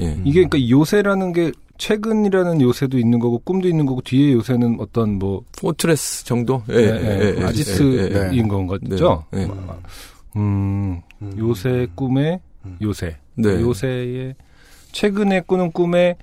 [0.00, 0.16] 예.
[0.24, 5.42] 이게 그러니까 요새라는 게 최근이라는 요새도 있는 거고 꿈도 있는 거고 뒤에 요새는 어떤 뭐
[5.58, 6.62] fortress 정도?
[6.70, 8.42] 예, 예, 예, 예, 예, 아지트인 예, 예.
[8.42, 9.24] 건 거죠.
[10.34, 10.40] 네, 네.
[10.40, 11.02] 음,
[11.38, 12.40] 요새 꿈의
[12.82, 13.16] 요새.
[13.34, 13.60] 네.
[13.60, 14.34] 요새의
[14.92, 16.16] 최근에 꾸는 꿈에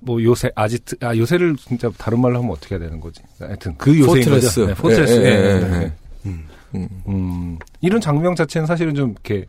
[0.00, 3.22] 뭐 요새 아지트 아 요새를 진짜 다른 말로 하면 어떻게 해야 되는 거지?
[3.38, 4.60] 하여튼 그 요새인 fortress.
[4.60, 4.66] 거죠.
[4.66, 5.12] 네, fortress.
[5.14, 5.82] 예, 예, 예, 예, 예, 예.
[5.82, 5.92] 예.
[6.26, 6.46] 음.
[6.74, 6.88] 음.
[7.06, 9.46] 음, 이런 장면 자체는 사실은 좀 이렇게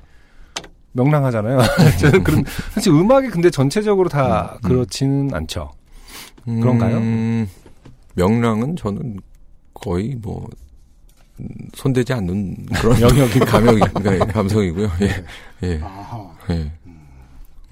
[0.94, 1.60] 명랑하잖아요.
[2.00, 5.72] 저는 그런 사실 음악이 근데 전체적으로 다 그렇지는 않죠.
[6.46, 6.98] 그런가요?
[6.98, 7.48] 음,
[8.14, 9.18] 명랑은 저는
[9.74, 10.65] 거의 뭐 음,
[11.74, 14.90] 손대지 않는 그런 영역이 감역이 네, 감성이고요.
[15.02, 15.26] 예,
[15.68, 16.32] 예, 아하.
[16.50, 16.72] 예.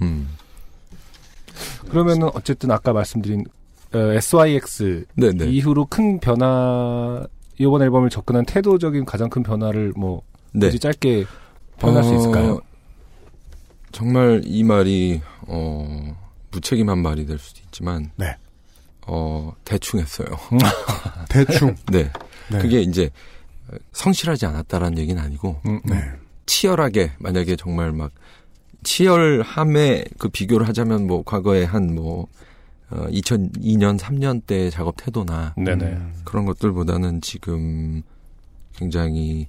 [0.02, 0.30] 음,
[1.90, 3.46] 그러면은 어쨌든 아까 말씀드린
[3.94, 5.46] 어, SYX 네, 네.
[5.46, 7.26] 이후로 큰 변화
[7.60, 10.68] 이번 앨범을 접근한 태도적인 가장 큰 변화를 뭐 네.
[10.68, 11.26] 굳이 짧게
[12.04, 12.60] 수 어, 있을까요?
[13.92, 16.16] 정말 이 말이 어
[16.52, 18.36] 무책임한 말이 될 수도 있지만, 네.
[19.08, 20.28] 어 대충 했어요.
[21.30, 21.76] 대충.
[21.92, 22.12] 네,
[22.50, 22.60] 네.
[22.60, 23.10] 그게 이제
[23.92, 25.82] 성실하지 않았다라는 얘기는 아니고 음, 음.
[25.86, 26.12] 네.
[26.46, 28.12] 치열하게 만약에 정말 막
[28.84, 32.28] 치열함에 그 비교를 하자면 뭐 과거에 한뭐
[32.90, 35.86] 어, 2002년 3년 때 작업 태도나 네네.
[35.86, 36.14] 음.
[36.26, 38.04] 그런 것들보다는 지금
[38.76, 39.48] 굉장히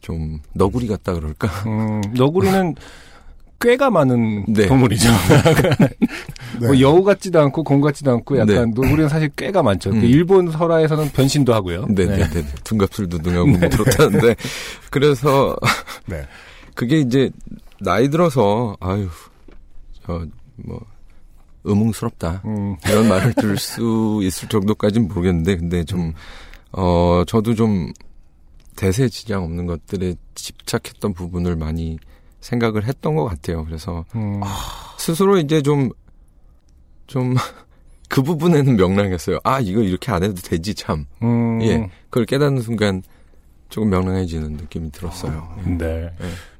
[0.00, 1.48] 좀 너구리 같다 그럴까?
[1.66, 2.74] 음, 너구리는
[3.60, 4.66] 꾀가 많은 네.
[4.66, 5.08] 동물이죠.
[6.60, 6.66] 네.
[6.66, 9.90] 뭐 여우 같지도 않고 공 같지도 않고 약간 노구리는 사실 꾀가 많죠.
[9.90, 10.04] 그 음.
[10.04, 11.86] 일본 설화에서는 변신도 하고요.
[11.88, 12.46] 네네네.
[12.64, 14.36] 둔갑술 두둥하고 뭐 그렇다는데
[14.90, 15.56] 그래서
[16.06, 16.26] 네.
[16.74, 17.30] 그게 이제
[17.80, 19.08] 나이 들어서 아유
[20.06, 20.80] 저뭐
[21.64, 26.12] 의문스럽다 음, 이런 말을 들을 수 있을 정도까지는 모르겠는데 근데 좀
[26.76, 27.92] 어 저도 좀
[28.76, 31.98] 대세 지장 없는 것들에 집착했던 부분을 많이
[32.44, 33.64] 생각을 했던 것 같아요.
[33.64, 34.40] 그래서 음,
[34.98, 35.90] 스스로 이제 좀
[37.06, 37.34] 좀
[38.08, 39.40] 그 부분에는 명랑했어요.
[39.44, 41.06] 아 이거 이렇게 안 해도 되지 참.
[41.22, 41.90] 음, 예.
[42.10, 43.02] 그걸 깨닫는 순간
[43.68, 45.56] 조금 명랑해지는 느낌이 들었어요.
[45.78, 46.10] 네.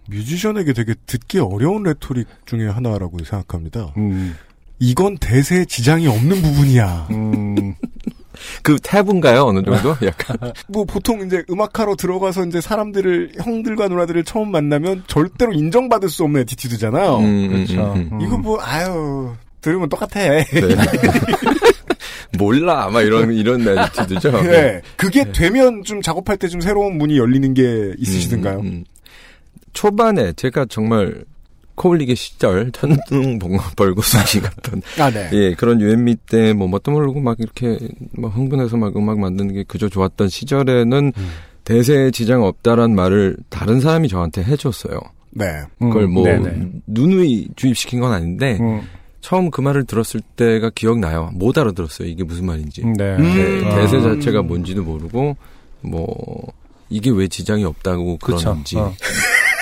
[0.09, 3.95] 뮤지션에게 되게 듣기 어려운 rhetoric 중에 하나라고 생각합니다.
[3.97, 4.35] 음,
[4.81, 7.09] 이건 대세에 지장이 없는 부분이야.
[7.13, 7.75] 음,
[8.63, 9.97] 그 탭인가요 어느 정도?
[10.07, 10.37] 약간
[10.69, 16.41] 뭐 보통 이제 음악하러 들어가서 이제 사람들을 형들과 누나들을 처음 만나면 절대로 인정받을 수 없는
[16.43, 17.19] attitude잖아요.
[17.19, 17.93] 음, 그렇죠.
[17.95, 18.21] 음, 음, 음.
[18.21, 20.21] 이거 뭐 아유 들으면 똑같아.
[20.21, 20.45] 네.
[22.39, 24.33] 몰라 아마 이런 이런 애티튜드죠.
[24.47, 24.83] 예.
[24.97, 28.61] 그게 되면 좀 작업할 때 좀 새로운 문이 열리는 게 있으시든가요?
[28.61, 28.85] 음, 음.
[29.73, 31.25] 초반에 제가 정말
[31.75, 33.39] 코올리게 시절 천둥
[33.77, 35.29] 벌고 수시 같던 아, 네.
[35.33, 37.79] 예 그런 유엔미 때뭐 뭣도 모르고 막 이렇게
[38.13, 41.31] 막 흥분해서 막 음악 만드는 게 그저 좋았던 시절에는 음.
[41.65, 45.01] 대세에 지장 없다란 말을 다른 사람이 저한테 해줬어요.
[45.31, 45.47] 네.
[45.79, 46.71] 그걸 음, 뭐 네네.
[46.87, 48.83] 누누이 주입시킨 건 아닌데 음,
[49.21, 51.31] 처음 그 말을 들었을 때가 기억나요.
[51.35, 52.07] 못 알아들었어요.
[52.09, 52.83] 이게 무슨 말인지.
[52.83, 53.17] 네.
[53.17, 53.23] 음.
[53.23, 53.75] 네, 아.
[53.77, 55.37] 대세 자체가 뭔지도 모르고
[55.81, 56.53] 뭐
[56.89, 58.45] 이게 왜 지장이 없다고 그렇죠.
[58.45, 58.77] 그러는지.
[58.77, 58.95] 어.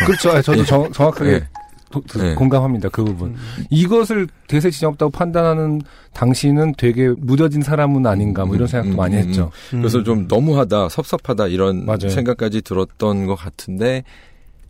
[0.05, 0.31] 그렇죠.
[0.31, 1.49] 아, 저도 정, 정확하게 예.
[1.93, 2.35] 도- 도- 네.
[2.35, 2.89] 공감합니다.
[2.89, 3.37] 그 부분.
[3.71, 5.81] 이것을 대세 지장 없다고 판단하는
[6.15, 9.51] 당신은 되게 무뎌진 사람은 아닌가 뭐 이런 음, 생각도 음, 많이 음, 했죠.
[9.71, 12.09] 그래서 좀 너무하다, 섭섭하다 이런 맞아요.
[12.09, 14.03] 생각까지 들었던 것 같은데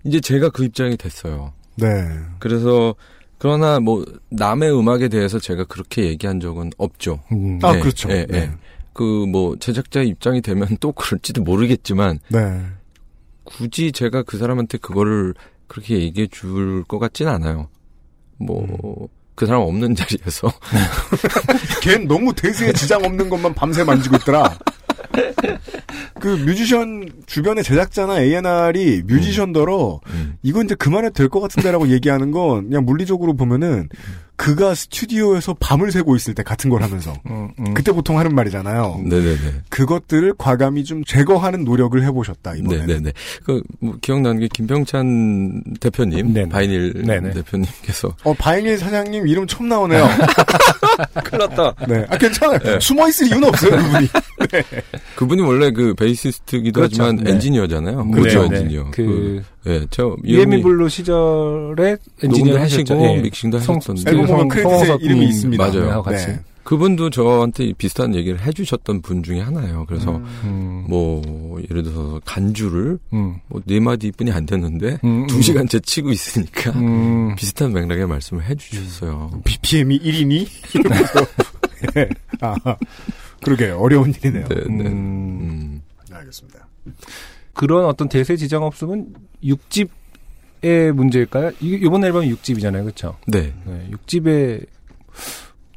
[0.04, 1.52] 이제 제가 그 입장이 됐어요.
[1.76, 1.86] 네.
[2.38, 2.94] 그래서
[3.38, 7.20] 그러나 뭐 남의 음악에 대해서 제가 그렇게 얘기한 적은 없죠.
[7.32, 7.58] 음.
[7.62, 8.10] 아, 네, 그렇죠.
[8.10, 8.38] 예, 네.
[8.38, 8.50] 예.
[8.92, 12.60] 그뭐 제작자의 입장이 되면 또 그럴지도 모르겠지만 네.
[13.44, 15.34] 굳이 제가 그 사람한테 그거를
[15.72, 17.68] 그렇게 얘기해 줄 것 같진 않아요.
[18.38, 20.52] 뭐그 사람 없는 자리에서
[21.80, 24.58] 걘 너무 대세에 지장 없는 것만 밤새 만지고 있더라.
[26.20, 30.36] 그 뮤지션 주변의 제작자나 A&R이 뮤지션더러 음.
[30.42, 33.88] 이건 이제 그만해도 될 것 같은데라고 얘기하는 건 그냥 물리적으로 보면은
[34.36, 37.74] 그가 스튜디오에서 밤을 새고 있을 때 같은 걸 하면서 음, 음.
[37.74, 39.02] 그때 보통 하는 말이잖아요.
[39.04, 39.36] 네네네.
[39.68, 42.86] 그것들을 과감히 좀 제거하는 노력을 해보셨다 이번에는.
[42.86, 43.12] 네네네.
[43.44, 46.48] 그, 뭐, 기억나는 게 김병찬 대표님, 네네.
[46.48, 47.30] 바이닐 네네.
[47.34, 48.14] 대표님께서.
[48.24, 50.08] 어 바이닐 사장님 이름 처음 나오네요.
[51.24, 51.74] 큰일 났다.
[51.86, 52.58] 네, 아 괜찮아요.
[52.58, 52.78] 네.
[52.80, 54.08] 숨어 있을 이유는 없어요 그분이.
[55.16, 57.02] 그분이 원래 그 베이시스트기도 그렇죠.
[57.04, 57.30] 하지만 네.
[57.32, 58.10] 엔지니어잖아요.
[58.10, 58.40] 그렇죠.
[58.40, 58.56] 오디오 네.
[58.58, 58.90] 엔지니어.
[58.92, 63.16] 그, 예, 저, 유앤미 블루 시절에 엔지니어 하시고.
[63.22, 64.10] 믹싱도 성- 하셨던데.
[64.32, 65.64] 앨범 보면 성- 크레딧에 성호석 이름이 님 있습니다.
[65.66, 65.90] 맞아요.
[65.90, 66.26] 하고 같이.
[66.26, 66.40] 네.
[66.64, 69.84] 그분도 저한테 비슷한 얘기를 해주셨던 분 중에 하나예요.
[69.88, 70.14] 그래서
[70.44, 71.20] 음, 뭐
[71.68, 77.72] 예를 들어서 간주를 음, 뭐네 마디뿐이 안 됐는데 음, 두 시간째 치고 있으니까 음, 비슷한
[77.72, 79.40] 맥락의 말씀을 해주셨어요.
[79.44, 80.74] BPM이 1이니?
[80.76, 81.26] 이러면서.
[81.94, 82.08] 네.
[82.40, 82.54] 아,
[83.42, 83.78] 그러게요.
[83.80, 84.46] 어려운 일이네요.
[84.46, 84.62] 네, 네.
[84.68, 84.80] 음,
[85.40, 85.82] 음.
[86.12, 86.68] 알겠습니다.
[87.54, 89.08] 그런 어떤 대세 지정 없음은
[89.42, 89.88] 6집
[90.64, 91.50] 의 문제일까요?
[91.60, 93.16] 이- 이번 앨범이 6집이잖아요, 그렇죠?
[93.26, 93.52] 네.
[93.66, 94.64] 네, 6집에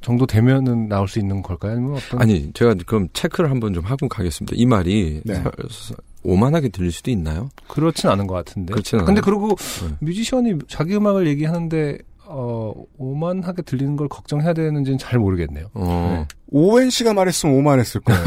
[0.01, 1.71] 정도 되면은 나올 수 있는 걸까요?
[1.73, 4.53] 아니면 어떤 아니 제가 그럼 체크를 한번 좀 하고 가겠습니다.
[4.55, 5.33] 이 말이 네.
[5.36, 7.49] 사- 사- 오만하게 들릴 수도 있나요?
[7.67, 8.73] 그렇진 않은 것 같은데.
[8.73, 9.21] 그렇진 근데 않아요.
[9.23, 9.55] 그리고
[9.88, 9.95] 네.
[10.01, 11.97] 뮤지션이 자기 음악을 얘기하는데
[12.28, 15.67] 어, 오만하게 들리는 걸 걱정해야 되는지는 잘 모르겠네요.
[15.73, 16.26] 어.
[16.49, 18.21] 오웬 씨가 말했으면 오만했을 거예요.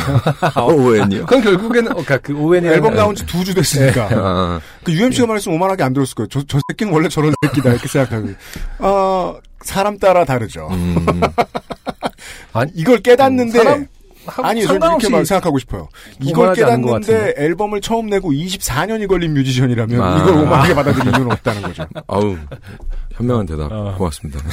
[0.55, 1.26] 아, 오웬이요?
[1.26, 4.09] 그건 결국에는 어, 그러니까 그 오웬이 앨범 나온 지 두 주 됐으니까.
[4.12, 6.28] 아, 그 UMC가 말했으면 오만하게 안 들었을 거예요.
[6.28, 7.70] 저, 저 새끼는 원래 저런 새끼다.
[7.70, 8.28] 이렇게 생각하고.
[8.78, 10.68] 아, 사람 따라 다르죠.
[10.70, 11.20] 음,
[12.53, 13.59] 아니, 이걸 깨닫는데.
[13.59, 13.86] 사람 하고
[14.43, 15.89] 아니, 저는 이렇게 말 생각하고 싶어요.
[16.22, 20.18] 이걸 깨닫는데 앨범을 처음 내고 24년이 걸린 뮤지션이라면 아.
[20.18, 21.87] 이걸 오만하게 받아들일 이유는 없다는 거죠.
[22.07, 22.37] 아우
[23.12, 23.95] 현명한 대답 어.
[23.97, 24.41] 고맙습니다.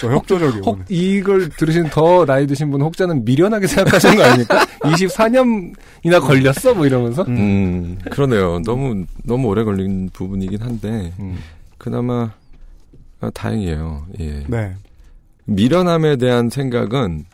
[0.00, 0.64] 저 혁조적이고.
[0.64, 4.64] 혹 이걸 들으신 더 나이 드신 분은 혹자는 미련하게 생각하시는 거 아닙니까?
[4.82, 7.22] 24년이나 걸렸어 뭐 이러면서.
[7.22, 8.60] 음, 그러네요.
[8.64, 11.38] 너무 너무 오래 걸린 부분이긴 한데 음.
[11.78, 12.30] 그나마
[13.20, 14.06] 아, 다행이에요.
[14.20, 14.44] 예.
[14.46, 14.74] 네.
[15.46, 17.24] 미련함에 대한 생각은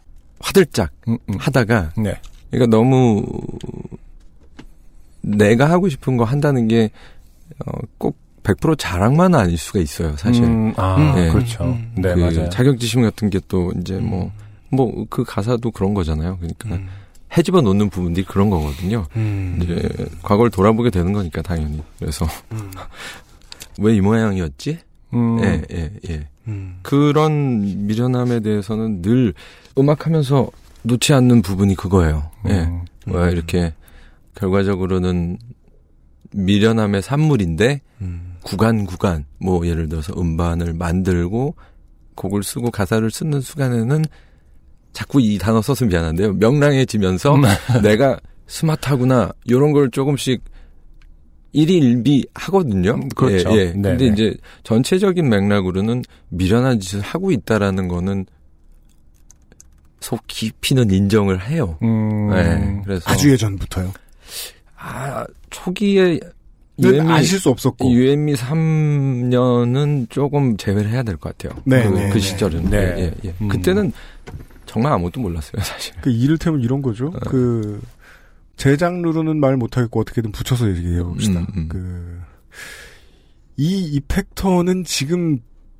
[0.44, 1.34] 화들짝 음, 음.
[1.38, 2.20] 하다가 네.
[2.50, 3.24] 그러니까 너무
[5.22, 6.90] 내가 하고 싶은 거 한다는 게
[7.66, 7.72] 어,
[8.42, 10.44] 꼭100% 자랑만은 아닐 수가 있어요, 사실.
[10.44, 11.30] 음, 아, 음, 네.
[11.32, 11.64] 그렇죠.
[11.64, 12.48] 음, 네, 그 맞아요.
[12.50, 14.30] 자격지심 같은 게 또 이제 뭐
[14.70, 16.36] 뭐 그 가사도 그런 거잖아요.
[16.38, 16.92] 그러니까
[17.36, 19.06] 해집어 놓는 부분들이 그런 거거든요.
[19.16, 19.60] 음.
[19.62, 19.88] 이제
[20.22, 21.80] 과거를 돌아보게 되는 거니까 당연히.
[21.98, 22.26] 그래서
[23.78, 24.78] 왜 이 모양이었지?
[25.14, 25.38] 음.
[25.44, 26.28] 예, 예, 예.
[26.48, 26.78] 음.
[26.82, 29.32] 그런 미련함에 대해서는 늘
[29.78, 30.50] 음악하면서
[30.82, 32.30] 놓지 않는 부분이 그거예요.
[32.48, 32.60] 예.
[32.62, 32.84] 음.
[33.06, 33.74] 왜 이렇게
[34.34, 35.38] 결과적으로는
[36.32, 38.36] 미련함의 산물인데 음.
[38.42, 41.54] 구간 구간 뭐 예를 들어서 음반을 만들고
[42.14, 44.04] 곡을 쓰고 가사를 쓰는 순간에는
[44.92, 46.34] 자꾸 이 단어 써서 미안한데요.
[46.34, 47.36] 명랑해지면서
[47.82, 50.42] 내가 스마트하구나 요런 걸 조금씩
[51.52, 52.94] 일희일비 하거든요.
[52.94, 53.50] 음, 그렇죠.
[53.56, 53.72] 예, 예.
[53.72, 58.26] 근데 이제 전체적인 맥락으로는 미련한 짓을 하고 있다라는 거는
[60.04, 61.78] 속 깊이는 인정을 해요.
[61.82, 62.28] 음.
[62.28, 62.82] 네.
[62.84, 63.90] 그래서 아주 예전부터요.
[64.76, 66.20] 아, 초기에
[66.76, 67.90] 는 UM이 아실 수 없었고.
[67.90, 71.58] UM이 3년은 조금 제외를 해야 될 것 같아요.
[71.64, 72.20] 네, 그, 네, 그 네.
[72.20, 72.64] 시절은.
[72.68, 72.76] 네.
[72.76, 73.34] 예, 예, 예.
[73.40, 73.48] 음.
[73.48, 73.92] 그때는
[74.66, 75.94] 정말 아무것도 몰랐어요, 사실.
[76.02, 77.06] 그 이를테면 이런 거죠.
[77.06, 77.18] 어.
[77.26, 77.80] 그,
[78.58, 81.40] 제 장르로는 말 못하겠고 어떻게든 붙여서 얘기해 봅시다.
[81.40, 81.68] 음, 음.
[81.70, 82.20] 그,
[83.56, 85.38] 이 이펙터는 지금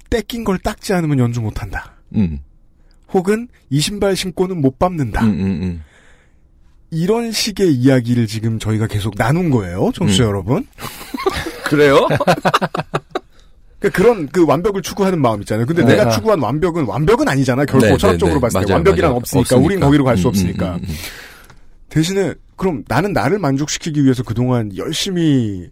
[0.09, 1.93] 떼낀 걸 닦지 않으면 연주 못한다.
[2.15, 2.39] 음,
[3.13, 5.25] 혹은 이 신발 신고는 못 밟는다.
[5.25, 5.83] 음, 음, 음.
[6.91, 10.29] 이런 식의 이야기를 지금 저희가 계속 나눈 거예요, 청취자 음.
[10.29, 10.67] 여러분.
[11.65, 12.07] 그래요?
[13.93, 15.67] 그런 그 완벽을 추구하는 마음 있잖아요.
[15.67, 15.93] 근데 네.
[15.95, 16.11] 내가 아.
[16.11, 17.65] 추구한 완벽은 완벽은 아니잖아.
[17.67, 18.41] 결코 네, 철학적으로 네, 네.
[18.41, 19.17] 봤을 때 맞아요, 완벽이란 맞아요.
[19.19, 19.57] 없으니까.
[19.57, 20.79] 우린 거기로 갈수 음, 음, 없으니까.
[21.91, 25.69] 대신에 그럼 나는 나를 만족시키기 위해서 그동안 열심히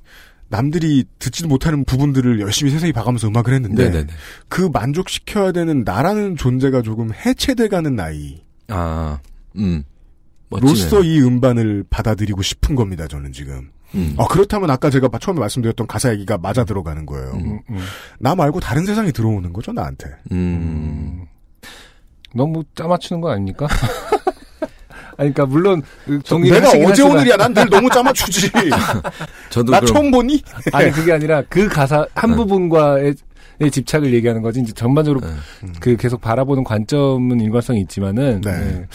[0.53, 4.13] 남들이 듣지도 못하는 부분들을 열심히 세상에 봐가면서 음악을 했는데 네네네.
[4.51, 8.43] 그 만족시켜야 되는 나라는 존재가 조금 해체돼가는 나이.
[8.69, 9.19] 아,
[9.57, 9.83] 음.
[10.51, 13.09] 로서 이 음반을 받아들이고 싶은 겁니다.
[13.09, 13.71] 저는 지금.
[13.95, 14.15] 음.
[14.19, 17.31] 어, 그렇다면 아까 제가 처음에 말씀드렸던 가사 얘기가 맞아 들어가는 거예요.
[17.33, 17.53] 음.
[17.53, 17.79] 음, 음.
[18.19, 20.11] 나 말고 다른 세상이 들어오는 거죠 나한테.
[20.33, 21.25] 음.
[22.35, 23.67] 너무 짜맞추는 거 아닙니까?
[25.17, 27.37] 아니, 그러니까 물론 그 내가 어제 오늘이야.
[27.37, 28.51] 난 늘 너무 짜맞추지.
[29.51, 30.43] 저도 나 그럼 처음 보니?
[30.73, 32.37] 아니 그게 아니라 그 가사 한 네.
[32.37, 33.15] 부분과의
[33.61, 34.61] 의 집착을 얘기하는 거지.
[34.61, 35.29] 이제 전반적으로 네.
[35.81, 38.41] 그 계속 바라보는 관점은 일관성이 있지만은.
[38.41, 38.51] 네.
[38.59, 38.87] 네.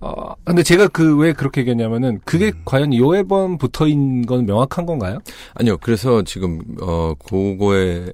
[0.00, 2.62] 어, 근데 제가 그 왜 그렇게 얘기했냐면은 그게 음.
[2.66, 5.18] 과연 이 앨범부터인 건 명확한 건가요?
[5.54, 5.78] 아니요.
[5.78, 8.06] 그래서 지금 어 그거에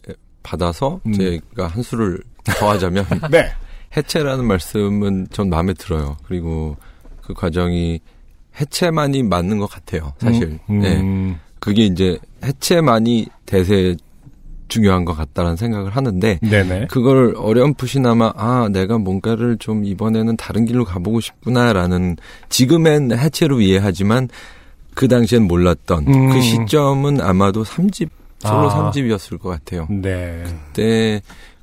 [0.45, 1.13] 받아서 음.
[1.13, 3.51] 제가 한 수를 더하자면 네.
[3.97, 6.17] 해체라는 말씀은 전 마음에 들어요.
[6.25, 6.77] 그리고
[7.31, 8.01] 그 과정이
[8.61, 10.13] 해체만이 맞는 것 같아요.
[10.19, 10.59] 사실.
[10.69, 11.01] 음, 네.
[11.01, 13.97] 음, 그게 이제 해체만이 대세
[14.69, 16.87] 중요한 것 같다라는 생각을 하는데 네네.
[16.89, 22.17] 그걸 어렴풋이나마 아 내가 뭔가를 좀 이번에는 다른 길로 가보고 싶구나라는
[22.49, 24.29] 지금엔 해체로 이해하지만
[24.95, 26.31] 그 당시엔 몰랐던 음.
[26.31, 28.09] 그 시점은 아마도 3집
[28.39, 28.91] 솔로 아.
[28.93, 29.87] 3집이었을 것 같아요.
[29.91, 30.45] 네.
[30.45, 31.21] 그때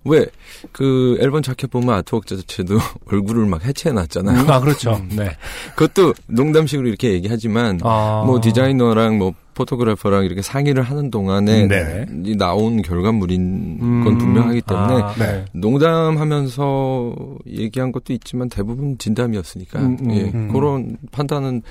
[0.07, 0.27] 왜
[0.71, 2.77] 그 앨범 자켓 보면 아트웍 자체도
[3.11, 4.41] 얼굴을 막 해체해 놨잖아요.
[4.41, 5.01] 음, 아 그렇죠.
[5.15, 5.29] 네.
[5.75, 8.23] 그것도 농담식으로 이렇게 얘기하지만 아.
[8.25, 12.05] 뭐 디자이너랑 뭐 포토그래퍼랑 이렇게 상의를 하는 동안에 네.
[12.25, 15.45] 이 나온 결과물인 음, 건 분명하기 때문에 아, 네.
[15.53, 17.15] 농담하면서
[17.47, 20.49] 얘기한 것도 있지만 대부분 진담이었으니까 음, 음, 예, 음.
[20.53, 21.63] 그런 판단은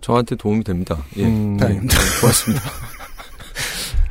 [0.00, 0.98] 저한테 도움이 됩니다.
[1.16, 1.54] 예, 음.
[1.54, 1.96] 예, 다행입니다.
[2.20, 2.62] 고맙습니다.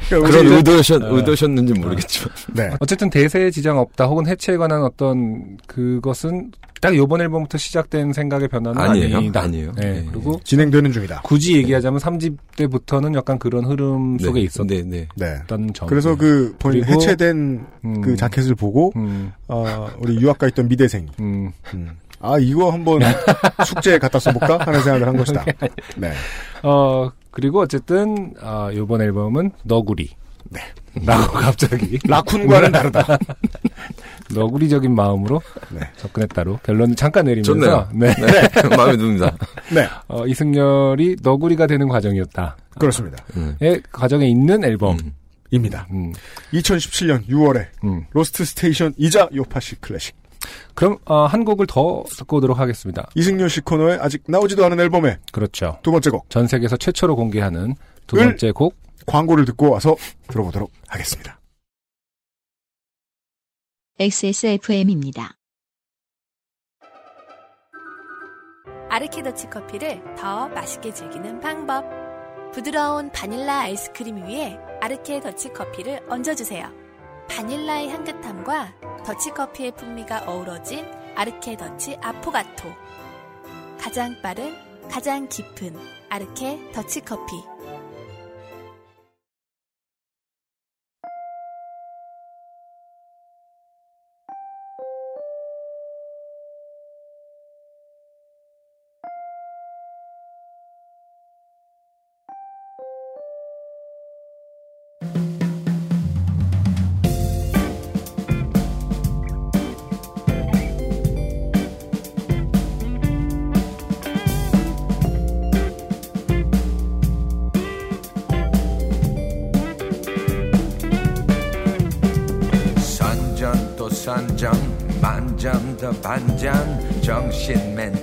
[0.09, 1.15] 그러니까 그런 의도셨 어.
[1.17, 2.69] 의도셨는지 모르겠지만 네.
[2.79, 6.51] 어쨌든 대세에 지장 없다 혹은 해체에 관한 어떤 그것은
[6.81, 9.41] 딱 요번 앨범부터 시작된 생각의 변화는 아니에요, 아니다.
[9.41, 9.71] 아니에요.
[9.73, 9.97] 네.
[9.97, 10.05] 예.
[10.11, 11.21] 그리고 진행되는 중이다.
[11.23, 15.07] 굳이 얘기하자면 3집 때부터는 약간 그런 흐름 속에 있었던 네, 네.
[15.15, 15.41] 네.
[15.73, 15.87] 점.
[15.87, 18.01] 그래서 그 본인 해체된 음.
[18.01, 21.91] 그 자켓을 보고 음, 어, 우리 유학가 있던 미대생이 음, 음.
[22.19, 23.01] 아 이거 한번
[23.65, 25.45] 숙제에 갖다 써볼까 하는 생각을 한 것이다.
[25.97, 26.11] 네.
[26.63, 30.09] 어 그리고 어쨌든 아 요번 앨범은 너구리.
[30.49, 30.61] 네.
[31.05, 33.17] 라고 갑자기 라쿤과는 다르다.
[34.33, 35.81] 너구리적인 마음으로 네.
[35.97, 37.89] 접근했다로 결론을 잠깐 내리면서 좋네요.
[37.93, 38.13] 네.
[38.15, 38.75] 네.
[38.75, 39.35] 마음에 듭니다.
[39.73, 39.87] 네.
[40.07, 42.57] 어, 이승열이 너구리가 되는 과정이었다.
[42.79, 43.23] 그렇습니다.
[43.35, 43.55] 네.
[43.61, 44.97] 의 과정에 있는 앨범.
[44.99, 45.13] 음.
[45.51, 45.87] 입니다.
[45.91, 46.13] 음,
[46.53, 48.05] 2017년 6월에 음.
[48.11, 50.15] 로스트 스테이션이자 요파시 클래식
[50.75, 53.07] 그럼 어, 한 곡을 더 듣고 오도록 하겠습니다.
[53.15, 55.79] 이승열 씨 코너에 아직 나오지도 않은 앨범의 그렇죠.
[55.83, 57.75] 두 번째 곡 전 세계에서 최초로 공개하는
[58.07, 58.75] 두 을- 번째 곡
[59.05, 59.95] 광고를 듣고 와서
[60.27, 61.39] 들어보도록 하겠습니다.
[63.99, 65.33] XSFM입니다.
[68.89, 71.83] 아르케더치 커피를 더 맛있게 즐기는 방법.
[72.53, 76.86] 부드러운 바닐라 아이스크림 위에 아르케 더치 커피를 얹어주세요.
[77.29, 78.73] 바닐라의 향긋함과
[79.05, 80.85] 더치 커피의 풍미가 어우러진
[81.15, 82.69] 아르케 더치 아포가토.
[83.79, 84.55] 가장 빠른,
[84.89, 85.75] 가장 깊은
[86.09, 87.56] 아르케 더치 커피.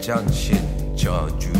[0.04, 1.53] 정신맨 전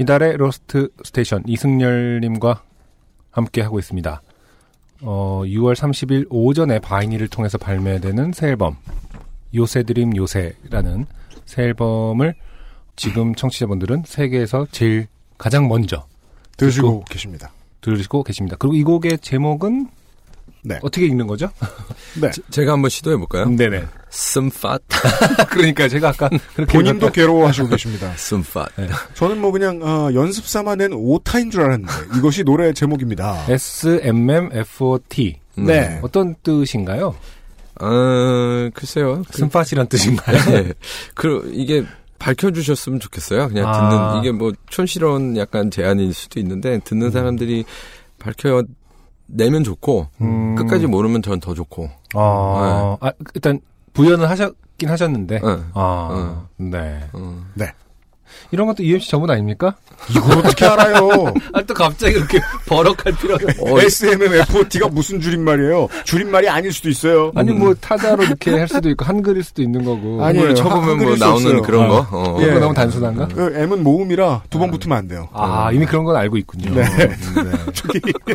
[0.00, 2.62] 이달의 로스트 스테이션 이승열님과
[3.30, 4.22] 함께 하고 있습니다.
[5.02, 8.76] 어, 6월 30일 오전에 vinyl을 통해서 발매되는 새 앨범
[9.54, 11.04] 요새 드림 요새라는
[11.44, 12.34] 새 앨범을
[12.96, 15.06] 지금 청취자분들은 세계에서 제일
[15.36, 16.06] 가장 먼저
[16.56, 17.52] 들으시고 계십니다.
[17.82, 18.56] 들으시고 계십니다.
[18.58, 19.88] 그리고 이 곡의 제목은
[20.62, 20.78] 네.
[20.82, 21.48] 어떻게 읽는 거죠?
[22.20, 22.30] 네.
[22.50, 23.46] 제 가 한번 시도해 볼까요?
[23.48, 23.84] 네네.
[24.10, 24.78] 슴팟,
[25.50, 28.12] 그러니까 제가 아까 그렇게 본인도 읽었다- 괴로워하시고 계십니다.
[28.18, 28.66] 슴팟.
[29.14, 33.46] 저는 뭐 그냥 어, 연습 삼아 낸 오타인 줄 알았는데 이것이 노래 제목입니다.
[33.48, 35.98] SMMFOT 네.
[36.02, 37.14] 어떤 뜻인가요?
[37.82, 39.22] 어, 글쎄요.
[39.30, 40.38] 그, 쓴팟이란 뜻인가요?
[40.50, 40.72] 네.
[41.14, 41.84] 그, 이게
[42.18, 43.48] 밝혀주셨으면 좋겠어요.
[43.48, 43.72] 그냥 아.
[44.12, 47.64] 듣는, 이게 뭐, 촌스러운 약간 제안일 수도 있는데, 듣는 사람들이
[48.18, 48.62] 밝혀
[49.32, 50.54] 내면 좋고, 음.
[50.56, 51.88] 끝까지 모르면 전 더 좋고.
[52.14, 53.60] 아, 아, 일단
[53.92, 55.40] 부연은 하셨긴 하셨는데.
[55.42, 57.00] 어, 아, 네.
[57.12, 57.38] 어.
[58.52, 59.76] 이런 것도 UMC 전문 아닙니까?
[60.10, 61.08] 이걸 어떻게 알아요?
[61.52, 63.46] 아, 또 갑자기 그렇게 버럭할 필요는.
[63.86, 65.88] SMMFOT가 무슨 줄임말이에요?
[66.04, 67.30] 줄임말이 아닐 수도 있어요.
[67.34, 70.24] 아니, 뭐, 타자로 이렇게 할 수도 있고, 한글일 수도 있는 거고.
[70.24, 70.44] 아니에요.
[70.46, 71.62] 뭘 쳐보면 뭐 나오는 없어요.
[71.62, 71.88] 그런 아.
[71.88, 72.06] 거?
[72.12, 72.38] 어.
[72.42, 72.52] 예.
[72.54, 73.28] 거 너무 단순한가?
[73.28, 75.28] 그 M은 모음이라 두 번 붙으면 안 돼요.
[75.32, 76.74] 아, 이미 그런 건 알고 있군요.
[76.74, 76.82] 네.
[76.82, 78.34] 음, 네.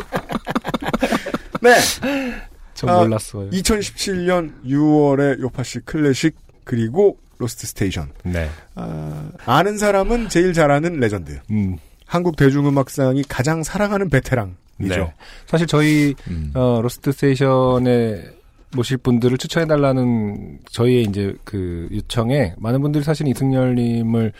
[1.66, 2.34] 네.
[2.74, 3.50] 전 아, 몰랐어요.
[3.50, 8.10] 2017년 6월의 요파시 클래식 그리고 로스트 스테이션.
[8.24, 8.48] 네.
[8.74, 11.40] 아, 아는 사람은 제일 잘하는 레전드.
[11.50, 14.54] 음, 한국 대중음악상이 가장 사랑하는 베테랑이죠.
[14.78, 15.14] 네.
[15.46, 16.52] 사실 저희, 음.
[16.54, 18.36] 어, 로스트 스테이션에
[18.74, 24.32] 모실 분들을 추천해달라는 저희의 이제 그 요청에 많은 분들이 사실 이승열님을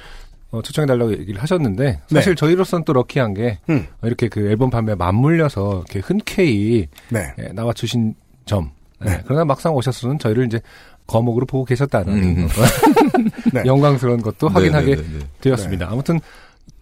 [0.51, 3.87] 어, 초청해달라고 얘기를 하셨는데 사실 저희로서는 또 lucky한 게 음.
[4.01, 7.33] 어, 이렇게 그 앨범 발매 맞물려서 이렇게 흔쾌히 네.
[7.39, 8.15] 예, 나와 주신
[8.45, 8.71] 점.
[9.07, 10.61] 예, 그러나 막상 오셨으면 저희를 이제
[11.07, 12.49] 거목으로 보고 계셨다는 음.
[13.53, 13.63] 네.
[13.67, 15.25] 영광스러운 것도 확인하게 네네네네.
[15.41, 15.89] 되었습니다.
[15.91, 16.21] 아무튼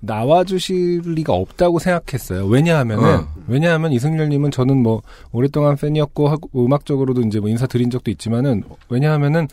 [0.01, 2.47] 나와주실 리가 없다고 생각했어요.
[2.47, 3.29] 왜냐하면은 어.
[3.47, 9.49] 왜냐하면 이승열님은 저는 뭐 오랫동안 팬이었고 하고 음악적으로도 이제 뭐 인사 드린 적도 있지만은 왜냐하면은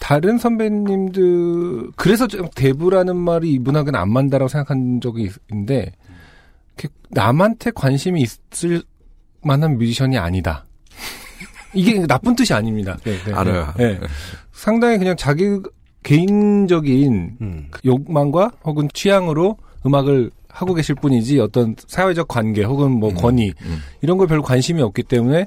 [0.00, 5.92] 다른 선배님들 그래서 좀 대부라는 말이 이분하고는 안 맞다라고 생각한 적이 있- 있는데
[7.10, 8.82] 남한테 관심이 있을
[9.42, 10.64] 만한 뮤지션이 아니다.
[11.72, 12.98] 이게 나쁜 뜻이 아닙니다.
[13.04, 13.72] 네, 네, 알아요.
[13.76, 13.98] 네.
[13.98, 14.06] 네.
[14.52, 15.44] 상당히 그냥 자기
[16.02, 17.66] 개인적인 음.
[17.70, 23.78] 그 욕망과 혹은 취향으로 음악을 하고 계실 뿐이지 어떤 사회적 관계 혹은 뭐 권위 음.
[24.00, 25.46] 이런 걸 별로 관심이 없기 때문에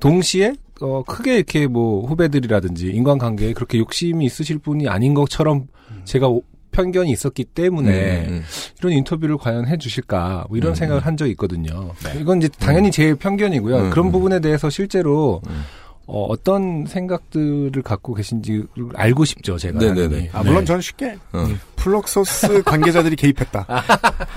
[0.00, 5.68] 동시에 어 크게 이렇게 뭐 후배들이라든지 인간관계에 그렇게 욕심이 있으실 분이 아닌 것처럼
[6.04, 6.42] 제가 오-
[6.72, 8.42] 편견이 있었기 때문에 음,
[8.80, 10.74] 이런 인터뷰를 과연 해주실까 뭐 이런 음.
[10.74, 11.92] 생각을 한 적이 있거든요.
[12.20, 13.76] 이건 이제 당연히 제 편견이고요.
[13.76, 14.12] 음, 그런 음.
[14.12, 15.62] 부분에 대해서 실제로 음.
[16.06, 18.62] 어, 어떤 생각들을 갖고 계신지
[18.94, 19.56] 알고 싶죠.
[19.56, 19.78] 제가.
[19.78, 20.08] 네네네.
[20.08, 20.30] 당연히.
[20.32, 20.64] 아, 물론 네.
[20.64, 21.48] 전 쉽게 어.
[21.76, 23.66] 플럭서스 관계자들이 개입했다.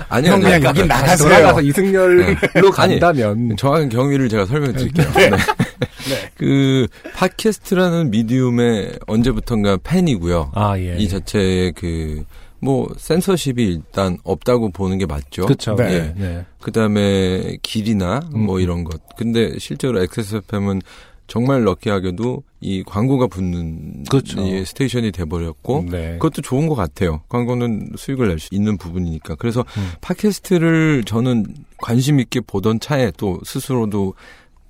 [0.08, 1.28] 아니, 형 아니, 그냥 아니, 여긴 다시 나가세요.
[1.28, 2.36] 돌아가서 이승열로 네.
[2.72, 5.10] 간다면 정확한 경위를 제가 설명해 드릴게요.
[5.12, 5.30] 네.
[6.36, 10.52] 그 팟캐스트라는 medium의 언제부턴가 팬이고요.
[10.54, 10.96] 아 예.
[10.96, 12.24] 이 자체의 그
[12.60, 15.46] 뭐 센서십이 일단 없다고 보는 게 맞죠.
[15.46, 15.76] 그렇죠.
[15.76, 15.88] 네.
[15.88, 16.14] 네.
[16.16, 16.46] 네.
[16.60, 18.60] 그다음에 길이나 뭐 음.
[18.60, 19.00] 이런 것.
[19.16, 20.82] 근데 실제로 XSFM은
[21.28, 24.40] 정말 럭키하게도 이 광고가 붙는 그렇죠.
[24.40, 26.12] 이 스테이션이 돼버렸고 네.
[26.14, 27.20] 그것도 좋은 것 같아요.
[27.28, 29.36] 광고는 수익을 낼 수 있는 부분이니까.
[29.36, 29.90] 그래서 음.
[30.00, 31.46] 팟캐스트를 저는
[31.76, 34.14] 관심 있게 보던 차에 또 스스로도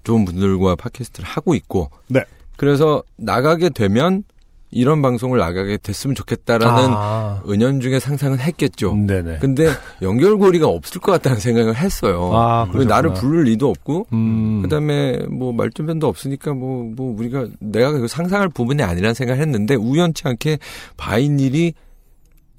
[0.04, 1.90] 좋은 분들과 팟캐스트를 하고 있고.
[2.08, 2.24] 네.
[2.56, 4.24] 그래서 나가게 되면
[4.70, 7.42] 이런 방송을 나가게 됐으면 좋겠다라는 아.
[7.48, 8.94] 은연중에 상상은 했겠죠.
[8.94, 9.38] 네네.
[9.40, 9.68] 근데
[10.02, 12.30] 연결고리가 없을 것 같다는 생각을 했어요.
[12.34, 13.14] 아, 왜 나를.
[13.14, 14.60] 부를 리도 없고 음.
[14.62, 20.58] 그다음에 뭐 말주변도 없으니까 뭐뭐 우리가 내가 그 상상할 부분이 아니라는 생각을 했는데 우연치 않게
[20.96, 21.72] 바이닐이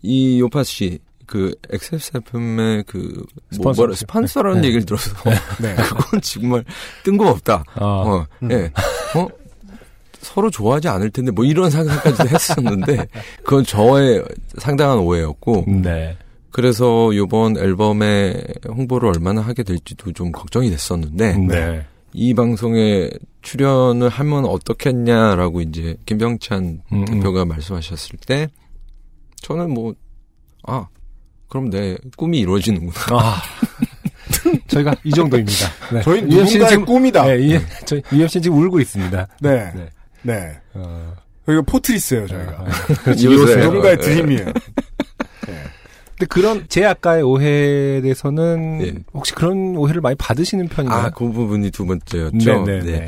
[0.02, 1.00] 이 요파 씨
[1.30, 3.24] 그 XSFM의 그
[3.60, 4.00] 뭐, 뭐라 스폰서십.
[4.00, 4.68] 스폰서라는 네.
[4.70, 5.14] 얘기를 들어서
[5.62, 5.76] 네.
[5.78, 6.66] 그건 정말
[7.04, 7.64] 뜬금없다.
[7.76, 7.86] 아.
[7.86, 8.72] 어, 예.
[9.16, 9.28] 어?
[10.22, 13.08] 서로 좋아하지 않을 텐데 뭐 이런 상상까지도 했었는데
[13.44, 14.24] 그건 저의
[14.58, 16.18] 상당한 오해였고 네.
[16.52, 21.86] 그래서 이번 앨범의 홍보를 얼마나 하게 될지도 좀 걱정이 됐었는데 네.
[22.14, 23.10] 이 방송에
[23.42, 27.06] 출연을 하면 어떻겠냐라고 이제 김병찬 음, 음.
[27.06, 28.50] 대표가 말씀하셨을 때
[29.42, 29.94] 저는 뭐
[30.70, 30.88] 아
[31.48, 32.94] 그럼 내 꿈이 이루어지는구나.
[33.12, 33.42] 아.
[34.68, 35.68] 저희가 이 정도입니다.
[35.92, 36.02] 네.
[36.04, 37.26] 저희 누군가의 지금, 꿈이다.
[37.26, 39.28] 네, 이, 저희 UMC 지금 울고 있습니다.
[39.42, 39.72] 네.
[39.74, 39.90] 네.
[40.24, 40.58] 네.
[40.74, 41.14] 어,
[41.48, 42.52] 여기가 포트리스예요, 저희가.
[42.52, 42.66] 아,
[43.04, 43.26] 그렇지.
[43.26, 43.58] 요새.
[43.58, 44.02] 누군가의 네.
[44.02, 44.46] 드림이에요.
[44.46, 48.94] 근데 그런 제 아까의 오해에 대해서는 예.
[49.14, 51.06] 혹시 그런 오해를 많이 받으시는 편인가요?
[51.06, 52.64] 아 그 부분이 두 번째였죠.
[52.66, 52.80] 네네.
[52.84, 53.08] 네.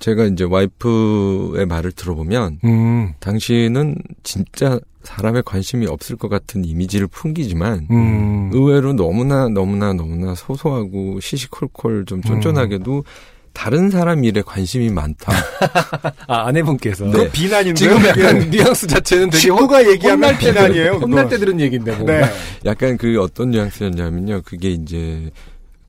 [0.00, 3.12] 제가 이제 와이프의 말을 들어보면 음.
[3.20, 8.50] 당신은 진짜 사람에 관심이 없을 것 같은 이미지를 풍기지만 음.
[8.52, 13.04] 의외로 너무나 너무나 너무나 소소하고 시시콜콜 좀 쫀쫀하게도
[13.52, 15.32] 다른 사람 일에 관심이 많다.
[16.26, 17.04] 아, 아내분께서.
[17.06, 17.12] 네.
[17.12, 20.92] 그 비난인데 지금 약간 뉘앙스 자체는 되게 친구가 얘기하면 혼날 비난이에요.
[20.92, 21.28] 혼날.
[21.28, 22.06] 때 들은 얘기인데 뭐.
[22.06, 22.22] 네.
[22.64, 24.42] 약간 그 어떤 뉘앙스였냐면요.
[24.44, 25.30] 그게 이제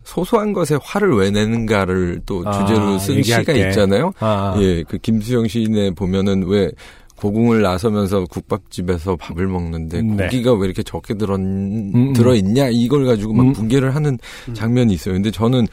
[0.03, 3.67] 소소한 것에 화를 왜 내는가를 또 아, 주제로 쓴 얘기할 시가 때.
[3.69, 4.11] 있잖아요.
[4.19, 4.55] 아.
[4.59, 6.71] 예, 그 김수영 시인에 보면은 왜
[7.17, 10.23] 고궁을 나서면서 국밥집에서 밥을 먹는데 네.
[10.25, 12.13] 고기가 왜 이렇게 적게 들어 음.
[12.13, 13.53] 들어 있냐 이걸 가지고 막 음.
[13.53, 14.17] 붕괴를 하는
[14.53, 15.13] 장면이 있어요.
[15.13, 15.67] 근데 저는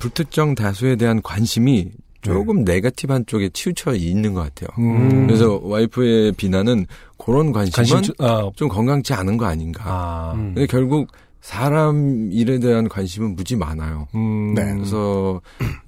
[0.00, 4.68] 불특정 다수에 대한 관심이 조금 네거티브한 쪽에 치우쳐 있는 것 같아요.
[4.78, 5.26] 음.
[5.26, 6.86] 그래서 와이프의 비난은
[7.16, 9.84] 그런 관심은 관심 주, 아, 좀 건강치 않은 거 아닌가.
[9.86, 10.32] 아.
[10.34, 10.54] 음.
[10.54, 11.08] 근데 결국
[11.40, 14.08] 사람 일에 대한 관심은 무지 많아요.
[14.14, 14.54] 음.
[14.54, 14.64] 네.
[14.74, 15.40] 그래서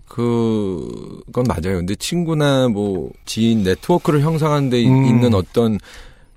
[0.08, 1.78] 그건 맞아요.
[1.78, 5.04] 근데 친구나 뭐 지인 네트워크를 형성하는 데 음.
[5.04, 5.78] 있는 어떤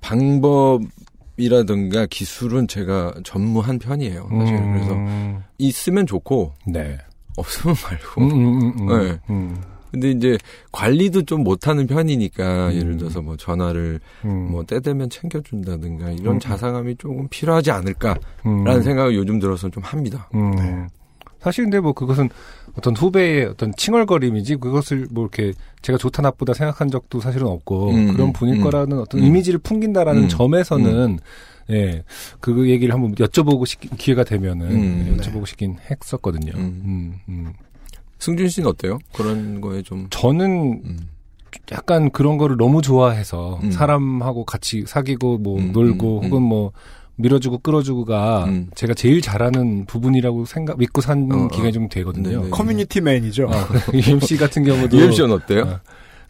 [0.01, 0.81] 방법
[1.37, 4.29] 이라든가 기술은 제가 전무한 편이에요.
[4.39, 4.73] 사실 음.
[4.73, 6.97] 그래서 있으면 좋고 네.
[7.37, 8.21] 없으면 말고.
[8.21, 8.87] 음, 음, 음, 음.
[8.87, 9.19] 네.
[9.29, 9.61] 음.
[9.91, 10.37] 근데 이제
[10.73, 12.73] 관리도 좀 못하는 편이니까 음.
[12.73, 14.51] 예를 들어서 뭐 전화를 음.
[14.51, 16.39] 뭐때 되면 챙겨준다든가 이런 음.
[16.39, 18.81] 자상함이 조금 필요하지 않을까라는 음.
[18.81, 20.29] 생각을 요즘 들어서 좀 합니다.
[20.35, 20.51] 음.
[20.51, 20.87] 네.
[21.45, 22.27] 사실 근데 뭐 그것은
[22.75, 25.53] 어떤 후배의 어떤 칭얼거림이지 그것을 뭐 이렇게
[25.83, 28.61] 제가 좋다 나쁘다 생각한 적도 사실은 없고 음, 그런 음, 분일 음.
[28.63, 29.27] 거라는 어떤 음.
[29.27, 31.19] 이미지를 풍긴다라는 음, 점에서는
[31.69, 32.03] 예,
[32.39, 36.53] 그 얘기를 한번 여쭤보고 싶, 기회가 되면은 음, 예, 여쭤보고 싶긴 했었거든요.
[36.55, 36.81] 음.
[36.83, 37.53] 음, 음.
[38.17, 38.97] 승준 씨는 어때요?
[39.13, 40.97] 그런 거에 좀 저는 음.
[41.71, 43.69] 약간 그런 거를 너무 좋아해서 음.
[43.71, 46.71] 사람하고 같이 사귀고 뭐 음, 놀고 음, 혹은 뭐
[47.17, 48.67] 밀어주고 끌어주고가 음.
[48.75, 51.47] 제가 제일 잘하는 부분이라고 생각 믿고 산 어, 어.
[51.47, 52.29] 기간이 좀 되거든요.
[52.29, 52.49] 네, 네.
[52.49, 53.45] 커뮤니티 맨이죠.
[53.45, 53.51] 어,
[53.93, 55.61] UMC 같은 경우도 UMC는 어때요?
[55.63, 55.79] 어.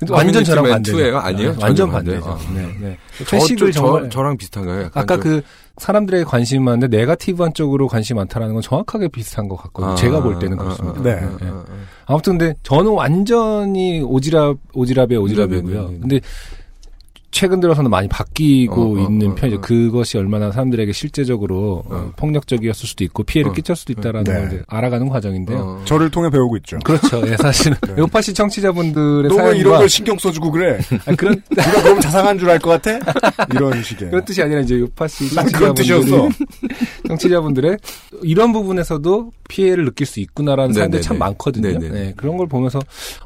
[0.10, 0.84] 완전 저랑.
[0.84, 1.18] 투예요?
[1.20, 1.54] 아니에요?
[1.54, 2.22] 네, 완전 반대예요?
[2.22, 2.50] 반대죠.
[2.50, 2.54] 아.
[2.54, 2.98] 네, 네.
[3.26, 4.82] 저, 회식을 저, 정말 저, 랑 비슷한가요?
[4.84, 5.42] 약간 아까 좀- 그
[5.78, 9.94] 사람들에게 관심이 많은데 네가티브한 쪽으로 관심 많다라는 건 정확하게 비슷한 것 같거든요.
[9.94, 11.00] 아, 제가 볼 때는 아, 그렇습니다.
[11.00, 11.12] 아, 네.
[11.14, 11.48] 아, 네.
[11.50, 11.76] 아, 아.
[12.08, 16.02] 아무튼 근데 저는 완전히 오지랖 오지랖의 오지랖이고요.
[16.02, 16.20] 근데
[17.32, 19.58] 최근 들어서는 많이 바뀌고 어, 어, 있는 어, 편이죠.
[19.58, 19.62] 어.
[19.62, 22.12] 그것이 얼마나 사람들에게 실제적으로 어, 어.
[22.16, 23.54] 폭력적이었을 수도 있고 피해를 어.
[23.54, 24.34] 끼쳤을 수도 있다라는 네.
[24.34, 25.58] 걸 이제 알아가는 과정인데요.
[25.60, 25.82] 어.
[25.86, 26.80] 저를 통해 배우고 있죠.
[26.84, 27.22] 그렇죠.
[27.28, 27.96] 예, 사실은 네.
[27.98, 30.80] 요파시 청취자분들의 너왜 이런 사연과 걸 신경 써주고 그래?
[31.06, 33.00] 아니, 그런 네가 그럼 자상한 줄 알 것 같아?
[33.54, 34.10] 이런 식의.
[34.12, 36.30] 그런 뜻이 아니라 이제 요파시 난 그런 청취자분들이 뜻이었어.
[37.08, 37.78] 청취자분들의
[38.24, 41.08] 이런 부분에서도 피해를 느낄 수 있구나라는 사람들이 네네네.
[41.08, 41.68] 참 많거든요.
[41.68, 41.90] 네네네.
[41.90, 42.80] 네, 그런 걸 보면서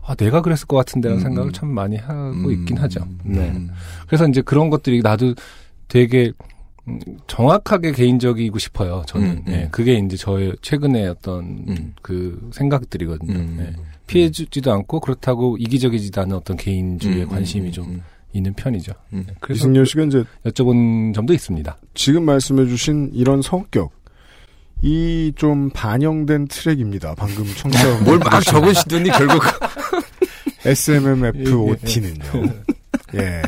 [0.05, 1.53] 아, 내가 그랬을 것 같은데라는 음, 생각을 음.
[1.53, 3.01] 참 많이 하고 음, 있긴 하죠.
[3.23, 3.39] 네.
[3.49, 3.69] 음.
[4.09, 5.35] 그래서 이제 그런 것들이 나도
[5.87, 6.31] 되게
[6.87, 9.03] 음, 정확하게 개인적이고 싶어요.
[9.07, 9.53] 저는 음, 음.
[9.53, 11.93] 예, 그게 이제 저의 최근의 어떤 음.
[12.01, 13.37] 그 생각들이거든요.
[13.37, 13.57] 음.
[13.61, 13.75] 예.
[14.07, 18.01] 피해주지도 않고 그렇다고 이기적이지도 않은 어떤 개인주의에 음, 관심이 음, 좀 음.
[18.33, 18.93] 있는 편이죠.
[19.13, 19.25] 음.
[19.29, 21.77] 예, 그래서 이승열 씨가 이제 여쭤본 점도 있습니다.
[21.93, 23.91] 지금 말씀해주신 이런 성격,
[24.81, 27.13] 이 좀 반영된 트랙입니다.
[27.15, 29.43] 방금 청취자 뭘막 적으시더니 결국
[30.65, 32.23] SMMFOT는요.
[33.15, 33.41] 예.
[33.41, 33.47] 그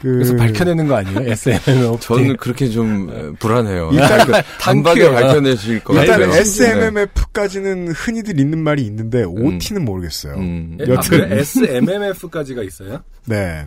[0.00, 1.30] 그 래서 밝혀내는 거 아니에요?
[1.32, 3.90] SMM 저는 그렇게 좀 에, 불안해요.
[3.92, 5.20] 일단 그 단박에 한 큐야.
[5.20, 6.40] 밝혀내실 것 일단 같아요.
[6.40, 10.34] SMMF까지는 흔히들 있는 말이 있는데 OT는 모르겠어요.
[10.34, 10.78] 음.
[10.80, 11.22] 예, 여튼.
[11.22, 11.38] 아, 그래?
[11.40, 13.02] SMMF까지가 있어요?
[13.26, 13.64] 네.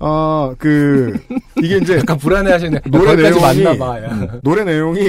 [0.00, 1.18] 아, 그
[1.62, 2.80] 이게 이제 약간 불안해하시네.
[2.86, 4.02] 노래 내용이- 맞나 봐.
[4.04, 4.38] 야.
[4.42, 5.00] 노래 내용이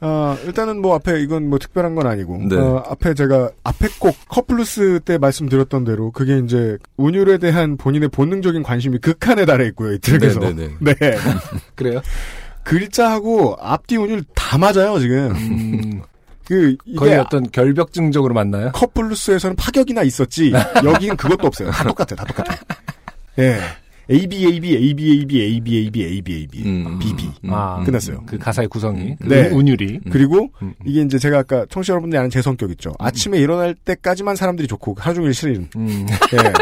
[0.00, 2.56] 아, 일단은 뭐 앞에 이건 뭐 특별한 건 아니고 네.
[2.56, 8.62] 어, 앞에 제가 앞에 곡 커플루스 때 말씀드렸던 대로 그게 이제 운율에 대한 본인의 본능적인
[8.62, 10.40] 관심이 극한에 달해 있고요 이 트랙에서.
[10.40, 11.16] 네, 네, 네.
[11.74, 12.02] 그래요?
[12.64, 15.30] 글자하고 앞뒤 운율 다 맞아요 지금.
[15.30, 16.02] 음,
[16.46, 18.72] 그 이게 거의 어떤 결벽증적으로 맞나요?
[18.72, 20.52] 커플루스에서는 파격이나 있었지
[20.84, 21.70] 여기는 그것도 없어요.
[21.70, 22.58] 다 똑같아요 다 똑같아요.
[23.38, 23.44] 예.
[23.44, 23.60] A
[24.08, 26.62] B A B A B A B A B A B A B A B
[26.66, 26.98] 음.
[26.98, 27.50] B B 음.
[27.52, 28.22] 아, 끝났어요.
[28.26, 29.16] 그 가사의 구성이.
[29.20, 29.48] 네.
[29.48, 30.00] 운- 운율이.
[30.10, 30.74] 그리고 음.
[30.84, 32.92] 이게 이제 제가 아까 청취자 여러분들이 아는 제 성격 있죠.
[32.98, 35.68] 아침에 일어날 때까지만 사람들이 좋고 하루 종일 싫은.
[35.76, 36.06] 음.
[36.32, 36.38] 예.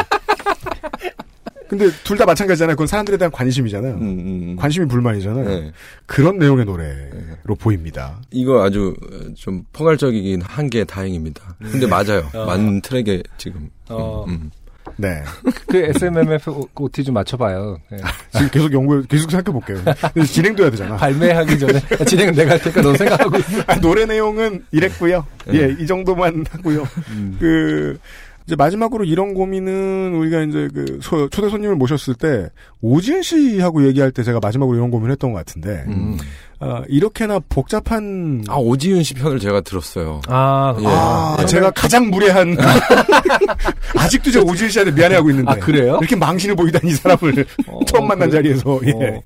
[1.68, 2.76] 근데 둘 다 마찬가지잖아요.
[2.76, 3.94] 그건 사람들에 대한 관심이잖아요.
[3.94, 4.56] 음, 음.
[4.56, 5.48] 관심이 불만이잖아요.
[5.48, 5.72] 네.
[6.04, 8.20] 그런 내용의 노래로 보입니다.
[8.30, 11.56] 이거 아주 어, 좀 포괄적이긴 한 게 다행입니다.
[11.60, 12.28] 근데 맞아요.
[12.34, 12.44] 어.
[12.44, 13.70] 맞는 트랙에 지금.
[13.88, 14.26] 어.
[14.28, 14.50] 음.
[14.96, 15.22] 네.
[15.68, 17.78] 그 SMMF OT 좀 맞춰봐요.
[17.90, 17.98] 네.
[18.32, 19.78] 지금 계속 연구, 계속 생각해볼게요.
[20.26, 20.96] 진행도 해야 되잖아.
[20.96, 23.38] 발매하기 전에 진행은 내가 할 테니까 너 생각하고.
[23.66, 25.26] 아, 노래 내용은 이랬고요.
[25.52, 26.86] 예, 이 정도만 하고요.
[27.10, 27.36] 음.
[27.40, 27.98] 그
[28.46, 32.48] 이제 마지막으로 이런 고민은 우리가 이제 그 소- 초대 손님을 모셨을 때
[32.80, 36.16] 오지은 씨하고 얘기할 때 제가 마지막으로 이런 고민을 했던 것 같은데 음.
[36.58, 40.20] 아, 이렇게나 복잡한 아, 오지은 씨 편을 제가 들었어요.
[40.28, 40.84] 아, 예.
[40.86, 41.46] 아, 예.
[41.46, 42.56] 제가 가장 무례한
[43.96, 45.98] 아직도 제가 오지은 씨한테 미안해하고 있는데 아, 그래요?
[46.00, 48.42] 이렇게 망신을 보이다니 이 사람을 어, 처음 만난 그래?
[48.42, 48.90] 자리에서 예.
[48.92, 49.22] 어.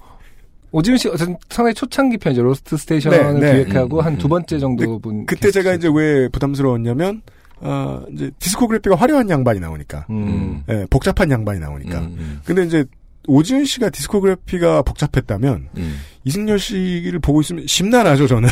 [0.73, 2.43] 오지은 씨 어쨌든 상당히 초창기 편이죠.
[2.43, 3.65] 로스트 스테이션을 네, 네.
[3.65, 4.19] 기획하고 음, 한 음.
[4.19, 5.25] 두 번째 정도 분.
[5.25, 7.23] 그때 제가 이제 왜 부담스러웠냐면
[7.61, 10.63] 아, 이제 디스코그래피가 화려한 양반이 나오니까 음.
[10.69, 12.85] 예, 복잡한 양반이 나오니까 음, 음, 근데 이제
[13.27, 15.97] 오지은 씨가 디스코그래피가 복잡했다면 음.
[16.25, 18.49] 이승열 씨를 보고 있으면 심란하죠 저는.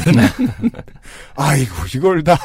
[1.37, 2.37] 아이고 이걸 다.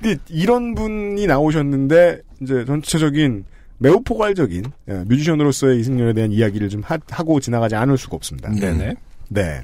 [0.00, 3.44] 근데 이런 분이 나오셨는데 이제 전체적인
[3.78, 8.50] 매우 포괄적인 예, 뮤지션으로서의 이승열에 대한 이야기를 좀 하, 고 지나가지 않을 수가 없습니다.
[8.50, 8.94] 네네.
[9.28, 9.62] 네.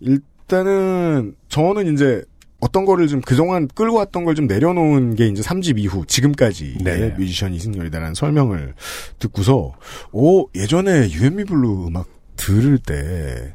[0.00, 2.22] 일단은 저는 이제
[2.60, 7.10] 어떤 거를 좀 그동안 끌고 왔던 걸 좀 내려놓은 게 이제 3집 이후 지금까지 네.
[7.16, 8.74] 뮤지션 이승열이다라는 설명을
[9.18, 9.74] 듣고서
[10.12, 12.06] 오 예전에 유앤미 블루 음악
[12.36, 13.54] 들을 때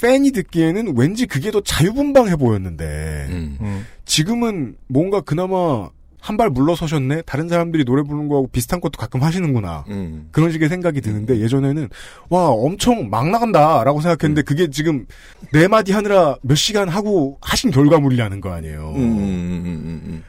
[0.00, 3.58] 팬이 듣기에는 왠지 그게 더 자유분방해 보였는데 음.
[3.60, 3.86] 음.
[4.04, 5.88] 지금은 뭔가 그나마
[6.24, 10.28] 한 발 물러서셨네 다른 사람들이 노래 부르는 거하고 비슷한 것도 가끔 하시는구나 음.
[10.30, 11.88] 그런 식의 생각이 드는데 예전에는
[12.30, 15.04] 와 엄청 막 나간다라고 생각했는데 그게 지금
[15.52, 18.92] 네 마디 하느라 몇 시간 하고 하신 결과물이라는 거 아니에요.
[18.94, 20.24] 음, 음, 음, 음,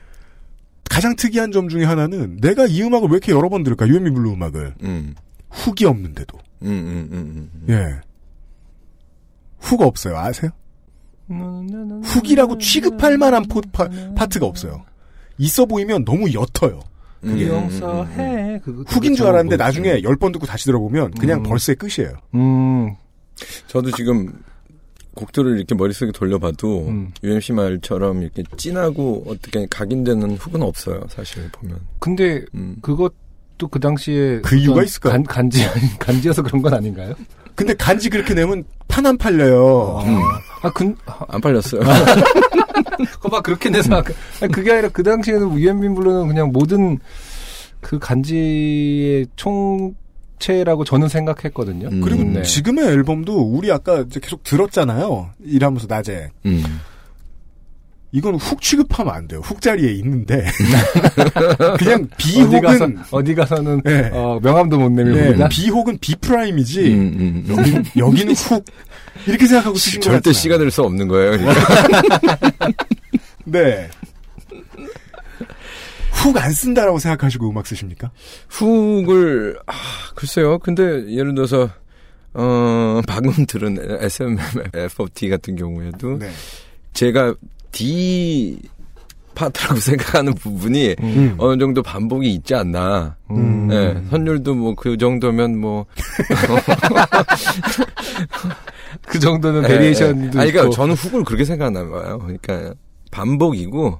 [0.89, 4.31] 가장 특이한 점 중에 하나는 내가 이 음악을 왜 이렇게 여러 번 들을까 유앤미 블루
[4.33, 5.13] 음악을 음.
[5.51, 7.65] hook이 없는데도 음, 음, 음, 음.
[7.69, 8.01] 예.
[9.59, 10.49] hook 없어요 아세요?
[12.03, 14.83] hook이라고 취급할 만한 포, 파, 파트가 없어요.
[15.37, 16.79] 있어 보이면 너무 옅어요.
[17.21, 18.59] 그게 용서해.
[18.63, 19.55] 그거 훅인 줄 알았는데?
[19.57, 21.43] 나중에 열 번 듣고 다시 들어보면 그냥 음.
[21.43, 22.13] 벌써의 끝이에요.
[22.35, 22.95] 음.
[23.67, 24.31] 저도 지금
[25.15, 27.11] 곡들을 이렇게 머릿속에 돌려봐도 음.
[27.23, 31.01] UMC 말처럼 이렇게 진하고 어떻게 각인되는 훅은 없어요.
[31.09, 31.79] 사실 보면.
[31.99, 32.75] 근데 음.
[32.81, 35.13] 그것도 그 당시에 그 이유가 있을까요?
[35.13, 35.63] 간, 간지
[35.99, 37.13] 간지여서 그런 건 아닌가요?
[37.55, 40.01] 근데 간지 그렇게 내면 판 안 팔려요.
[40.05, 40.19] 음.
[40.63, 41.81] 아, 근, 안 팔렸어요.
[43.21, 46.99] 거봐 그렇게 내서 아까- 아니, 그게 아니라 그 당시에는 유앤미 블루는 그냥 모든
[47.81, 51.87] 그 간지의 총체라고 저는 생각했거든요.
[51.89, 52.01] 음.
[52.01, 52.41] 그리고 네.
[52.43, 55.29] 지금의 앨범도 우리 아까 계속 들었잖아요.
[55.45, 56.29] 일하면서 낮에.
[56.45, 56.63] 음.
[58.13, 59.41] 이건 hook 취급하면 안 돼요.
[59.43, 60.45] hook 자리에 있는데.
[61.79, 64.11] 그냥 B 어디 혹은 어디 가서는 네.
[64.13, 66.93] 어, 명함도 못 내밀고 네, 그냥 B 혹은 B prime이지.
[66.93, 67.55] 음, 음.
[67.57, 68.65] 여긴, 여기는 hook.
[69.25, 71.31] 이렇게 생각하고 쓰신 거 절대 될수 없는 거예요.
[71.31, 72.71] 그러니까.
[73.45, 73.89] 네.
[76.11, 78.11] 훅 안 쓴다라고 생각하시고 음악 쓰십니까?
[78.49, 79.73] 훅을 아,
[80.13, 80.59] 글쎄요.
[80.59, 81.67] 근데 예를 들어서
[82.35, 86.29] 어 방금 들은 SMFOT 같은 경우에도 네.
[86.93, 87.33] 제가
[87.73, 88.57] D
[89.35, 91.35] 파트라고 생각하는 부분이 음.
[91.39, 93.15] 어느 정도 반복이 있지 않나.
[93.31, 93.67] 음.
[93.67, 95.85] 네, 선율도 뭐 그 정도면 뭐
[99.07, 100.41] 그 정도는 예, 베리에이션도 예.
[100.41, 100.69] 아니, 그러니까 있고.
[100.71, 102.19] 저는 훅을 그렇게 생각하나 봐요.
[102.19, 102.73] 그러니까
[103.11, 103.99] 반복이고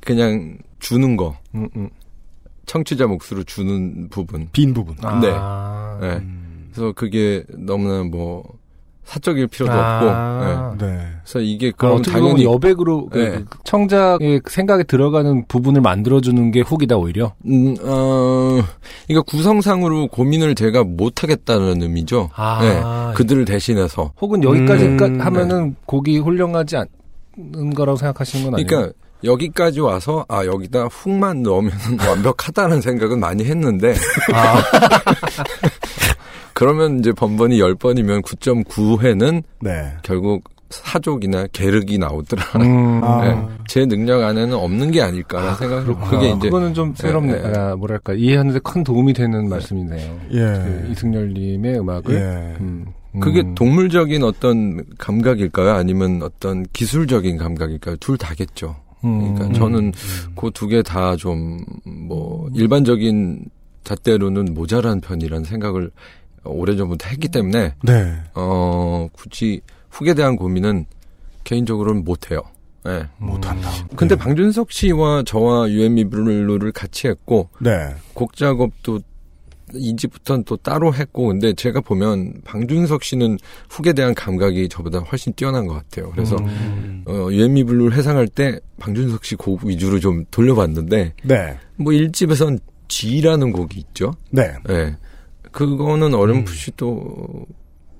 [0.00, 1.88] 그냥 주는 거 음, 음.
[2.66, 4.48] 청취자 몫으로 주는 부분.
[4.52, 4.96] 빈 부분.
[5.02, 5.98] 아.
[6.00, 6.08] 네.
[6.16, 6.70] 음.
[6.72, 8.42] 그래서 그게 너무나 뭐
[9.04, 10.72] 사적일 필요도 아.
[10.72, 10.84] 없고.
[10.84, 10.92] 네.
[10.92, 11.06] 네.
[11.22, 13.44] 그래서 이게 그럼 보면 당연히 여백으로 그 네.
[13.64, 17.32] 청작의 생각에 들어가는 부분을 만들어주는 게 훅이다 오히려.
[17.46, 18.60] 음, 어,
[19.08, 22.30] 이거 구성상으로 고민을 제가 못 하겠다는 의미죠.
[22.34, 22.60] 아.
[22.62, 23.14] 네.
[23.16, 24.12] 그들을 대신해서.
[24.20, 28.66] 혹은 여기까지 음, 하면은 곡이 훌륭하지 않은 거라고 생각하시는 건 아니에요?
[28.66, 28.92] 그러니까
[29.24, 31.72] 여기까지 와서 아 여기다 훅만 넣으면
[32.06, 33.94] 완벽하다는 생각은 많이 했는데
[34.34, 34.62] 아.
[36.54, 39.92] 그러면 이제 번번이 10번이면 9.9회는 네.
[40.02, 42.42] 결국 사족이나 계륵이 나오더라.
[42.56, 43.24] 음, 아.
[43.24, 43.48] 네.
[43.68, 45.84] 제 능력 안에는 없는 게 아닐까라는 생각.
[45.84, 46.10] 그렇구나.
[46.10, 47.32] 그게 이제 그거는 좀 새롭네.
[47.32, 47.58] 네, 네.
[47.58, 50.20] 아, 뭐랄까 이해하는데 큰 도움이 되는 말씀이네요.
[50.32, 50.36] 예.
[50.38, 52.14] 그 이승열님의 음악을.
[52.14, 52.56] 예.
[52.60, 52.86] 음,
[53.20, 53.54] 그게 음.
[53.54, 55.70] 동물적인 어떤 감각일까요?
[55.74, 57.96] 아니면 어떤 기술적인 감각일까요?
[57.96, 58.74] 둘 다겠죠.
[59.00, 59.52] 그러니까 음.
[59.52, 59.92] 저는
[60.34, 63.44] 그 두 개 다 좀 뭐 일반적인
[63.84, 65.90] 잣대로는 모자란 편이라는 생각을
[66.44, 68.14] 오래전부터 했기 때문에 네.
[68.34, 69.60] 어 굳이
[69.90, 70.86] 훅에 대한 고민은
[71.44, 72.40] 개인적으로는 못 해요.
[72.86, 73.06] 예.
[73.18, 73.70] 못한다.
[73.96, 74.22] 근데 네.
[74.22, 77.94] 방준석 씨와 저와 유앤미 블루를 같이 했고 네.
[78.12, 79.00] 곡 작업도
[79.72, 83.38] 이집부터는 또 따로 했고 근데 제가 보면 방준석 씨는
[83.70, 86.10] 훅에 대한 감각이 저보다 훨씬 뛰어난 것 같아요.
[86.12, 87.02] 그래서 음.
[87.06, 91.58] 어, 유앤미 블루를 해상할 때 방준석 씨 곡 위주로 좀 돌려봤는데 네.
[91.76, 94.12] 뭐 1집에선 G라는 곡이 있죠.
[94.30, 94.54] 네.
[94.68, 94.96] 예.
[95.54, 97.46] 그거는 어렴풋이 또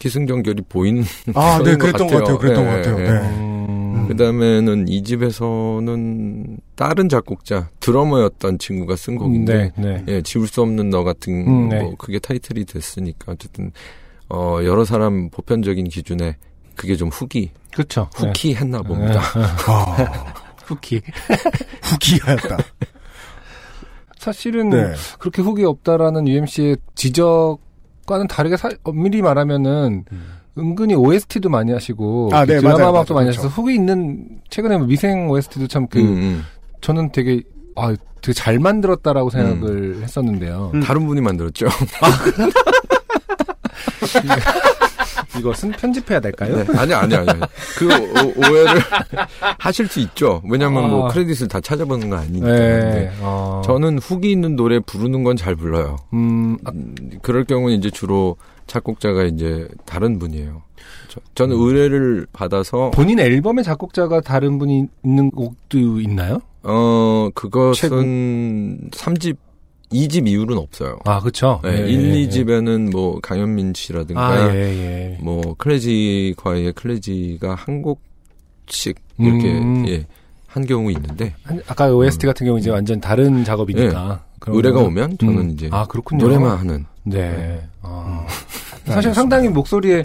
[0.01, 1.05] 기승전결이 보이는
[1.35, 2.37] 아, 네, 그랬던 것 같아요.
[2.39, 3.01] 그랬던 예, 것 같아요.
[3.01, 3.21] 예, 네.
[3.39, 4.07] 음.
[4.09, 10.05] 그 다음에는 이 집에서는 다른 작곡자 드러머였던 친구가 쓴 곡인데 네, 네.
[10.09, 11.81] 예, 지울 수 없는 너 같은 음, 네.
[11.81, 13.71] 뭐 그게 타이틀이 됐으니까 어쨌든
[14.29, 16.37] 어 여러 사람 보편적인 기준에
[16.75, 18.11] 그게 좀 후기 그렇죠.
[18.17, 19.21] 후키 했나 봅니다.
[19.67, 20.35] 아,
[20.67, 21.01] 후키.
[21.83, 22.59] 후기였다.
[24.25, 24.95] 사실은 네.
[25.19, 30.05] 그렇게 훅이 없다라는 UMC의 지적과는 다르게 사, 엄밀히 말하면은
[30.57, 33.13] 은근히 OST도 많이 하시고 아, 네, 드라마 음악도.
[33.13, 36.43] 많이 하셔서 훅이 있는 최근에 뭐 미생 OST도 참그 음, 음.
[36.81, 37.43] 저는 되게
[37.77, 40.71] 아 되게 잘 만들었다라고 생각을 했었는데요.
[40.73, 40.81] 음.
[40.81, 41.67] 다른 분이 만들었죠.
[45.39, 46.57] 이것은 편집해야 될까요?
[46.57, 46.79] 네.
[46.79, 47.29] 아니 아니 아니.
[47.79, 48.81] 그 오, 오해를
[49.59, 50.43] 하실 수 있죠.
[50.49, 51.13] 왜냐면 뭐 아.
[51.13, 52.47] 크레딧을 다 찾아보는 거 아니니까.
[52.47, 52.59] 네.
[52.81, 55.97] 근데 어, 저는 후기 있는 노래 부르는 건 잘 불러요.
[56.13, 58.37] 음, 아, 음, 그럴 경우는 이제 주로
[58.69, 60.63] 작곡자가 이제 다른 분이에요.
[61.09, 61.23] 저, 음.
[61.35, 66.39] 저는 의뢰를 받아서 본인 앨범의 작곡자가 다른 분이 있는 곡도 있나요?
[66.63, 69.37] 어 그것은 3집
[69.95, 70.99] 2집 이후로는 없어요.
[71.05, 71.61] 아, 그렇죠.
[71.63, 75.19] 네, 1, 2집에는 뭐 강현민 씨라든가 아, 예, 예.
[75.23, 79.85] 뭐 클래지 과의 클래지가 한 곡씩 이렇게 음.
[79.89, 80.05] 예,
[80.49, 84.25] 한 경우 있는데 한- 아까 OST 같은 경우 이제 완전 다른 작업이니까.
[84.47, 85.51] 의뢰가 거는- 오면 저는 음.
[85.51, 86.25] 이제 아, 그렇군요.
[86.25, 87.63] 노래만 하는 네.
[87.83, 88.27] 아.
[88.85, 90.05] 네, 사실 상당히 목소리에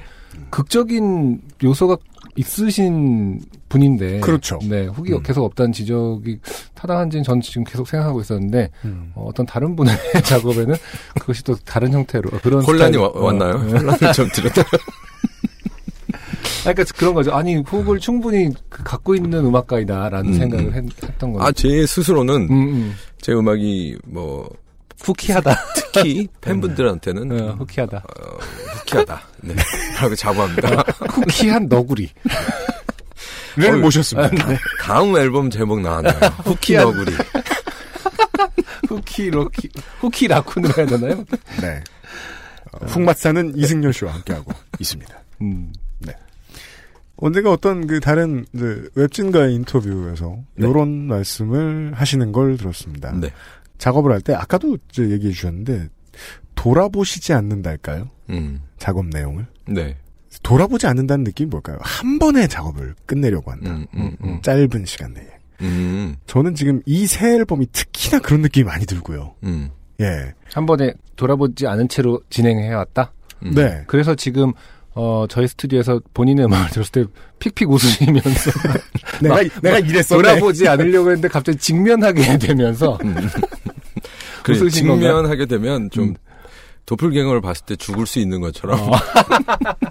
[0.49, 1.97] 극적인 요소가
[2.39, 4.21] 있으신 분인데.
[4.21, 4.59] 그렇죠.
[4.63, 4.85] 네.
[4.85, 5.23] 후기가 음.
[5.23, 6.39] 계속 없다는 지적이
[6.73, 9.11] 타당한지는 저는 지금 계속 생각하고 있었는데, 음.
[9.15, 9.93] 어, 떤 다른 분의
[10.23, 10.75] 작업에는
[11.19, 12.63] 그것이 또 다른 형태로, 그런.
[12.63, 13.61] 혼란이 스타일- 와- 어, 왔나요?
[13.63, 13.77] 네.
[13.79, 14.61] 혼란을 좀 드렸다.
[16.65, 17.31] 아, 그러니까 그런 거죠.
[17.33, 20.83] 아니, 훅을 충분히 그 갖고 있는 음악가이다라는 음, 생각을 했,
[21.17, 21.45] 던 거죠.
[21.45, 22.93] 아, 제 스스로는 음, 음.
[23.21, 24.49] 제 음악이 뭐
[25.01, 25.55] 후키하다.
[25.75, 27.97] 특히 팬분들한테는 어, 후키하다.
[27.97, 28.37] 어,
[28.79, 29.21] 후키하다.
[29.41, 29.55] 네.
[29.99, 30.83] 라고 자부합니다.
[31.09, 32.09] 후키한 너구리.
[33.55, 34.29] 를 어, 모셨습니다.
[34.81, 36.15] 다음 앨범 제목 나왔나요?
[36.45, 37.11] 후키 너구리.
[38.87, 39.69] 후키, 로키,
[39.99, 41.25] 후키 라쿤으로 해야 되나요?
[41.61, 41.83] 네.
[42.71, 45.15] 어, 훅맛사는 이승열 씨와 함께하고 있습니다.
[45.41, 45.71] 음.
[47.21, 50.67] 언젠가 어떤 그 다른 그 웹진과의 인터뷰에서 네.
[50.67, 53.11] 이런 말씀을 하시는 걸 들었습니다.
[53.11, 53.31] 네.
[53.79, 55.87] 작업을 할 때 아까도 얘기해 주셨는데
[56.55, 58.09] 돌아보시지 않는달까요?
[58.29, 58.61] 음.
[58.77, 59.95] 작업 내용을 네.
[60.43, 61.77] 돌아보지 않는다는 느낌이 뭘까요?
[61.81, 63.71] 한 번에 작업을 끝내려고 한다.
[63.71, 64.41] 음, 음, 음.
[64.41, 65.27] 짧은 시간 내에.
[65.61, 66.15] 음.
[66.27, 69.35] 저는 지금 이 새 앨범이 특히나 그런 느낌이 많이 들고요.
[69.43, 69.69] 음.
[70.01, 70.33] 예.
[70.53, 73.11] 한 번에 돌아보지 않은 채로 진행해 왔다.
[73.43, 73.53] 음.
[73.55, 73.83] 네.
[73.87, 74.53] 그래서 지금
[75.01, 77.05] 어 저희 스튜디오에서 본인의 음악을 들었을 때
[77.39, 78.51] 픽픽 웃으시면서
[79.23, 80.21] 내가 내가 이랬었네.
[80.21, 82.97] 돌아보지 않으려고 했는데 갑자기 직면하게 되면서
[84.43, 85.15] 그 웃으신 건가요?
[85.15, 86.15] 직면하게 되면 좀 음.
[86.85, 88.91] 도플갱어를 봤을 때 죽을 수 있는 것처럼 어,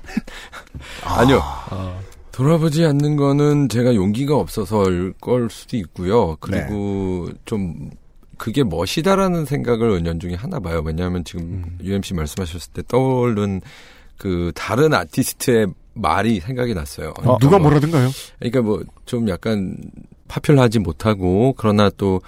[1.04, 1.98] 아니요 어,
[2.30, 6.36] 돌아보지 않는 거는 제가 용기가 없어서일 걸 수도 있고요.
[6.40, 7.88] 그리고 좀
[8.36, 10.82] 그게 멋이다라는 생각을 은연중에 하나 봐요.
[10.84, 11.78] 왜냐하면 지금 음.
[11.82, 13.62] UMC 말씀하셨을 때 떠오른
[14.18, 17.12] 그 다른 아티스트의 말이 생각이 났어요.
[17.16, 18.08] 누가 그러니까 뭐- 뭐라든가요?
[18.38, 19.76] 그러니까 뭐 좀 약간
[20.28, 22.20] 파퓰하지 못하고 그러나 또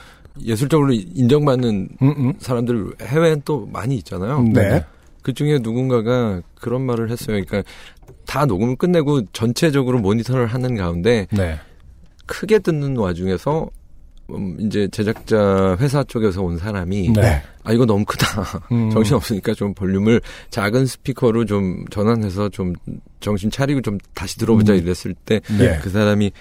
[0.43, 2.33] 예술적으로 인정받는 음, 음.
[2.39, 4.41] 사람들 해외엔 또 많이 있잖아요.
[4.55, 4.83] 네.
[5.23, 7.43] 그 중에 누군가가 그런 말을 했어요.
[7.45, 7.63] 그러니까
[8.27, 11.59] 다 녹음을 끝내고 전체적으로 모니터를 하는 가운데 네.
[12.25, 13.80] 크게 듣는 와중에서 음,
[14.61, 17.43] 이제 제작자 회사 쪽에서 온 사람이 네.
[17.63, 18.27] 아 이거 너무 크다.
[18.73, 18.91] 음.
[18.91, 20.21] 정신 없으니까 좀 볼륨을
[20.51, 22.73] 작은 스피커로 좀 전환해서 좀
[23.21, 24.79] 정신 차리고 좀 다시 들어보자 음.
[24.79, 25.79] 이랬을 때그 네.
[25.81, 26.33] 사람이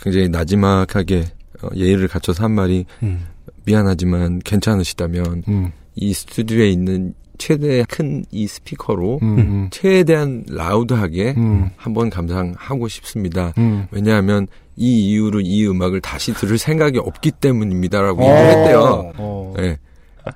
[0.00, 1.24] 굉장히 나지막하게
[1.62, 3.26] 어, 예의를 갖춰서 한 말이 음.
[3.64, 5.72] 미안하지만 괜찮으시다면 음.
[5.94, 9.38] 이 스튜디오에 있는 최대 큰 이 스피커로 음.
[9.38, 9.68] 음.
[9.70, 11.70] 최대한 라우드하게 음.
[11.76, 13.52] 한번 감상하고 싶습니다.
[13.58, 13.86] 음.
[13.90, 14.46] 왜냐하면
[14.76, 18.24] 이 이후로 이 음악을 다시 들을 생각이 없기 때문입니다라고 어.
[18.24, 19.12] 얘기를 했대요.
[19.16, 19.54] 어.
[19.58, 19.78] 예.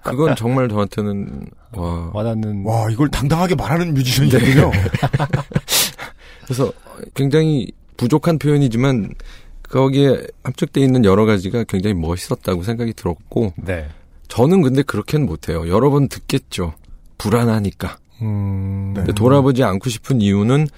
[0.03, 2.11] 그건 정말 저한테는 와.
[2.13, 2.65] 와닿는.
[2.65, 4.73] 와, 이걸 당당하게 말하는 뮤지션이군요.
[6.45, 6.73] 그래서
[7.15, 9.15] 굉장히 부족한 표현이지만
[9.63, 13.89] 거기에 함축돼 있는 여러 가지가 굉장히 멋있었다고 생각이 들었고 네.
[14.29, 15.69] 저는 근데 그렇게는 못해요.
[15.69, 16.75] 여러 번 듣겠죠.
[17.19, 17.99] 불안하니까.
[18.23, 18.93] 음.
[18.95, 20.69] 근데 돌아보지 않고 싶은 이유는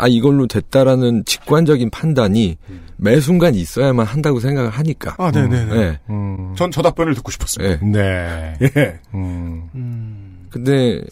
[0.00, 2.56] 아 이걸로 됐다라는 직관적인 판단이
[2.96, 5.14] 매 순간 있어야만 한다고 생각을 하니까.
[5.18, 5.74] 아, 네네네.
[5.74, 5.98] 네.
[6.08, 6.54] 음.
[6.56, 7.84] 전저 답변을 듣고 싶었습니다.
[7.84, 8.56] 네.
[8.58, 8.70] 네.
[8.76, 8.98] 예.
[9.14, 10.48] 음.
[10.50, 11.02] 근데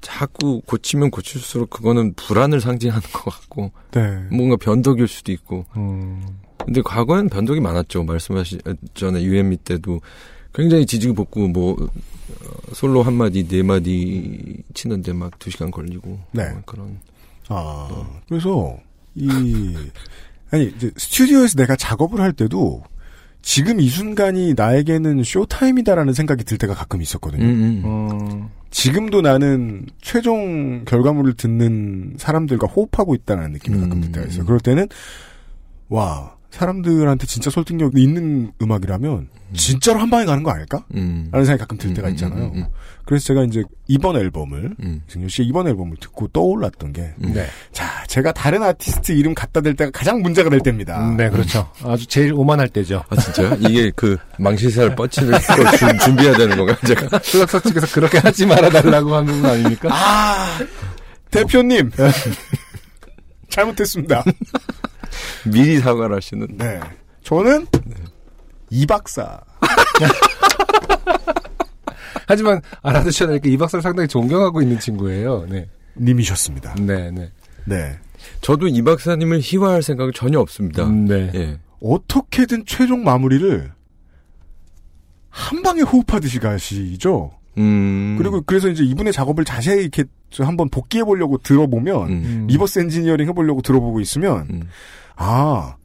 [0.00, 4.22] 자꾸 고치면 고칠수록 그거는 불안을 상징하는 것 같고 네.
[4.30, 5.64] 뭔가 변덕일 수도 있고.
[5.76, 6.24] 음.
[6.64, 8.04] 근데 과거엔 변덕이 많았죠.
[8.04, 8.58] 말씀하시
[8.94, 10.00] 전에 UME 때도
[10.54, 16.18] 굉장히 지지고 볶고 뭐 어, 솔로 한 마디 네 마디 치는데 막 두 시간 걸리고
[16.32, 16.48] 네.
[16.50, 16.98] 뭐 그런.
[17.48, 18.76] 아, 그래서,
[19.14, 19.76] 이,
[20.50, 22.82] 아니, 이제 스튜디오에서 내가 작업을 할 때도
[23.42, 27.44] 지금 이 순간이 나에게는 쇼타임이다라는 생각이 들 때가 가끔 있었거든요.
[27.44, 28.10] 음, 음.
[28.10, 28.48] 음.
[28.70, 34.44] 지금도 나는 최종 결과물을 듣는 사람들과 호흡하고 있다는 느낌이 가끔 들 때가 있어요.
[34.44, 34.88] 그럴 때는,
[35.88, 40.84] 와, 사람들한테 진짜 설득력 있는 음악이라면 진짜로 한 방에 가는 거 아닐까?
[40.94, 41.28] 음.
[41.30, 42.44] 라는 생각이 가끔 들 때가 음, 있잖아요.
[42.46, 42.64] 음, 음,
[43.04, 45.02] 그래서 제가 이제 이번 앨범을, 음.
[45.06, 47.32] 승윤 씨의 이번 앨범을 듣고 떠올랐던 게, 음.
[47.34, 47.46] 네.
[47.72, 51.14] 자, 제가 다른 아티스트 이름 갖다 댈 때가 가장 문제가 될 때입니다.
[51.16, 51.70] 네, 그렇죠.
[51.84, 53.04] 아주 제일 오만할 때죠.
[53.08, 53.56] 아 진짜요?
[53.60, 56.76] 이게 그 망치살 뻗치를 걸 준- 준비해야 되는 건가요?
[56.86, 59.88] 제가 수락서 측에서 그렇게 하지 말아 달라고 하는 건 아닙니까?
[59.92, 60.58] 아,
[61.30, 61.90] 대표님.
[63.48, 64.24] 잘못했습니다.
[65.50, 66.46] 미리 사과를 하시는.
[66.56, 66.80] 네.
[67.22, 67.66] 저는
[68.70, 69.40] 이 박사.
[72.28, 75.46] 하지만 알아두셔야 될 게 이 박사를 상당히 존경하고 있는 친구예요.
[75.48, 75.68] 네.
[75.96, 76.74] 님이셨습니다.
[76.80, 77.30] 네, 네.
[77.64, 77.98] 네.
[78.40, 80.84] 저도 이 박사님을 희화할 생각은 전혀 없습니다.
[80.86, 81.30] 음, 네.
[81.34, 81.58] 예.
[81.80, 83.70] 어떻게든 최종 마무리를
[85.30, 87.30] 한 방에 호흡하듯이 가시죠.
[87.58, 88.16] 음.
[88.18, 92.22] 그리고 그래서 이제 이분의 작업을 자세히 이렇게 저 한번 복기해 보려고 들어보면 음.
[92.24, 92.46] 음.
[92.48, 94.68] reverse engineering 해보려고 들어보고 있으면 음.
[95.16, 95.76] 아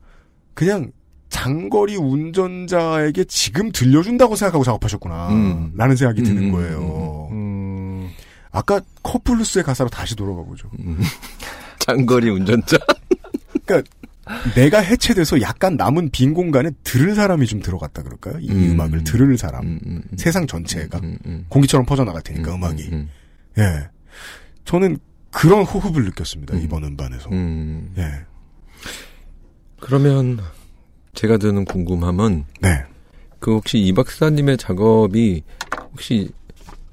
[0.54, 0.92] 그냥
[1.30, 5.74] 장거리 운전자에게 지금 들려준다고 생각하고 작업하셨구나 음.
[5.76, 7.30] 라는 생각이 음, 드는 음, 거예요.
[7.32, 8.10] 음,
[8.52, 10.70] 아까 커플루스의 가사로 다시 돌아가 보죠.
[10.80, 11.00] 음.
[11.80, 12.78] 장거리 운전자.
[13.66, 13.90] 그러니까
[14.56, 18.38] 내가 해체돼서 약간 남은 빈 공간에 들을 사람이 좀 들어갔다 그럴까요?
[18.40, 18.72] 이 음.
[18.74, 18.82] 음.
[18.82, 19.64] 악을 들을 사람.
[19.66, 20.18] 음, 음, 음.
[20.18, 21.46] 세상 전체가 음, 음.
[21.50, 23.10] 공기처럼 퍼져나갈 테니까 음, 악이 음, 음,
[23.58, 23.88] 예.
[24.66, 24.98] 저는
[25.32, 26.56] 그런 호흡을 느꼈습니다.
[26.56, 26.62] 음.
[26.62, 27.30] 이번 음반에서.
[27.32, 27.94] 음.
[27.98, 28.26] 예.
[29.82, 30.40] 그러면
[31.14, 32.84] 제가 드는 궁금함은 네.
[33.40, 35.44] 그 혹시 이 박사님의 작업이
[35.92, 36.30] 혹시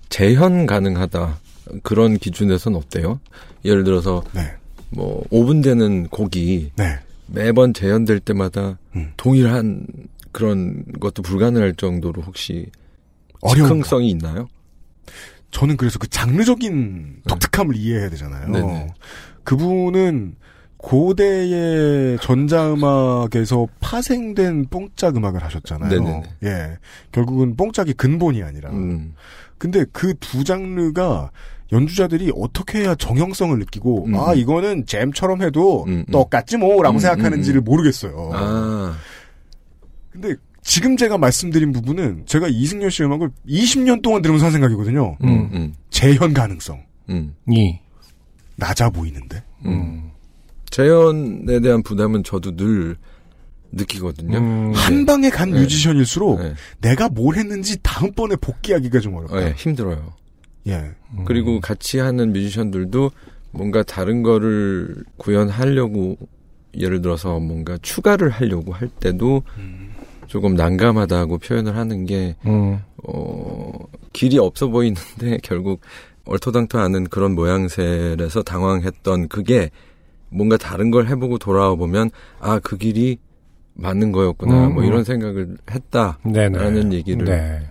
[0.09, 1.39] 재현 가능하다
[1.83, 3.21] 그런 기준에서는 어때요?
[3.65, 4.53] 예를 들어서 네.
[4.91, 6.99] 뭐 5분 되는 곡이 네.
[7.27, 9.13] 매번 재현될 때마다 음.
[9.17, 9.87] 동일한
[10.33, 12.67] 그런 것도 불가능할 정도로 혹시.
[13.55, 14.49] 즉흥성이 있나요?
[15.53, 18.49] 저는 그래서 그 장르적인 독특함을 이해해야 되잖아요.
[18.49, 18.95] 네네.
[19.45, 20.35] 그분은
[20.79, 25.91] 고대의 전자음악에서 파생된 뽕짝 음악을 하셨잖아요.
[25.91, 26.23] 네네네.
[26.45, 26.79] 예.
[27.13, 28.71] 결국은 뽕짝이 근본이 아니라.
[28.71, 29.15] 음.
[29.59, 31.31] 근데 그 두 장르가
[31.73, 34.15] 연주자들이 어떻게 해야 정형성을 느끼고 음.
[34.17, 36.13] 아 이거는 잼처럼 해도 음, 음.
[36.13, 37.65] 똑같지 뭐 라고 음, 생각하는지를 음, 음.
[37.65, 38.31] 모르겠어요.
[38.33, 38.97] 아,
[40.11, 45.17] 근데 지금 제가 말씀드린 부분은 제가 이승열 씨 음악을 20년 동안 들으면서 한 생각이거든요.
[45.91, 47.79] 재현 가능성 음, 이.
[48.57, 49.43] 낮아 보이는데.
[49.67, 50.11] 음.
[50.79, 52.97] 재현에 대한 부담은 저도 늘
[53.73, 54.39] 느끼거든요.
[54.39, 55.61] 음, 한 방에 간 네.
[55.61, 56.55] 뮤지션일수록 네.
[56.81, 59.41] 내가 뭘 했는지 다음번에 복귀하기가 좀 어렵다.
[59.41, 60.13] 네, 힘들어요.
[60.69, 60.95] 예.
[61.15, 61.25] 음.
[61.25, 63.11] 그리고 같이 하는 뮤지션들도
[63.51, 66.17] 뭔가 다른 거를 구현하려고
[66.77, 69.43] 예를 들어서 뭔가 추가를 하려고 할 때도
[70.29, 72.79] 조금 난감하다고 표현을 하는 게 음.
[73.03, 73.73] 어,
[74.13, 75.81] 길이 없어 보이는데 결국
[76.25, 79.71] 얼토당토 않은 그런 모양새라서 당황했던 그게
[80.31, 82.11] 뭔가 다른 걸 해보고 돌아와 보면
[82.41, 83.19] 아 그 길이
[83.75, 84.89] 맞는 거였구나 음, 뭐 음.
[84.89, 86.59] 이런 생각을 했다 네네.
[86.59, 87.71] 라는 얘기를 네.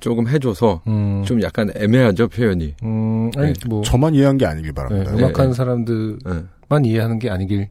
[0.00, 1.24] 조금 해줘서 음.
[1.26, 3.68] 좀 약간 애매하죠 표현이 음, 아니, 네.
[3.68, 3.82] 뭐.
[3.82, 5.12] 저만 이해한 게 아니길 네, 바랍니다.
[5.12, 5.56] 음악하는 네.
[5.56, 6.88] 사람들만 예.
[6.88, 7.68] 이해하는 게 아니길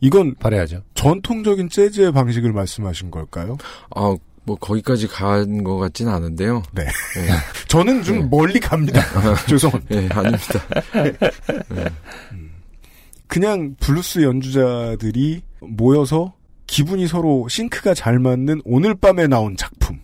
[0.00, 0.82] 이건 바라야죠.
[0.94, 3.56] 전통적인 재즈의 방식을 말씀하신 걸까요?
[3.94, 4.14] 아,
[4.44, 6.62] 뭐 거기까지 간 것 같진 않은데요.
[6.72, 6.82] 네.
[6.82, 7.28] 예,
[7.68, 8.26] 저는 좀 네.
[8.28, 9.00] 멀리 갑니다.
[9.48, 9.94] 죄송합니다.
[9.94, 10.60] 예, 아닙니다.
[13.32, 16.34] 그냥 블루스 연주자들이 모여서
[16.66, 20.00] 기분이 서로 sync가 잘 맞는 오늘 밤에 나온 작품.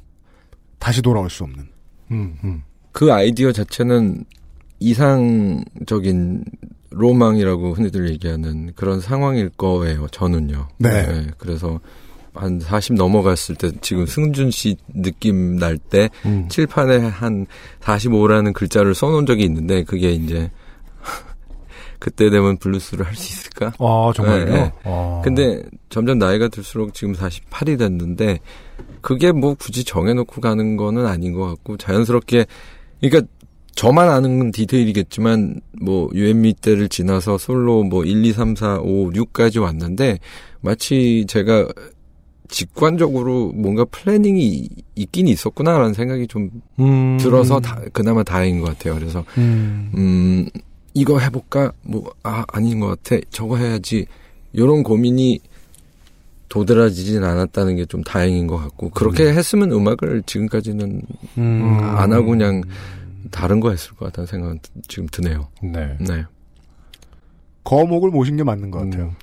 [0.78, 1.68] 다시 돌아올 수 없는.
[2.10, 2.62] 음, 음.
[2.90, 4.24] 그 아이디어 자체는
[4.80, 6.42] 이상적인
[6.88, 10.08] 로망이라고 흔히들 얘기하는 그런 상황일 거예요.
[10.08, 10.68] 저는요.
[10.78, 11.26] 네.
[11.36, 11.80] 그래서
[12.32, 16.48] 한 40 넘어갔을 때 지금 승준 씨 느낌 날때 음.
[16.48, 17.46] 칠판에 한
[17.80, 20.50] 45라는 글자를 써놓은 적이 있는데 그게 이제
[21.98, 23.72] 그때 되면 블루스를 할 수 있을까?
[23.78, 24.44] 아, 정말요?
[24.44, 24.72] 네, 네.
[24.84, 25.20] 아.
[25.24, 28.38] 근데 점점 나이가 들수록 지금 48이 됐는데
[29.00, 32.46] 그게 뭐 굳이 정해놓고 가는 거는 아닌 것 같고 자연스럽게
[33.00, 33.28] 그러니까
[33.74, 39.62] 저만 아는 디테일이겠지만 뭐 유엔미 때를 지나서 솔로 뭐 1, 2, 3, 4, 5, 6까지
[39.62, 40.18] 왔는데
[40.60, 41.68] 마치 제가
[42.48, 46.50] 직관적으로 뭔가 플래닝이 있긴 있었구나라는 생각이 좀
[46.80, 47.18] 음.
[47.20, 48.94] 들어서 다, 그나마 다행인 것 같아요.
[48.94, 49.90] 그래서 음.
[49.94, 50.48] 음,
[50.98, 51.72] 이거 해볼까?
[51.82, 53.20] 뭐, 아, 아닌 것 같아.
[53.30, 54.06] 저거 해야지.
[54.56, 55.38] 요런 고민이
[56.48, 61.02] 도드라지진 않았다는 게 좀 다행인 것 같고, 그렇게 했으면 음악을 지금까지는
[61.38, 61.78] 음.
[61.80, 62.62] 안 하고 그냥
[63.30, 64.58] 다른 거 했을 것 같다는 생각은
[64.88, 65.48] 지금 드네요.
[65.62, 65.96] 네.
[66.00, 66.24] 네.
[67.64, 69.14] 거목을 모신 게 맞는 것 같아요.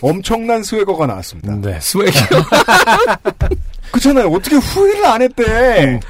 [0.00, 1.54] 엄청난 스웨거가 나왔습니다.
[1.56, 1.78] 네.
[1.80, 2.18] 스웨기.
[3.92, 4.26] 그렇잖아요.
[4.28, 6.00] 어떻게 후회를 안 했대.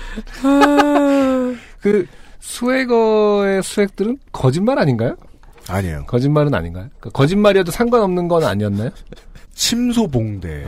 [1.81, 2.07] 그,
[2.43, 5.17] 스웨거의 수액들은 거짓말 아닌가요?
[5.69, 6.05] 아니에요.
[6.07, 6.89] 거짓말은 아닌가요?
[7.01, 8.91] 그 거짓말이어도 상관없는 건 아니었나요?
[9.55, 10.67] 침소봉대.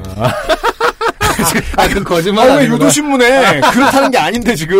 [1.76, 2.68] 아, 그 거짓말 아, 왜.
[2.68, 4.78] 요도신문에 그렇다는 게 아닌데, 지금.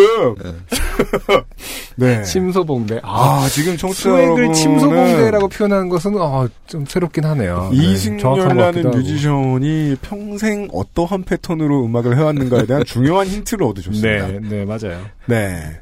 [1.97, 2.23] 네.
[2.23, 3.01] 침소봉대.
[3.03, 7.71] 아, 아, 지금 청취자 수액을 침소봉대라고 표현하는 것은 어, 좀 새롭긴 하네요.
[7.73, 8.97] 네, 이승열이라는 하고.
[8.97, 14.27] 뮤지션이 평생 어떠한 패턴으로 음악을 해왔는가에 대한 중요한 힌트를 얻으셨습니다.
[14.29, 15.05] 네, 네, 맞아요.
[15.27, 15.81] 네.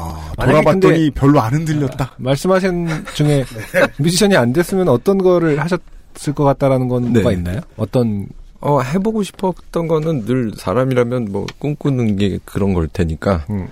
[0.00, 2.14] 아, 돌아봤더니 별로 안 흔들렸다.
[2.18, 3.44] 말씀하신 중에
[3.98, 7.20] 뮤지션이 안 됐으면 어떤 거를 하셨을 것 같다라는 건 네.
[7.20, 7.60] 뭐가 있나요?
[7.76, 8.26] 어떤
[8.60, 13.46] 어, 해보고 싶었던 거는 늘 사람이라면 뭐 꿈꾸는 게 그런 걸 테니까.
[13.50, 13.68] 음.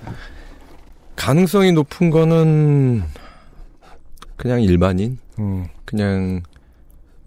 [1.16, 3.02] 가능성이 높은 거는
[4.36, 5.18] 그냥 일반인?
[5.38, 6.42] 음, 그냥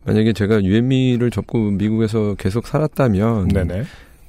[0.05, 3.83] 만약에 제가 유엔미를 접고 미국에서 계속 살았다면 네네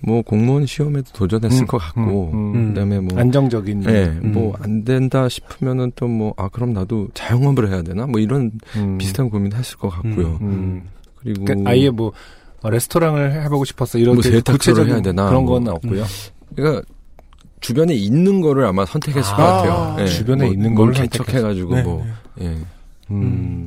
[0.05, 2.69] 뭐 공무원 시험에도 도전했을 음, 것 같고 음, 음.
[2.69, 4.33] 그다음에 뭐 안정적인 예, 음.
[4.33, 9.31] 뭐안 된다 싶으면은 또 뭐 아 그럼 나도 자영업을 해야 되나 뭐 이런 음, 비슷한
[9.31, 10.39] 고민 했을 것 같고요.
[10.41, 10.83] 음.
[11.17, 12.13] 그리고 그러니까 아예 뭐
[12.63, 15.55] 어, 레스토랑을 해보고 싶었어 이런 뭐 구체적인 해야 되나, 그런 뭐.
[15.59, 16.05] 건 없고요.
[16.55, 16.83] 그러니까
[17.61, 19.97] 주변에 있는 거를 아마 선택했을 아, 것 같아요.
[20.01, 22.05] 예, 주변에 뭐 있는 뭘 거를 개척해가지고 네, 뭐
[22.37, 22.47] 네.
[22.47, 22.57] 예.
[23.11, 23.67] 음.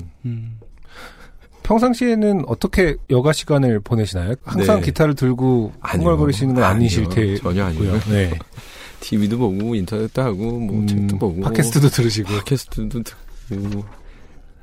[1.65, 4.35] 평상시에는 어떻게 여가 시간을 보내시나요?
[4.43, 4.85] 항상 네.
[4.85, 5.73] 기타를 들고.
[5.81, 7.09] 흥얼거리시는 건 아니실.
[7.09, 7.37] 테고요.
[7.37, 7.99] 전혀 아니고요.
[8.11, 8.31] 네.
[9.01, 12.29] TV도 보고 인터넷도 하고 뭐 음, 책도 보고 팟캐스트도 들으시고.
[12.29, 13.83] 팟캐스트도 듣고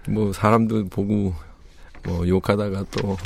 [0.08, 1.34] 뭐 사람도 보고
[2.04, 3.16] 뭐 욕하다가 또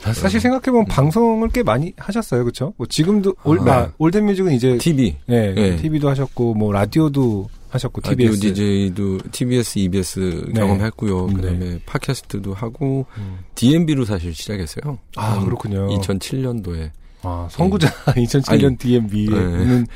[0.00, 2.72] 사실 생각해보면 방송을 꽤 많이 하셨어요, 그렇죠?
[2.76, 3.70] 뭐 지금도 올, 아, 네.
[3.70, 5.76] 아, 올드뮤직은 이제 TV 네, 네.
[5.76, 10.60] TV도 하셨고 뭐 라디오도 하셨고 라디오 TBS DJ도 TBS, EBS 네.
[10.60, 11.26] 경험했고요.
[11.26, 13.38] 음, 그다음에 팟캐스트도 하고 음.
[13.54, 14.98] DMB로 사실 시작했어요.
[15.16, 15.88] 아한 그렇군요.
[15.88, 16.90] 2007년도에
[17.22, 19.86] 아 선구자 2007년 DMB는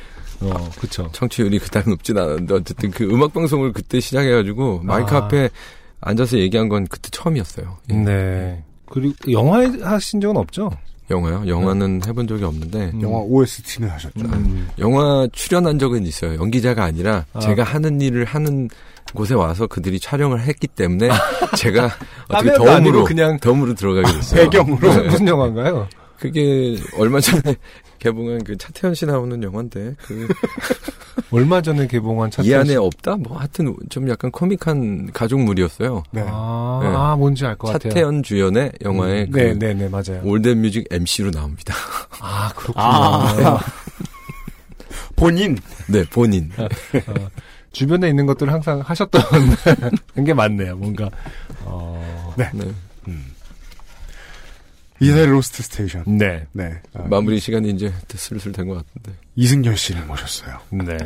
[0.41, 1.09] 어 그렇죠.
[1.11, 5.19] 청취율이 그다음 높진 않았는데 어쨌든 그 음악 방송을 그때 시작해가지고 마이크 아.
[5.19, 5.49] 앞에
[6.01, 7.77] 앉아서 얘기한 건 그때 처음이었어요.
[7.91, 7.93] 예.
[7.93, 8.63] 네.
[8.85, 10.71] 그리고 영화 하신 적은 없죠?
[11.09, 11.43] 영화요?
[11.47, 13.01] 영화는 해본 적이 없는데 음.
[13.01, 14.25] 영화 OST는 하셨죠.
[14.25, 14.67] 음.
[14.79, 16.35] 영화 출연한 적은 있어요.
[16.35, 17.39] 연기자가 아니라 아.
[17.39, 18.69] 제가 하는 일을 하는
[19.13, 21.09] 곳에 와서 그들이 촬영을 했기 때문에
[21.55, 21.89] 제가
[22.27, 24.41] 어떻게 덤으로 그냥 덤으로 들어가게 됐어요.
[24.49, 24.93] 배경으로.
[24.93, 25.03] 네.
[25.09, 25.87] 무슨 영화인가요?
[26.19, 27.55] 그게 얼마 전에
[27.99, 30.27] 개봉한 그 차태현 씨 나오는 영화인데 그이
[31.31, 33.15] 얼마 전에 개봉한 차태현 안에 씨- 없다?
[33.17, 36.03] 뭐 하여튼 좀 약간 코믹한 가족물이었어요.
[36.11, 36.21] 네.
[36.25, 36.89] 아, 네.
[36.95, 37.91] 아, 뭔지 알 것 같아요.
[37.91, 40.21] 차태현 주연의 영화에 음, 그 네, 네, 네, 맞아요.
[40.23, 41.73] 올드뮤직 MC로 나옵니다.
[42.21, 42.75] 아, 그렇군요.
[42.85, 43.59] 아.
[45.15, 45.57] 본인.
[45.87, 46.51] 네, 본인.
[46.57, 46.67] 어,
[47.71, 49.21] 주변에 있는 것들을 항상 하셨던
[50.25, 50.75] 게 맞네요.
[50.77, 51.09] 뭔가
[51.63, 52.49] 어, 네.
[52.53, 52.75] 음.
[54.99, 56.03] 이사의 로스트 스테이션.
[56.07, 56.45] 네.
[56.53, 56.73] 네.
[56.93, 59.17] 아, 마무리 시간이 이제 슬슬 된 것 같은데.
[59.35, 60.57] 이승열 씨를 모셨어요.
[60.71, 60.97] 네.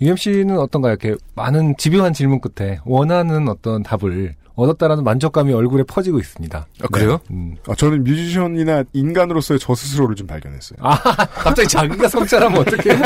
[0.00, 0.96] UMC는 어떤가요?
[1.00, 6.66] 이렇게 많은 집요한 질문 끝에 원하는 어떤 답을 얻었다라는 만족감이 얼굴에 퍼지고 있습니다.
[6.82, 7.20] 아, 그래요?
[7.30, 7.56] 음.
[7.68, 10.78] 아, 저는 뮤지션이나 인간으로서의 저 스스로를 좀 발견했어요.
[10.80, 10.96] 아,
[11.26, 12.98] 갑자기 자기가 성찰하면 어떡해.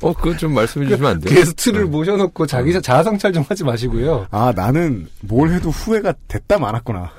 [0.00, 1.34] 어, 그거 좀 말씀해 주시면 안 돼요?
[1.34, 4.26] 게스트를 모셔놓고 자기 자아성찰 좀 하지 마시고요.
[4.30, 7.10] 아, 나는 뭘 해도 후회가 됐다 많았구나.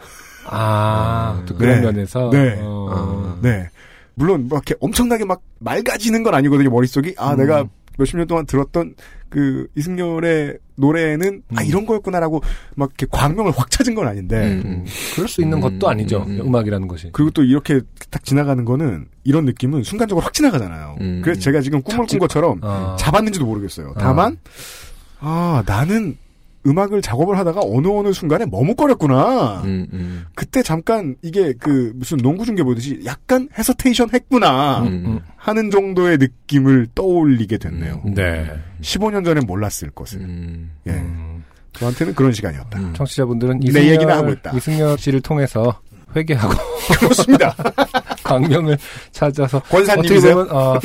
[0.45, 1.81] 아, 또 그런 네.
[1.81, 2.29] 면에서.
[2.31, 2.59] 네.
[2.61, 3.69] 어, 네.
[4.15, 7.15] 물론, 막 이렇게 엄청나게 막 맑아지는 건 아니거든요, 머릿속이.
[7.17, 7.37] 아, 음.
[7.37, 7.65] 내가
[7.97, 8.95] 몇십 년 동안 들었던
[9.29, 11.65] 그 이승열의 노래는 아, 음.
[11.67, 12.41] 이런 거였구나라고
[12.75, 14.37] 막 이렇게 광명을 확 찾은 건 아닌데.
[14.37, 16.23] 음, 음, 그럴 수 있는 음, 것도 아니죠.
[16.25, 16.55] 음, 음, 음.
[16.55, 17.09] 악이라는 것이.
[17.11, 20.95] 그리고 또 이렇게 딱 지나가는 거는 이런 느낌은 순간적으로 확 지나가잖아요.
[21.01, 21.21] 음.
[21.23, 23.93] 그래서 제가 지금 꿈을 꾼 것처럼 아, 잡았는지도 모르겠어요.
[23.99, 24.37] 다만,
[25.19, 26.17] 아, 나는
[26.69, 29.61] 음악을 작업을 하다가 어느 어느 순간에 머뭇거렸구나.
[29.63, 30.25] 음, 음.
[30.35, 35.19] 그때 잠깐 이게 그 무슨 농구 중계 보듯이 약간 헤서테이션 했구나 음, 음.
[35.35, 38.01] 하는 정도의 느낌을 떠올리게 됐네요.
[38.05, 38.49] 네.
[38.81, 40.19] 15년 전에 몰랐을 것을.
[40.21, 40.71] 음.
[40.87, 40.91] 예.
[40.91, 41.43] 음,
[41.73, 42.79] 저한테는 그런 시간이었다.
[42.79, 42.93] 음.
[42.93, 44.51] 청취자분들은 내 이승열, 얘기나 하고 있다.
[44.55, 45.81] 이승열 씨를 통해서
[46.15, 46.53] 회개하고
[46.99, 47.55] 그렇습니다.
[48.29, 48.77] 광명을
[49.11, 50.35] 찾아서 어떻게 권사님이세요?
[50.35, 50.79] 보면 어,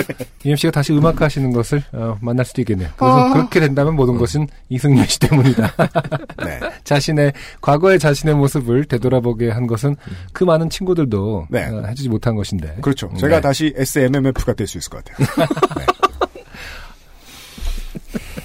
[0.45, 2.89] 이엠 씨가 다시 음악 하시는 것을 어, 만날 수도 있겠네요.
[2.97, 3.33] 그래서 아.
[3.33, 5.73] 그렇게 된다면 모든 것은 이승열 씨 때문이다.
[6.45, 6.61] 네.
[6.85, 9.97] 자신의 과거의 자신의 모습을 되돌아보게 한 것은
[10.33, 11.67] 그 많은 친구들도 네.
[11.67, 12.77] 어, 해주지 못한 것인데.
[12.81, 13.09] 그렇죠.
[13.13, 13.19] 네.
[13.19, 15.47] 제가 다시 SMMF가 될 수 있을 것 같아요.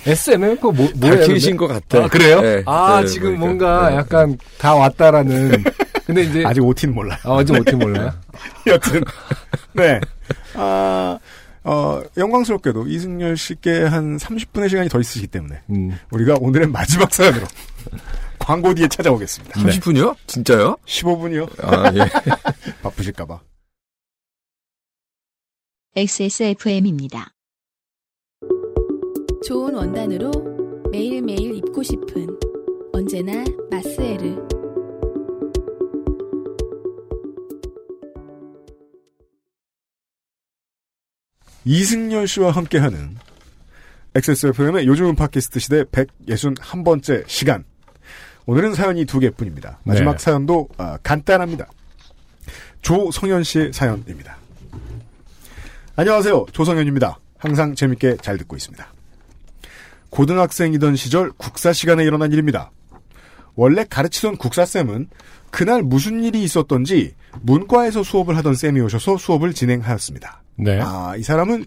[0.05, 1.17] SMM 그 뭐, 뭐예요?
[1.19, 1.57] 밝히신 근데?
[1.57, 2.05] 것 같아.
[2.05, 2.41] 아, 그래요?
[2.41, 2.63] 네.
[2.65, 3.45] 아, 네, 지금 보니까.
[3.45, 3.95] 뭔가 네.
[3.97, 5.63] 약간 다 왔다라는.
[6.09, 6.43] 근데 이제.
[6.43, 7.19] 아직 OT는 몰라요.
[7.23, 8.11] 아, 아직 어떻게 몰라요?
[8.65, 9.03] 여튼
[9.73, 10.01] 네.
[10.55, 11.19] 아,
[11.63, 15.99] 어, 영광스럽게도 이승열 씨께 한 30분의 시간이 더 있으시기 때문에 음.
[16.09, 17.45] 우리가 오늘의 마지막 사연으로
[18.39, 19.61] 광고 뒤에 찾아오겠습니다.
[19.61, 20.15] 30분이요?
[20.25, 20.77] 진짜요?
[20.83, 21.63] 15분이요?
[21.63, 21.99] 아, 예.
[22.81, 23.39] 바쁘실까 봐.
[25.95, 27.29] XSFM입니다.
[29.45, 30.31] 좋은 원단으로
[30.91, 32.35] 매일매일 입고 싶은
[32.93, 34.58] 언제나 마스에르.
[41.65, 43.17] 이승열 씨와 함께하는
[44.15, 47.63] XSFM의 요즘은 팟캐스트 시대 161번째 시간.
[48.45, 49.79] 오늘은 사연이 두 개뿐입니다.
[49.83, 50.17] 마지막 네.
[50.17, 51.67] 사연도 아, 간단합니다.
[52.81, 54.37] 조성현 씨의 사연입니다.
[55.95, 56.47] 안녕하세요.
[56.53, 57.19] 조성현입니다.
[57.37, 58.93] 항상 재밌게 잘 듣고 있습니다.
[60.09, 62.71] 고등학생이던 시절 국사 시간에 일어난 일입니다.
[63.55, 65.09] 원래 가르치던 국사쌤은
[65.51, 70.41] 그날 무슨 일이 있었던지 문과에서 수업을 하던 쌤이 오셔서 수업을 진행하였습니다.
[70.59, 70.79] 네.
[70.83, 71.65] 아, 이 사람은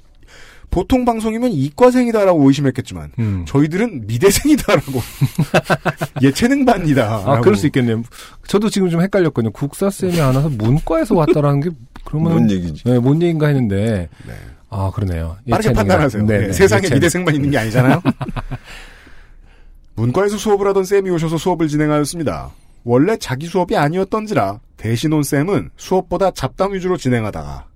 [0.71, 3.45] 보통 방송이면 이과생이다라고 의심했겠지만 음.
[3.47, 5.01] 저희들은 미대생이다라고
[6.23, 7.23] 예체능반이다.
[7.27, 8.03] 아, 그럴 수 있겠네요.
[8.47, 9.53] 저도 지금 좀 헷갈렸거든요.
[9.53, 11.71] 국사 쌤이 안 와서 문과에서 왔다라는 게,
[12.05, 12.33] 그러면.
[12.33, 12.85] 뭔 얘기지?
[12.85, 14.09] 네, 뭔 얘기인가 했는데.
[14.27, 14.35] 네.
[14.71, 15.37] 아, 그러네요.
[15.51, 15.73] 빠르게.
[15.75, 16.23] 판단하세요.
[16.25, 16.97] 네, 네, 네, 세상에 예체능.
[16.97, 18.01] 미대생만 있는 게 아니잖아요.
[19.95, 22.51] 문과에서 수업을 하던 쌤이 오셔서 수업을 진행하였습니다.
[22.85, 27.67] 원래 자기 수업이 아니었던지라 대신 온 쌤은 수업보다 잡담 위주로 진행하다가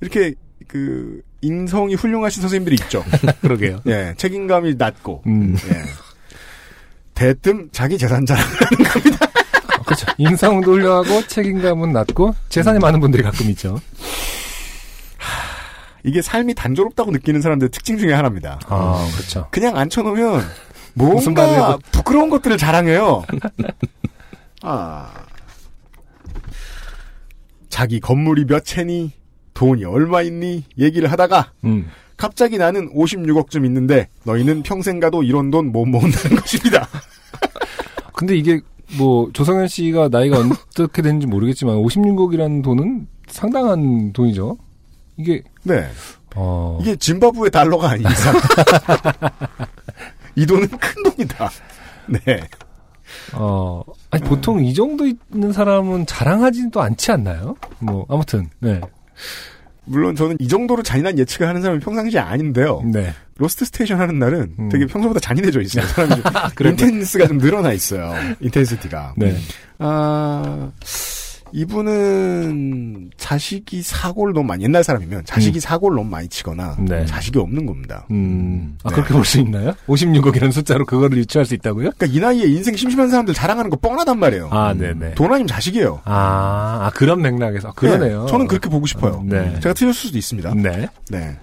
[0.00, 0.34] 이렇게
[0.68, 3.04] 그 인성이 훌륭하신 선생님들이 있죠.
[3.42, 3.80] 그러게요.
[3.86, 5.56] 예, 책임감이 낮고 음.
[5.68, 5.82] 예.
[7.14, 8.44] 대뜸 자기 재산 자랑
[9.86, 10.06] 그렇죠.
[10.18, 13.80] 인성도 훌륭하고 책임감은 낮고 재산이 많은 분들이 가끔 있죠.
[16.02, 18.58] 이게 삶이 단조롭다고 느끼는 사람들의 특징 중에 하나입니다.
[18.66, 19.46] 아, 그렇죠.
[19.50, 20.44] 그냥 앉혀놓으면
[20.94, 21.42] 뭔가
[21.76, 23.24] 해도- 부끄러운 것들을 자랑해요.
[24.62, 25.10] 아.
[27.70, 29.12] 자기 건물이 몇 채니,
[29.54, 31.88] 돈이 얼마 있니, 얘기를 하다가 음.
[32.16, 36.86] 갑자기 나는 56억쯤 있는데 너희는 평생 가도 이런 돈 못 모은다는 것입니다.
[38.14, 38.60] 근데 이게
[38.98, 44.56] 뭐 조성현 씨가 나이가 어떻게 되는지 모르겠지만 56억이라는 돈은 상당한 돈이죠.
[45.16, 45.86] 이게 네.
[46.36, 48.34] 어 이게 짐바브웨 달러가 아닌 이상.
[50.36, 51.50] 이 돈은 큰 돈이다.
[52.08, 52.40] 네.
[53.34, 57.54] 어, 아니, 보통 이 정도 있는 사람은 자랑하지도 않지 않나요?
[57.78, 58.80] 뭐, 아무튼, 네.
[59.86, 62.82] 물론 저는 이 정도로 잔인한 예측을 하는 사람이 평상시에 아닌데요.
[62.90, 63.12] 네.
[63.36, 64.68] 로스트 스테이션 하는 날은 음.
[64.70, 65.84] 되게 평소보다 잔인해져 있어요.
[65.86, 66.22] 사람이
[66.54, 66.70] 그래요?
[66.72, 68.14] intense가 좀 늘어나 있어요.
[68.40, 69.14] intensity가.
[69.16, 69.36] 네.
[69.78, 70.70] 아,
[71.54, 77.06] 이분은 자식이 사고를 너무 많이, 옛날 사람이면 자식이 사고를 너무 많이 치거나 네.
[77.06, 78.06] 자식이 없는 겁니다.
[78.10, 78.94] 음, 아, 네.
[78.96, 79.72] 그렇게 볼 수 있나요?
[79.86, 81.92] 56억이라는 숫자로 그거를 유추할 수 있다고요?
[81.96, 84.48] 그러니까 이 나이에 인생 심심한 사람들 자랑하는 거 뻔하단 말이에요.
[84.50, 85.14] 아, 네네.
[85.14, 86.02] 돈 아니면 자식이에요.
[86.04, 87.68] 아, 아, 그런 맥락에서.
[87.68, 88.24] 아, 그러네요.
[88.24, 89.22] 네, 저는 그렇게 보고 싶어요.
[89.24, 89.54] 네.
[89.60, 90.54] 제가 틀렸을 수도 있습니다.
[90.56, 90.88] 네.
[91.08, 91.36] 네.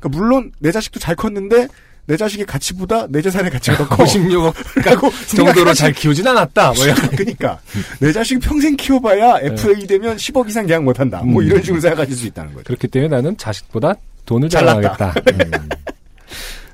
[0.00, 1.68] 그러니까 물론 내 자식도 잘 컸는데
[2.06, 4.02] 내 자식의 가치보다 내 재산의 가치가 더 커.
[4.04, 6.72] 56억 라고 정도로 잘 키우진 않았다.
[6.72, 6.84] 뭐.
[7.16, 7.60] 그러니까
[8.00, 11.22] 내 자식 평생 키워봐야 FA 되면 10억 이상 계약 못한다.
[11.22, 11.46] 뭐 음.
[11.46, 12.64] 이런 식으로 생각하실 수 있다는 거죠.
[12.64, 13.94] 그렇기 때문에 나는 자식보다
[14.26, 14.48] 돈을.
[14.48, 15.14] 자랑하겠다.
[15.32, 15.68] 음.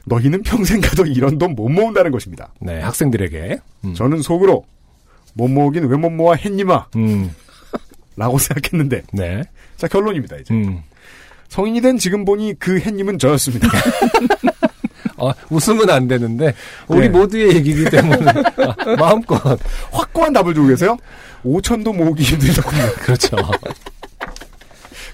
[0.07, 2.49] 너희는 평생 가도 이런 돈 못 모은다는 것입니다.
[2.61, 3.59] 네, 학생들에게.
[3.85, 3.95] 음.
[3.95, 4.65] 저는 속으로
[5.35, 7.31] 못 모으긴 왜 못 모아 했니마 음,
[8.17, 9.43] 라고 생각했는데 네.
[9.77, 10.81] 자 결론입니다 이제 음.
[11.49, 13.69] 성인이 된 지금 보니 그 햇님은 저였습니다.
[15.19, 16.55] 어, 웃으면 안 되는데,
[16.87, 17.09] 우리 네.
[17.09, 18.25] 모두의 얘기이기 때문에,
[18.59, 19.41] 아, 마음껏.
[19.91, 20.97] 확고한 답을 주고 계세요.
[21.45, 22.83] 5천도 모으기 힘들더군요.
[23.03, 23.37] 그렇죠.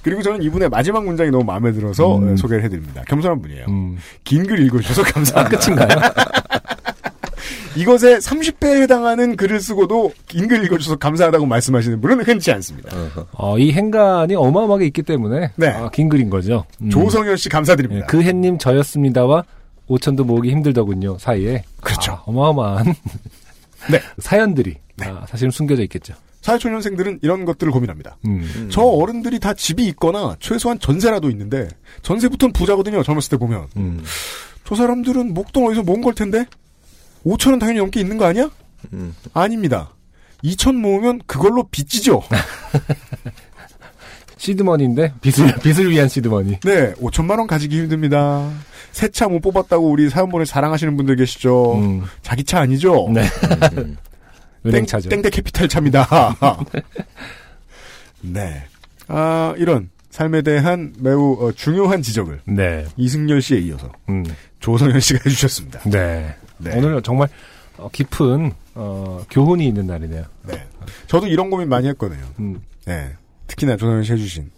[0.02, 2.32] 그리고 저는 이분의 마지막 문장이 너무 마음에 들어서 음.
[2.32, 3.02] 어, 소개를 해드립니다.
[3.09, 3.64] 겸손한 분이에요.
[3.68, 3.97] 음.
[4.24, 5.59] 긴글 읽어주셔서 감사합니다.
[5.59, 5.89] 끝인가요?
[7.76, 12.90] 이것에 30배에 해당하는 글을 쓰고도 긴글 읽어주셔서 감사하다고 말씀하시는 분은 흔치 않습니다.
[13.32, 15.68] 어, 이 행간이 어마어마하게 있기 때문에, 네.
[15.68, 16.64] 아, 긴 글인 거죠.
[16.81, 16.90] 음.
[16.90, 18.06] 조성현 씨 예, 감사드립니다.
[18.06, 19.44] 그 햇님 저였습니다와
[19.89, 21.62] 5천도 모으기 힘들더군요, 사이에.
[21.81, 22.12] 그렇죠.
[22.12, 22.86] 아, 어마어마한
[23.90, 24.01] 네.
[24.19, 26.15] 사연들이 아, 사실은 숨겨져 있겠죠.
[26.40, 28.19] 사회초년생들은 이런 것들을 고민합니다.
[28.27, 28.69] 음.
[28.70, 31.69] 저 어른들이 다 집이 있거나 최소한 전세라도 있는데
[32.02, 33.02] 전세부터는 부자거든요.
[33.02, 33.69] 젊었을 때 보면.
[33.78, 34.02] 음.
[34.65, 36.44] 저 사람들은 목돈 어디서 모은 걸 텐데
[37.24, 38.51] 5천원 당연히 넘게 있는 거 아니야?
[38.93, 39.15] 음.
[39.32, 39.94] 아닙니다.
[40.43, 42.23] 2천 모으면 그걸로 빚지죠.
[44.44, 46.60] 시드머니인데, 빚을, 빚을 위한 시드머니.
[46.60, 48.50] 네, 5천만 원 가지기 힘듭니다.
[48.92, 51.74] 새 차 못 뽑았다고 우리 사연 보내 자랑하시는 분들 계시죠.
[51.78, 52.04] 음.
[52.22, 53.08] 자기 차 아니죠?
[53.12, 53.22] 네.
[53.76, 53.96] 음.
[54.66, 55.08] 은행 차죠.
[55.10, 56.06] 땡, 땡 캐피탈 차입니다.
[58.22, 58.62] 네.
[59.08, 62.86] 아, 이런 삶에 대한 매우 어, 중요한 지적을 네.
[62.96, 64.24] 이승열 씨에 이어서 음.
[64.60, 65.80] 조성현 씨가 해주셨습니다.
[65.90, 66.34] 네.
[66.58, 66.72] 네.
[66.76, 67.28] 오늘 정말
[67.76, 70.24] 어, 깊은 어, 교훈이 있는 날이네요.
[70.46, 70.64] 네.
[71.08, 72.22] 저도 이런 고민 많이 했거든요.
[72.38, 72.62] 음.
[72.86, 73.10] 네.
[73.46, 74.50] 특히나 조성현 씨 해주신.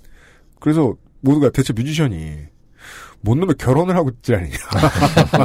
[0.60, 2.36] 그래서 모두가 대체 뮤지션이
[3.20, 4.56] 뭔 놈의 결혼을 하고 지랄이냐.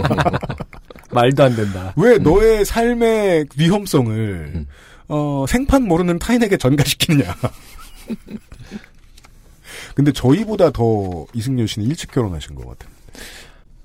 [1.12, 1.94] 말도 안 된다.
[1.98, 4.68] 왜 너의 삶의 위험성을 음.
[5.08, 7.36] 어, 생판 모르는 타인에게 전가시키느냐.
[9.96, 12.92] 근데 저희보다 더 이승열 씨는 일찍 결혼하신 것 같아요.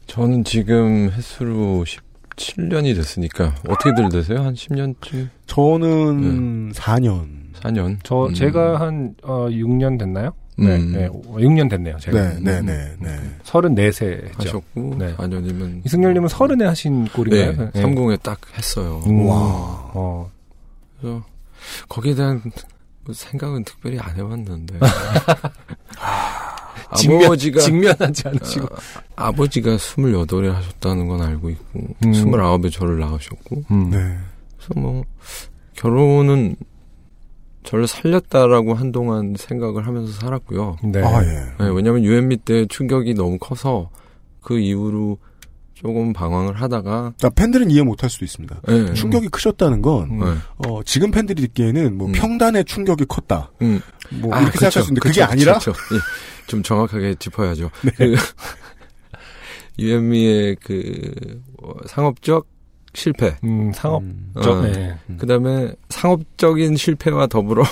[0.07, 1.85] 저는 지금 횟수로
[2.37, 4.43] 17년이 됐으니까 어떻게들 되세요?
[4.43, 5.31] 한 10년쯤?
[5.47, 7.46] 저는 4년.
[7.61, 7.99] 4년?
[8.03, 8.35] 저 음.
[8.35, 10.33] 제가 한 어, 6년 됐나요?
[10.59, 10.65] 음.
[10.65, 11.99] 네, 네, 6년 됐네요.
[11.99, 12.19] 제가.
[12.19, 13.17] 네, 네, 네, 네.
[13.45, 14.35] 34세 했죠.
[14.39, 15.15] 하셨고 네.
[15.17, 17.71] 4년이면 이승열님은 서른에 하신 꼴인가요?
[17.73, 19.03] 네, 30에 딱 했어요.
[19.07, 19.27] 음.
[19.27, 19.37] 와.
[19.95, 20.31] 어,
[20.99, 21.23] 그래서
[21.89, 22.41] 거기에 대한
[23.05, 24.79] 뭐 생각은 특별히 안 해봤는데
[26.97, 28.69] 직면, 아버지가 직면하지 않으시고.
[29.17, 32.13] 아, 버지가 28에 하셨다는 건 알고 있고 음.
[32.13, 33.91] 29에 저를 낳으셨고 음.
[33.91, 34.17] 네.
[34.57, 35.05] 그래서 뭐
[35.75, 36.57] 결혼은
[37.67, 40.79] 저를 살렸다라고 한동안 생각을 하면서 살았고요.
[40.85, 41.03] 네.
[41.03, 41.65] 아, 예.
[41.65, 43.91] 네, 왜냐하면 유엔미 때 충격이 너무 커서
[44.41, 45.19] 그 이후로
[45.75, 48.63] 조금 방황을 하다가 나 팬들은 이해 못할 수도 있습니다.
[48.67, 50.21] 네, 충격이 크셨다는 건, 음.
[50.21, 50.37] 네.
[50.67, 52.13] 어, 지금 팬들이 듣기에는 뭐 음.
[52.13, 53.51] 평단의 충격이 컸다.
[53.61, 53.81] 음.
[54.11, 55.95] 뭐 아, 이렇게 그쵸, 생각할 수 있는데 그쵸, 그게 아니라 그쵸, 그쵸.
[55.97, 55.99] 예,
[56.47, 57.71] 좀 정확하게 짚어야죠.
[57.83, 57.91] 네.
[57.97, 58.15] 그
[59.79, 62.47] 유엔미의 그 어, 상업적
[62.97, 64.03] 실패, 음, 상업.
[64.03, 64.33] 음.
[64.43, 64.63] 저, 어.
[64.63, 64.95] 네.
[65.19, 67.63] 그다음에 상업적인 실패와 더불어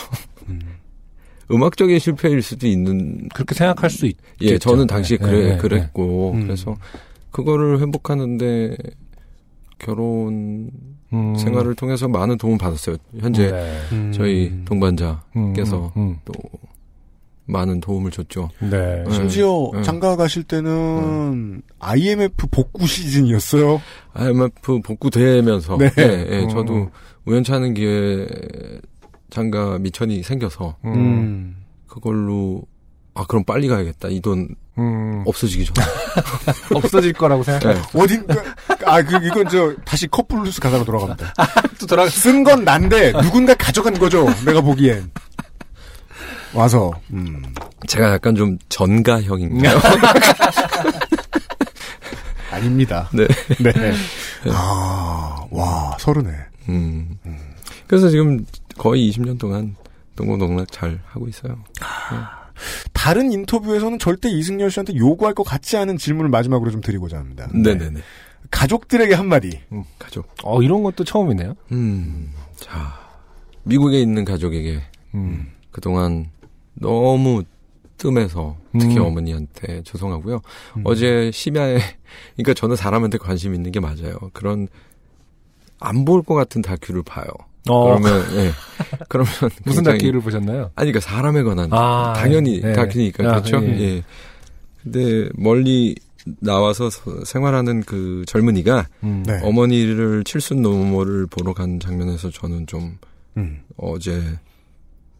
[0.48, 0.60] 음.
[1.50, 3.28] 음악적인 실패일 수도 있는.
[3.34, 4.16] 그렇게 생각할 수 있.
[4.42, 4.58] 예.
[4.58, 5.56] 저는 당시에 네, 그래 네, 네.
[5.58, 6.42] 그랬고 음.
[6.42, 6.76] 그래서
[7.30, 8.76] 그거를 회복하는데
[9.78, 10.70] 결혼
[11.12, 11.34] 음.
[11.36, 12.96] 생활을 통해서 많은 도움 받았어요.
[13.18, 13.78] 현재 네.
[13.92, 14.12] 음.
[14.12, 16.32] 저희 동반자 음, 께서 음, 또
[17.46, 18.50] 많은 도움을 줬죠.
[18.62, 18.70] 음.
[18.70, 19.02] 네.
[19.06, 19.12] 네.
[19.12, 19.82] 심지어 네.
[19.82, 23.80] 장가 가실 때는 IMF 복구 시즌이었어요.
[24.14, 25.90] IMF 복구 되면서 네.
[25.98, 26.48] 예, 예, 음.
[26.48, 26.90] 저도
[27.26, 28.26] 우연치 않은 기회에
[29.30, 30.92] 장가 미천이 생겨서 음.
[30.94, 31.56] 음.
[31.86, 32.62] 그걸로
[33.14, 35.22] 아 그럼 빨리 가야겠다 이돈 음.
[35.26, 35.86] 없어지기 전에
[36.74, 37.74] 없어질 거라고 생각해.
[37.74, 37.80] 네.
[37.94, 38.34] 어딘가
[38.84, 41.32] 아그 이건 저 다시 커플루스 가사가 돌아갑니다.
[41.78, 42.08] 또 돌아가.
[42.08, 44.26] 쓴건 난데 누군가 가져간 거죠.
[44.44, 45.10] 내가 보기엔
[46.54, 47.42] 와서 음.
[47.86, 49.78] 제가 약간 좀 전가형인가요?
[52.50, 53.08] 아닙니다.
[53.12, 53.26] 네.
[53.58, 53.92] 네.
[54.50, 56.32] 아, 와, 서른에.
[56.68, 57.18] 음.
[57.86, 58.44] 그래서 지금
[58.78, 59.74] 거의 20년 동안
[60.16, 61.58] 동고동락 잘 하고 있어요.
[62.92, 67.48] 다른 인터뷰에서는 절대 이승열 씨한테 요구할 것 같지 않은 질문을 마지막으로 좀 드리고자 합니다.
[67.52, 68.00] 네네네.
[68.50, 69.60] 가족들에게 한마디.
[69.98, 70.28] 가족.
[70.44, 71.54] 어, 이런 것도 처음이네요.
[71.72, 72.32] 음.
[72.56, 72.94] 자
[73.64, 74.80] 미국에 있는 가족에게
[75.14, 75.48] 음.
[75.72, 76.30] 그동안
[76.74, 77.42] 너무
[77.96, 79.02] 뜸해서 특히 음.
[79.04, 80.40] 어머니한테 죄송하고요.
[80.84, 81.78] 어제 심야에
[82.36, 84.18] 그러니까 저는 사람한테 관심 있는 게 맞아요.
[84.32, 84.68] 그런
[85.80, 87.26] 안 볼 것 같은 다큐를 봐요.
[87.68, 88.50] 어, 그러면 예.
[89.08, 89.32] 그러면
[89.64, 90.70] 무슨 다큐를 보셨나요?
[90.74, 92.72] 아니 그러니까 사람에 관한 아, 당연히 네.
[92.72, 93.62] 다큐니까 아, 그렇죠.
[93.64, 93.80] 예.
[93.80, 94.02] 예.
[94.82, 95.94] 근데 멀리
[96.40, 99.22] 나와서 서- 생활하는 그 젊은이가 음.
[99.26, 99.38] 네.
[99.42, 102.98] 어머니를 칠순 노모를 보러 간 장면에서 저는 좀
[103.36, 103.62] 음.
[103.76, 104.22] 어제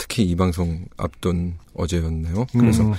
[0.06, 2.46] 특히 이 방송 앞둔 어제였네요.
[2.52, 2.92] 그래서 음.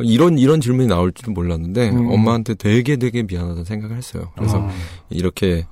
[0.00, 2.08] 이런 이런 질문이 나올지도 몰랐는데 음.
[2.08, 4.30] 엄마한테 되게 되게 미안하다는 생각을 했어요.
[4.36, 4.70] 그래서 아.
[5.10, 5.66] 이렇게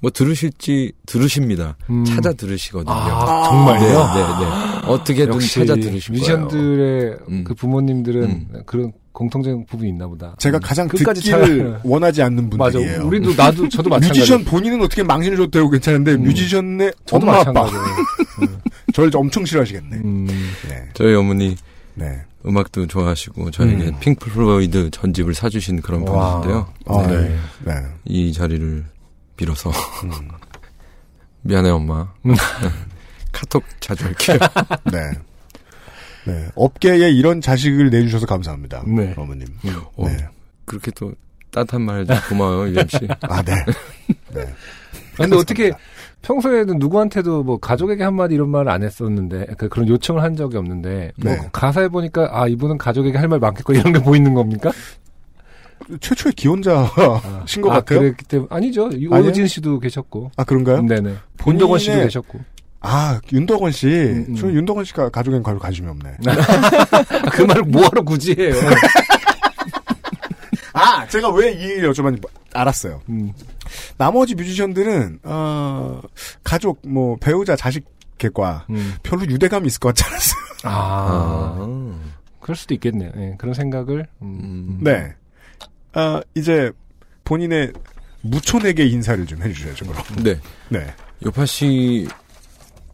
[0.00, 1.76] 뭐 들으실지 들으십니다.
[1.88, 2.04] 음.
[2.04, 2.92] 찾아 들으시거든요.
[2.94, 3.98] 아, 네, 정말요?
[4.14, 4.86] 네, 네.
[4.92, 6.20] 어떻게든 역시 찾아 들으실 거예요.
[6.20, 7.44] 뮤지션들의 음.
[7.44, 8.62] 그 부모님들은 음.
[8.66, 10.36] 그런 공통적인 부분이 있나 보다.
[10.38, 12.78] 제가 가장 끝까지 듣기를 차- 원하지 않는 맞아.
[12.78, 13.06] 분들이에요.
[13.06, 14.20] 우리도 나도 저도 마찬가지.
[14.20, 16.24] 뮤지션 본인은 어떻게 망신을 줘도 되고 괜찮은데 음.
[16.24, 18.58] 뮤지션의 저도 엄마 아빠 마찬가지예요.
[18.96, 19.96] 저를 엄청 싫어하시겠네.
[19.98, 20.26] 음.
[20.70, 20.88] 네.
[20.94, 21.54] 저희 어머니
[21.96, 22.24] 네.
[22.46, 24.00] 음악도 좋아하시고 저에게 음.
[24.00, 26.40] 핑크 플로이드 전집을 사주신 그런 와.
[26.40, 26.72] 분인데요.
[26.86, 27.28] 아, 네.
[27.28, 27.38] 네.
[27.66, 27.86] 네.
[28.06, 28.86] 이 자리를
[29.36, 29.68] 빌어서
[30.04, 30.10] 음.
[31.42, 32.10] 미안해 엄마.
[33.32, 34.38] 카톡 자주 할게요.
[34.90, 35.00] 네.
[36.26, 36.48] 네.
[36.54, 38.82] 업계에 이런 자식을 내주셔서 감사합니다.
[38.86, 39.12] 네.
[39.18, 39.46] 어머님.
[39.96, 40.26] 어, 네.
[40.64, 41.12] 그렇게 또
[41.50, 43.06] 따뜻한 말 고마워요 유엠 씨.
[43.20, 43.52] 아, 네.
[44.32, 44.54] 네.
[45.16, 45.72] 근데 어떻게
[46.26, 51.12] 평소에는 누구한테도 뭐 가족에게 한마디 이런 말을 안 했었는데 그 그런 요청을 한 적이 없는데
[51.22, 51.40] 뭐 네.
[51.52, 54.70] 가사에 보니까 아 이분은 가족에게 할 말 많겠고 이런 게 보이는 겁니까?
[56.00, 58.00] 최초의 기혼자신 것 아, 같아요.
[58.00, 58.88] 그랬기 때문에 아니죠.
[59.10, 60.30] 오진 씨도 계셨고.
[60.36, 60.82] 아, 그런가요?
[60.82, 61.14] 네네.
[61.46, 62.40] 윤덕원 씨도 본인의- 계셨고.
[62.80, 63.86] 아, 윤덕원 씨.
[63.88, 64.34] 음.
[64.36, 66.16] 저는 윤덕원 씨가 가족엔 별 관심이 없네.
[66.26, 68.52] 아, 그 말을 뭐하러 굳이 해요.
[70.78, 72.22] 아, 제가 왜 이 얘기를 여쭤봤는지
[72.52, 73.00] 알았어요.
[73.08, 73.32] 음.
[73.98, 76.00] 나머지 뮤지션들은, 어,
[76.44, 78.94] 가족, 뭐, 배우자, 자식과 음.
[79.02, 80.40] 별로 유대감이 있을 것 같지 않았어요.
[80.64, 81.98] 아, 아.
[82.40, 83.10] 그럴 수도 있겠네요.
[83.16, 84.06] 예, 그런 생각을.
[84.22, 84.38] 음.
[84.42, 84.78] 음.
[84.82, 85.14] 네.
[85.92, 86.70] 아, 이제
[87.24, 87.72] 본인의
[88.22, 90.02] 무촌에게 인사를 좀 해주셔야죠, 그럼.
[90.22, 90.38] 네.
[90.68, 90.86] 네.
[91.24, 92.06] 요파 씨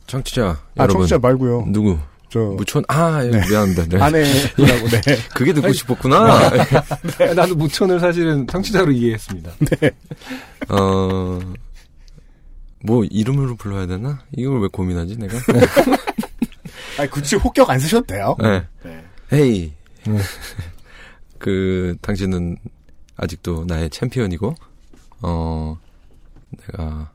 [0.06, 1.64] 청취자 아, 여러분 청취자 말고요.
[1.68, 1.98] 누구
[2.32, 3.46] 저, 무촌 아 예, 네.
[3.46, 3.84] 미안합니다.
[3.84, 4.02] 네.
[4.02, 5.00] 아내라고, 네.
[5.36, 6.16] 그게 듣고 아니, 싶었구나.
[6.16, 6.50] 아,
[7.36, 9.50] 나도 무촌을 사실은 청취자로 이해했습니다.
[10.70, 11.38] 어.
[12.84, 14.24] 뭐 이름으로 불러야 되나?
[14.34, 15.36] 이걸 왜 고민하지 내가?
[16.98, 18.34] 아니, 굳이 혹격 안 쓰셔도 돼요.
[18.40, 18.64] 네.
[18.82, 19.04] 네.
[19.34, 19.72] 헤이.
[20.06, 20.18] 네.
[21.38, 22.56] 그 당신은
[23.18, 24.54] 아직도 나의 챔피언이고
[25.20, 25.78] 어
[26.48, 27.10] 내가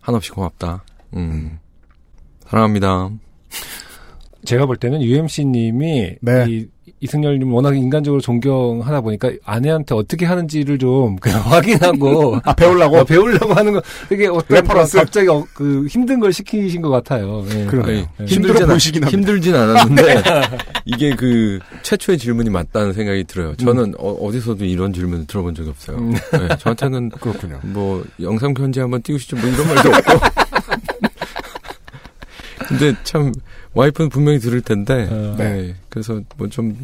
[0.00, 0.84] 한없이 고맙다.
[1.16, 1.58] 음.
[2.48, 3.10] 사랑합니다.
[4.44, 6.46] 제가 볼 때는 UMC님이 네.
[6.48, 6.66] 이
[7.00, 12.98] 이승열님 워낙 인간적으로 존경하다 보니까 아내한테 어떻게 하는지를 좀 그냥 확인하고 아, 배우려고?
[12.98, 14.98] 어, 배우려고 하는 거 되게 어떤 reference?
[14.98, 17.44] 갑자기 어, 그 힘든 걸 시키신 것 같아요.
[17.54, 17.66] 예.
[17.66, 18.06] 그러네요.
[18.18, 19.18] 아니, 힘들어 힘들진, 보이시긴 합니다.
[19.18, 20.22] 힘들진 않았는데
[20.86, 23.56] 이게 그 최초의 질문이 맞다는 생각이 들어요.
[23.56, 25.96] 저는 어디서도 이런 질문을 들어본 적이 없어요.
[25.98, 26.12] 음.
[26.12, 27.58] 네, 저한테는 그렇군요.
[27.64, 30.61] 뭐 영상 편지 한번 띄우시죠 뭐 이런 말도 없고.
[32.78, 33.32] 근데 참
[33.74, 35.08] 와이프는 분명히 들을 텐데.
[35.10, 35.34] 어.
[35.38, 35.74] 네.
[35.88, 36.74] 그래서 뭐 좀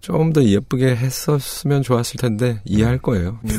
[0.00, 3.38] 좀 더 예쁘게 했었으면 좋았을 텐데 이해할 거예요.
[3.44, 3.58] 음.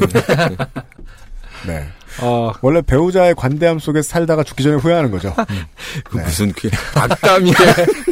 [1.65, 1.87] 네.
[2.21, 5.33] 어, 원래 배우자의 관대함 속에 살다가 죽기 전에 후회하는 거죠.
[6.03, 6.23] 그 네.
[6.23, 7.53] 무슨 그 악담이야.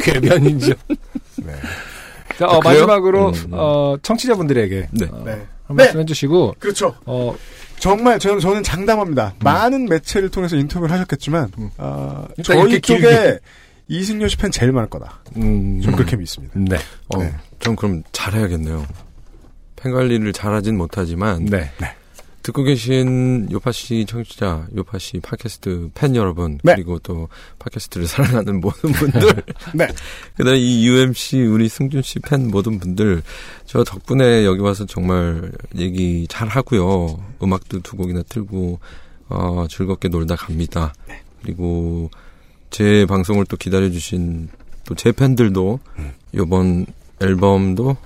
[0.02, 0.72] 궤변인죠.
[1.36, 1.52] 네.
[2.38, 2.60] 자, 어, 아?
[2.64, 3.48] 마지막으로 음.
[3.52, 5.06] 어, 청취자분들에게 네.
[5.12, 5.46] 어, 네.
[5.66, 6.94] 한 말씀 해주시고 그렇죠.
[7.04, 7.36] 어,
[7.82, 9.34] 정말 저는 저는 장담합니다.
[9.40, 11.68] 많은 매체를 통해서 인터뷰를 하셨겠지만 음.
[11.78, 13.38] 어, 일단 저희 쪽에 길게.
[13.88, 15.18] 이승열 씨 팬 제일 많을 거다.
[15.36, 16.54] 음, 전 그렇게 믿습니다.
[16.56, 16.76] 네,
[17.08, 17.34] 어, 네.
[17.58, 18.86] 전 그럼 잘해야겠네요.
[19.74, 21.72] 팬 관리를 잘하진 못하지만 네,
[22.42, 26.74] 듣고 계신 요파 씨 청취자, 요파 씨 팟캐스트 팬 여러분, 네.
[26.74, 27.28] 그리고 또
[27.58, 29.42] 팟캐스트를 사랑하는 모든 분들,
[29.74, 29.86] 네.
[30.36, 33.22] 그다음 이 UMC 우리 승준 씨 팬 모든 분들,
[33.66, 37.22] 저 덕분에 여기 와서 정말 얘기 잘 하고요.
[37.42, 38.80] 음악도 두 곡이나 틀고
[39.28, 40.92] 어, 즐겁게 놀다 갑니다.
[41.42, 42.10] 그리고
[42.70, 44.48] 제 방송을 또 기다려주신
[44.84, 45.78] 또 제 팬들도
[46.32, 46.86] 이번
[47.20, 47.96] 앨범도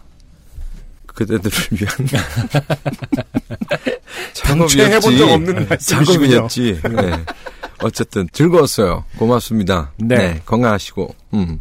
[1.07, 1.97] 그대들을 위한
[4.43, 5.67] 당최 해본 적 없는.
[5.79, 6.81] 작업이었지.
[6.83, 7.13] 네.
[7.83, 9.05] 어쨌든 즐거웠어요.
[9.19, 9.93] 고맙습니다.
[9.99, 10.17] 네.
[10.17, 10.43] 네.
[10.45, 11.15] 건강하시고.
[11.35, 11.61] 음.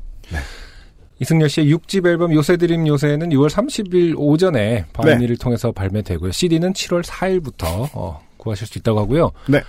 [1.19, 6.31] 이승열 씨의 6집 앨범 요새 드림 요새는 6월 30일 오전에 바이닐을 통해서 발매되고요.
[6.31, 9.31] CD는 7월 4일부터 어, 구하실 수 있다고 하고요.
[9.47, 9.61] 네.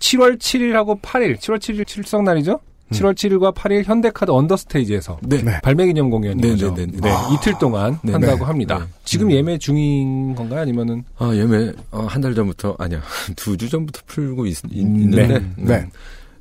[0.00, 2.60] 7월 7일하고 8일, 7월 7일 칠성날이죠?
[2.90, 5.42] 7월 7일과 8일 현대카드 언더스테이지에서 네.
[5.42, 5.60] 네.
[5.62, 7.00] 발매 기념 공연이 네, 죠 네, 네, 네.
[7.10, 8.44] 네, 이틀 동안 네, 한다고 네.
[8.44, 8.78] 합니다.
[8.78, 8.84] 네.
[9.04, 9.32] 지금 음.
[9.32, 10.60] 예매 중인 건가요?
[10.62, 13.00] 아니면은 아, 예매, 어, 한달 전부터, 아니야.
[13.36, 15.10] 두 주 전부터 풀고 있, 있, 음.
[15.10, 15.26] 네.
[15.56, 15.86] 네.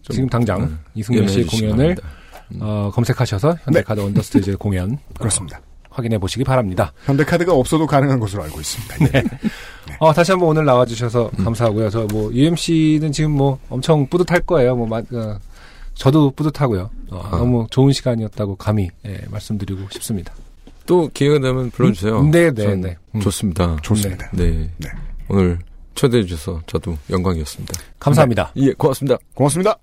[0.02, 2.08] 좀, 지금 당장 음, 이승열 예매해 씨의 공연을 바랍니다.
[2.62, 5.60] 어, 검색하셔서 현대카드 언더스테이지 공연 그렇습니다.
[5.90, 6.94] 확인해 보시기 바랍니다.
[7.06, 9.06] 현대카드가 없어도 가능한 것으로 알고 있습니다.
[9.12, 9.24] 네.
[10.00, 11.90] 어, 다시 한번 오늘 나와주셔서 감사하고요.
[11.90, 14.76] 저 뭐 UMC는 지금 뭐 엄청 뿌듯할 거예요.
[14.76, 15.40] 뭐 마- 어,
[15.98, 16.90] 저도 뿌듯하고요.
[17.12, 17.38] 어, 아.
[17.38, 20.34] 너무 좋은 시간이었다고 감히 예, 말씀드리고 싶습니다.
[20.86, 22.20] 또 기회가 되면 불러주세요.
[22.20, 22.98] 음, 네, 네, 전 네.
[23.16, 23.20] 음.
[23.20, 23.78] 좋습니다.
[23.82, 24.30] 좋습니다.
[24.32, 24.70] 네.
[24.78, 24.90] 네.
[25.30, 25.60] 오늘
[25.96, 27.74] 초대해 주셔서 저도 영광이었습니다.
[28.00, 28.54] 감사합니다.
[28.58, 29.18] 예, 고맙습니다.
[29.34, 29.78] 고맙습니다.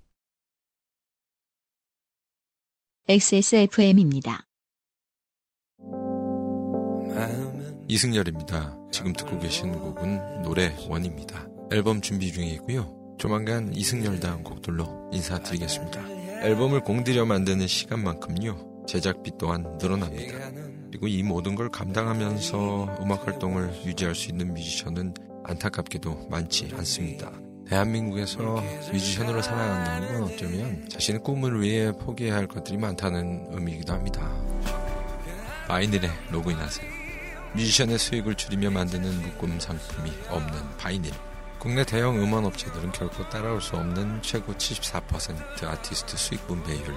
[3.08, 4.46] XSFM입니다.
[7.86, 8.76] 이승열입니다.
[8.90, 11.46] 지금 듣고 계신 곡은 노래 원입니다.
[11.70, 13.03] 앨범 준비 중이고요.
[13.18, 16.00] 조만간 이승열다운 곡들로 인사드리겠습니다.
[16.42, 18.84] 앨범을 공들여 만드는 시간만큼요.
[18.86, 20.50] 제작비 또한 늘어납니다.
[20.88, 25.14] 그리고 이 모든 걸 감당하면서 음악 활동을 유지할 수 있는 뮤지션은
[25.44, 27.32] 안타깝게도 많지 않습니다.
[27.66, 28.62] 대한민국에서
[28.92, 34.30] 뮤지션으로 살아간다는 건 어쩌면 자신의 꿈을 위해 포기해야 할 것들이 많다는 의미이기도 합니다.
[35.66, 36.86] 바이닐에 로그인하세요.
[37.54, 41.10] 뮤지션의 수익을 줄이며 만드는 묶음 상품이 없는 바이닐.
[41.64, 46.94] 국내 대형 음원 업체들은 결코 따라올 수 없는 최고 74% 아티스트 수익 분배율.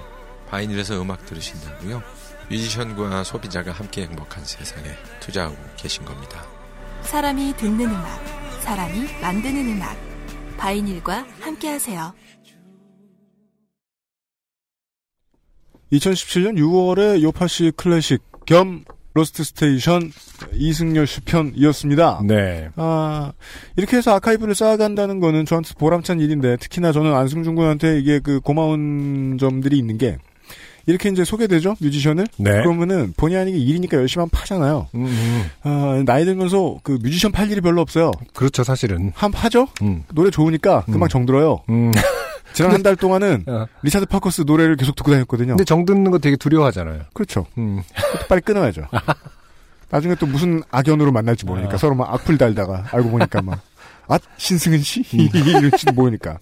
[0.49, 2.03] 바이닐에서 음악 들으신다고요?
[2.49, 4.89] 뮤지션과 소비자가 함께 행복한 세상에
[5.21, 6.45] 투자하고 계신 겁니다.
[7.03, 8.21] 사람이 듣는 음악,
[8.59, 9.97] 사람이 만드는 음악.
[10.57, 12.13] 바이닐과 함께 하세요.
[15.93, 18.83] 2017년 6월에 요파시 클래식 겸
[19.17, 20.11] 로스트 스테이션
[20.53, 22.21] 이승열 씨 편이었습니다.
[22.25, 22.69] 네.
[22.75, 23.33] 아,
[23.75, 29.37] 이렇게 해서 아카이브를 쌓아간다는 거는 저한테 보람찬 일인데, 특히나 저는 안승준 군한테 이게 그 고마운
[29.39, 30.17] 점들이 있는 게,
[30.85, 31.75] 이렇게 이제 소개되죠?
[31.81, 32.27] 뮤지션을?
[32.37, 32.51] 네.
[32.61, 34.87] 그러면은 본의 아니게 일이니까 열심히 하면 파잖아요.
[34.93, 35.43] 음, 음.
[35.63, 38.11] 아, 나이 들면서 그 뮤지션 팔 일이 별로 없어요.
[38.33, 39.11] 그렇죠, 사실은.
[39.15, 39.67] 안 파죠?
[39.81, 40.03] 음.
[40.13, 41.09] 노래 좋으니까 금방 음.
[41.09, 41.63] 정들어요.
[42.49, 42.53] 음.
[42.53, 43.65] 지난 한 달 동안은 어.
[43.83, 45.49] 리차드 파커스 노래를 계속 듣고 다녔거든요.
[45.49, 47.03] 근데 정드는 거 되게 두려워하잖아요.
[47.13, 47.45] 그렇죠.
[47.57, 47.81] 음.
[48.29, 48.83] 빨리 끊어야죠.
[49.89, 51.77] 나중에 또 무슨 악연으로 만날지 모르니까 아.
[51.77, 53.61] 서로 막 악플 달다가 알고 보니까 막,
[54.09, 55.01] 아, 신승은 씨?
[55.11, 56.37] 이럴지도 모르니까.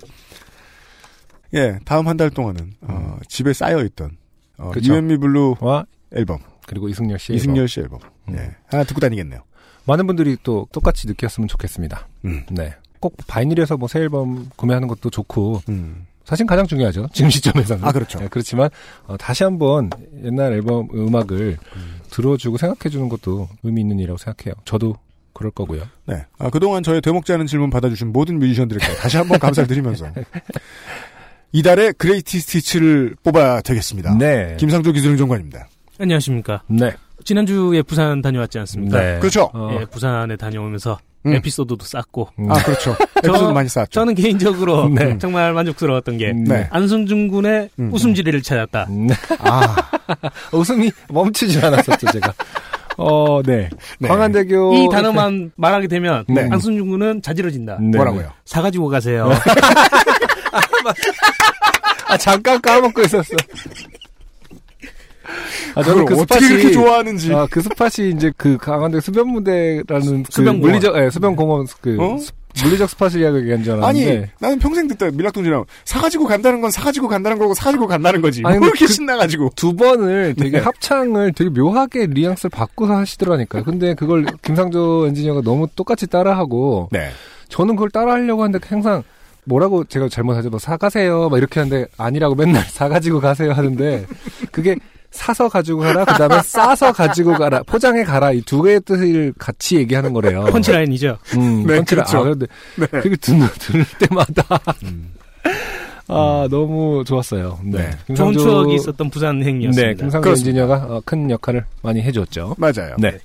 [1.53, 4.17] 예, 다음 한 달 동안은, 어, 집에 쌓여 있던,
[4.57, 4.93] 어, 그쵸.
[4.93, 7.33] 유앤미 블루 와, 앨범, 그리고 이승열 씨.
[7.33, 7.99] 이승열 씨 앨범.
[8.29, 8.35] 음.
[8.35, 9.41] 예, 하나 듣고 다니겠네요.
[9.85, 12.07] 많은 분들이 또 똑같이 느꼈으면 좋겠습니다.
[12.25, 12.45] 음.
[12.49, 12.73] 네.
[12.99, 16.05] 꼭 바이닐에서 뭐 새 앨범 구매하는 것도 좋고, 음.
[16.23, 17.07] 사실 가장 중요하죠.
[17.13, 17.83] 지금 시점에서는.
[17.85, 18.17] 아, 그렇죠.
[18.19, 18.69] 네, 그렇지만,
[19.05, 19.89] 어, 다시 한번
[20.23, 21.99] 옛날 앨범 음악을 음.
[22.09, 24.55] 들어주고 생각해주는 것도 의미 있는 일이라고 생각해요.
[24.65, 24.95] 저도
[25.33, 25.83] 그럴 거고요.
[26.05, 26.25] 네.
[26.39, 30.07] 아, 그동안 저의 되먹지 않은 질문 받아주신 모든 뮤지션들께 다시 한번 감사를 드리면서.
[31.51, 34.17] 이달의 그레이티 스티치를 뽑아야 되겠습니다.
[34.17, 34.57] 네.
[34.59, 35.67] 김상조 기술행정관입니다.
[35.99, 36.63] 안녕하십니까.
[36.67, 36.91] 네.
[37.23, 38.99] 지난주에 부산 다녀왔지 않습니까?
[38.99, 39.19] 네.
[39.19, 39.49] 그렇죠.
[39.53, 41.33] 어, 예, 부산에 다녀오면서 음.
[41.33, 42.51] 에피소드도 쌓고 음.
[42.51, 42.95] 아, 그렇죠.
[43.23, 43.91] 에피소드 많이 쌓았죠.
[43.91, 45.17] 저는 개인적으로 네.
[45.17, 46.67] 정말 만족스러웠던 게 네.
[46.71, 47.91] 안승준 군의 음.
[47.93, 48.87] 웃음 지뢰를 찾았다.
[48.89, 49.09] 음.
[49.39, 49.75] 아,
[50.53, 52.33] 웃음이 멈추질 않았었죠, 제가.
[52.97, 53.69] 어, 네.
[53.99, 54.07] 네.
[54.07, 54.75] 광안대교.
[54.75, 56.47] 이 단어만 말하게 되면 네.
[56.49, 57.77] 안승준 군은 자지러진다.
[57.81, 57.97] 네.
[57.97, 58.29] 뭐라고요?
[58.45, 59.31] 사가지고 가세요.
[62.07, 63.35] 아, 잠깐 까먹고 있었어.
[65.75, 67.33] 아, 저는 그 어떻게 spot이, 그렇게 좋아하는지.
[67.33, 70.59] 아, 그 spot이 이제 그 광안리 수변 무대라는 그 수변공원.
[70.59, 72.17] 물리적, 예, 수변 공원 그 어?
[72.17, 72.31] 스-
[72.63, 74.31] 물리적 spot을 이야기한 줄 아니, 알았는데.
[74.39, 78.41] 나는 평생 듣다 밀락동지랑 사가지고 간다는 건 사가지고 간다는 거고 사가지고 간다는 거지.
[78.45, 79.49] 아니, 뭐 이렇게 그- 신나가지고.
[79.57, 80.63] 두 번을 되게 네.
[80.63, 83.63] 합창을 되게 묘하게 뉘앙스를 바꿔서 하시더라니까요.
[83.65, 87.09] 근데 그걸 김상조 엔지니어가 너무 똑같이 따라하고 네.
[87.49, 89.03] 저는 그걸 따라하려고 하는데 항상
[89.43, 90.49] 뭐라고 제가 잘못하죠.
[90.49, 91.27] 뭐 사가세요.
[91.29, 94.05] 막 이렇게 하는데 아니라고 맨날 사가지고 가세요 하는데
[94.51, 94.75] 그게
[95.15, 96.05] 사서 가지고 가라.
[96.05, 97.63] 그 다음에 싸서 가지고 가라.
[97.63, 98.31] 포장해 가라.
[98.31, 100.45] 이 두 개의 뜻을 같이 얘기하는 거래요.
[100.45, 101.17] 펀치라인이죠.
[101.37, 102.03] 음, 네, 펀치라.
[102.03, 102.17] 그렇죠.
[102.19, 102.87] 아, 근데 네.
[102.87, 104.43] 그게 듣는, 들을 때마다
[104.83, 105.11] 음.
[106.07, 107.59] 아, 너무 좋았어요.
[107.63, 107.89] 네.
[108.07, 108.15] 네.
[108.15, 109.87] 좋은 김상조- 추억이 있었던 부산 행이었습니다.
[109.89, 110.29] 네, 김상조.
[110.29, 112.55] 엔지니어가 어, 큰 역할을 많이 해줬죠.
[112.59, 112.95] 맞아요.
[112.99, 113.17] 네.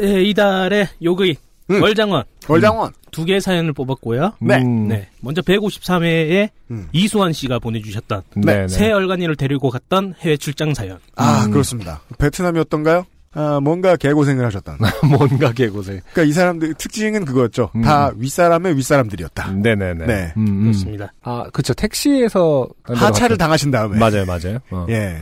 [0.00, 1.36] 예, 이달의 요의
[1.70, 1.82] 음.
[1.82, 2.92] 월장원 월장원.
[3.10, 4.34] 두 개의 사연을 뽑았고요.
[4.40, 4.56] 네.
[4.56, 5.08] 음, 네.
[5.20, 6.88] 먼저 153회에 음.
[6.92, 8.60] 이수환 씨가 보내주셨던 네.
[8.62, 8.68] 네.
[8.68, 10.98] 새 얼간이를 데리고 갔던 해외 출장 사연.
[11.16, 11.50] 아, 음.
[11.50, 12.00] 그렇습니다.
[12.18, 13.06] 베트남이었던가요?
[13.32, 14.78] 아, 뭔가 개고생을 하셨던.
[15.10, 16.00] 뭔가 개고생.
[16.12, 17.70] 그러니까 이 사람들 특징은 그거였죠.
[17.76, 17.82] 음.
[17.82, 19.52] 다 윗사람의 윗사람들이었다.
[19.52, 20.06] 네네네.
[20.06, 20.32] 네.
[20.38, 20.62] 음, 음.
[20.62, 21.12] 그렇습니다.
[21.22, 21.74] 아, 그쵸.
[21.74, 22.66] 택시에서.
[22.84, 23.98] 하차를 당하신 다음에.
[23.98, 24.58] 맞아요, 맞아요.
[24.70, 24.86] 어.
[24.88, 25.18] 예.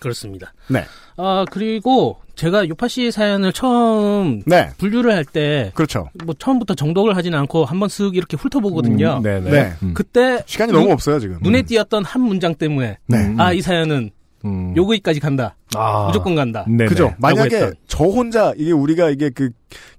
[0.00, 0.52] 그렇습니다.
[0.68, 0.84] 네.
[1.16, 4.70] 아, 그리고 제가 요파 씨 사연을 처음 네.
[4.78, 6.08] 분류를 할 때, 그렇죠.
[6.24, 9.18] 뭐 처음부터 정독을 하진 않고 한번 쓱 이렇게 훑어보거든요.
[9.18, 9.50] 음, 네네.
[9.50, 9.72] 네.
[9.82, 9.94] 음.
[9.94, 11.38] 그때 시간이 눈- 너무 없어요, 지금.
[11.42, 13.16] 눈에 띄었던 한 문장 때문에 네.
[13.18, 13.38] 음.
[13.40, 14.10] 아, 이 사연은
[14.46, 14.74] 음.
[14.76, 15.54] 요거기까지 간다.
[15.76, 16.06] 아.
[16.08, 16.64] 무조건 간다.
[16.66, 16.86] 네네.
[16.86, 17.14] 그죠.
[17.18, 17.74] 만약에 했던.
[17.86, 19.50] 저 혼자 이게 우리가 이게 그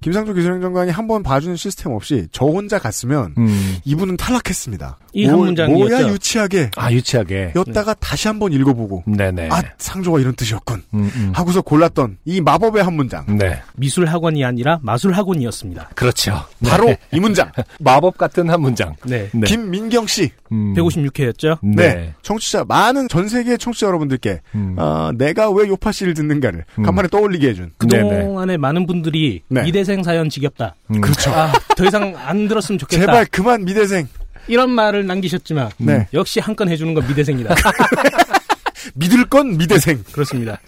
[0.02, 3.76] 김상조 기술행정관이 한 번 봐주는 시스템 없이 저 혼자 갔으면 음.
[3.84, 4.98] 이분은 탈락했습니다.
[5.14, 5.78] 이한 뭐- 문장이었죠.
[5.94, 7.52] 뭐야 유치하게 아, 유치하게.
[7.56, 9.48] 였다가 다시 한 번 읽어보고 네네.
[9.50, 11.32] 아 상조가 이런 뜻이었군 음, 음.
[11.34, 13.60] 하고서 골랐던 이 마법의 한 문장 네.
[13.76, 15.90] 미술 학원이 아니라 마술 학원이었습니다.
[15.94, 16.34] 그렇죠.
[16.66, 16.98] 바로 네.
[17.12, 17.50] 이 문장
[17.80, 18.94] 마법 같은 한 문장.
[19.06, 19.28] 네.
[19.32, 19.40] 네.
[19.46, 20.74] 김민경 씨 음.
[20.74, 21.58] 156회였죠.
[21.62, 22.14] 네.
[22.22, 24.76] 청취자 많은 전 세계 청취자 여러분들께 음.
[24.78, 26.82] 어, 내가 왜왜 요파 씨를 듣는가를 음.
[26.82, 27.70] 간만에 떠올리게 해준.
[27.78, 29.62] 그동안에 많은 분들이 네.
[29.62, 30.74] 미대생 사연 지겹다.
[30.90, 31.00] 음.
[31.00, 31.30] 그렇죠.
[31.30, 33.00] 아, 더 이상 안 들었으면 좋겠다.
[33.00, 34.06] 제발 그만 미대생.
[34.48, 36.08] 이런 말을 남기셨지만 네.
[36.12, 37.54] 역시 한 건 해주는 건 미대생이다.
[38.94, 40.02] 믿을 건 미대생.
[40.12, 40.58] 그렇습니다.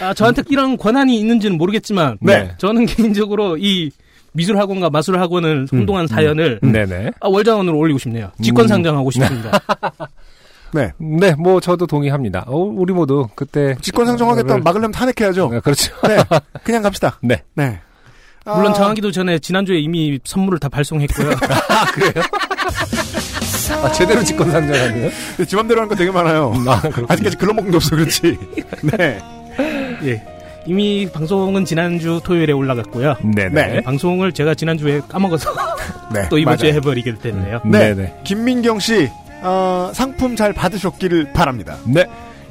[0.00, 2.52] 아, 저한테 이런 권한이 있는지는 모르겠지만 네.
[2.58, 3.90] 저는 개인적으로 이
[4.32, 7.12] 미술학원과 마술학원을 혼동한 사연을 네네.
[7.20, 8.30] 아, 월장원으로 올리고 싶네요.
[8.42, 9.58] 직권 상정하고 싶습니다.
[10.74, 10.92] 네.
[10.98, 12.44] 네, 뭐 저도 동의합니다.
[12.48, 15.50] 어, 우리 모두 그때 직권 상정하겠다면 막으려면 탄핵해야죠.
[15.54, 15.94] 아, 그렇죠.
[16.06, 16.16] 네.
[16.64, 17.18] 그냥 갑시다.
[17.22, 17.42] 네.
[17.54, 17.78] 네.
[18.44, 21.30] 물론 아, 정하기도 전에 지난주에 이미 선물을 다 발송했고요.
[23.82, 25.10] 아, 제대로 직권 상정하네요.
[25.46, 26.52] 지 맘대로 하는 거 되게 많아요.
[26.66, 26.82] 아.
[27.08, 28.36] 아직까지 글러먹는 게 없어 그렇지.
[28.98, 29.20] 네.
[30.04, 30.22] 예.
[30.66, 33.16] 이미 방송은 지난주 토요일에 올라갔고요.
[33.34, 33.48] 네네.
[33.50, 33.80] 네.
[33.82, 35.50] 방송을 제가 지난주에 까먹어서
[36.12, 36.28] 네.
[36.28, 36.58] 또 이번 맞아요.
[36.58, 37.60] 주에 해버리게 됐네요.
[37.64, 37.94] 네.
[37.94, 38.20] 네네.
[38.24, 39.10] 김민경 씨,
[39.44, 41.76] 어, 상품 잘 받으셨기를 바랍니다.
[41.86, 42.06] 네.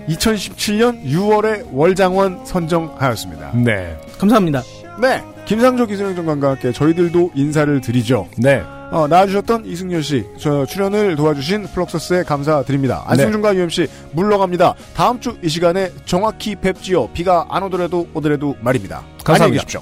[0.08, 3.52] 2017년 6월에 월장원 선정하였습니다.
[3.56, 3.98] 네.
[4.20, 4.62] 감사합니다.
[5.02, 5.24] 네.
[5.46, 8.28] 김상조 기술행정관과 함께 저희들도 인사를 드리죠.
[8.38, 8.62] 네.
[8.92, 13.04] 어, 나와주셨던 이승열 씨, 저 출연을 도와주신 플럭서스에 감사드립니다.
[13.08, 14.76] 안승준과 UMC 물러갑니다.
[14.96, 17.08] 다음 주 이 시간에 정확히 뵙지요.
[17.10, 19.02] 비가 안 오더라도 오더라도 말입니다.
[19.24, 19.46] 감사합니다.
[19.46, 19.82] 안녕히 계십시오.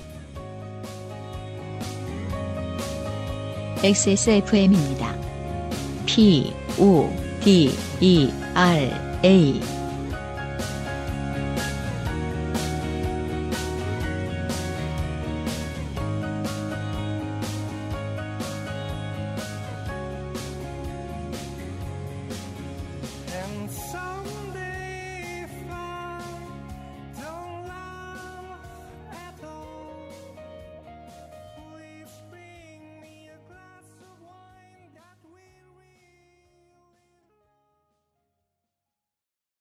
[3.84, 5.14] XSFM입니다.
[6.06, 7.10] P, O,
[7.44, 9.81] D, E, R, A.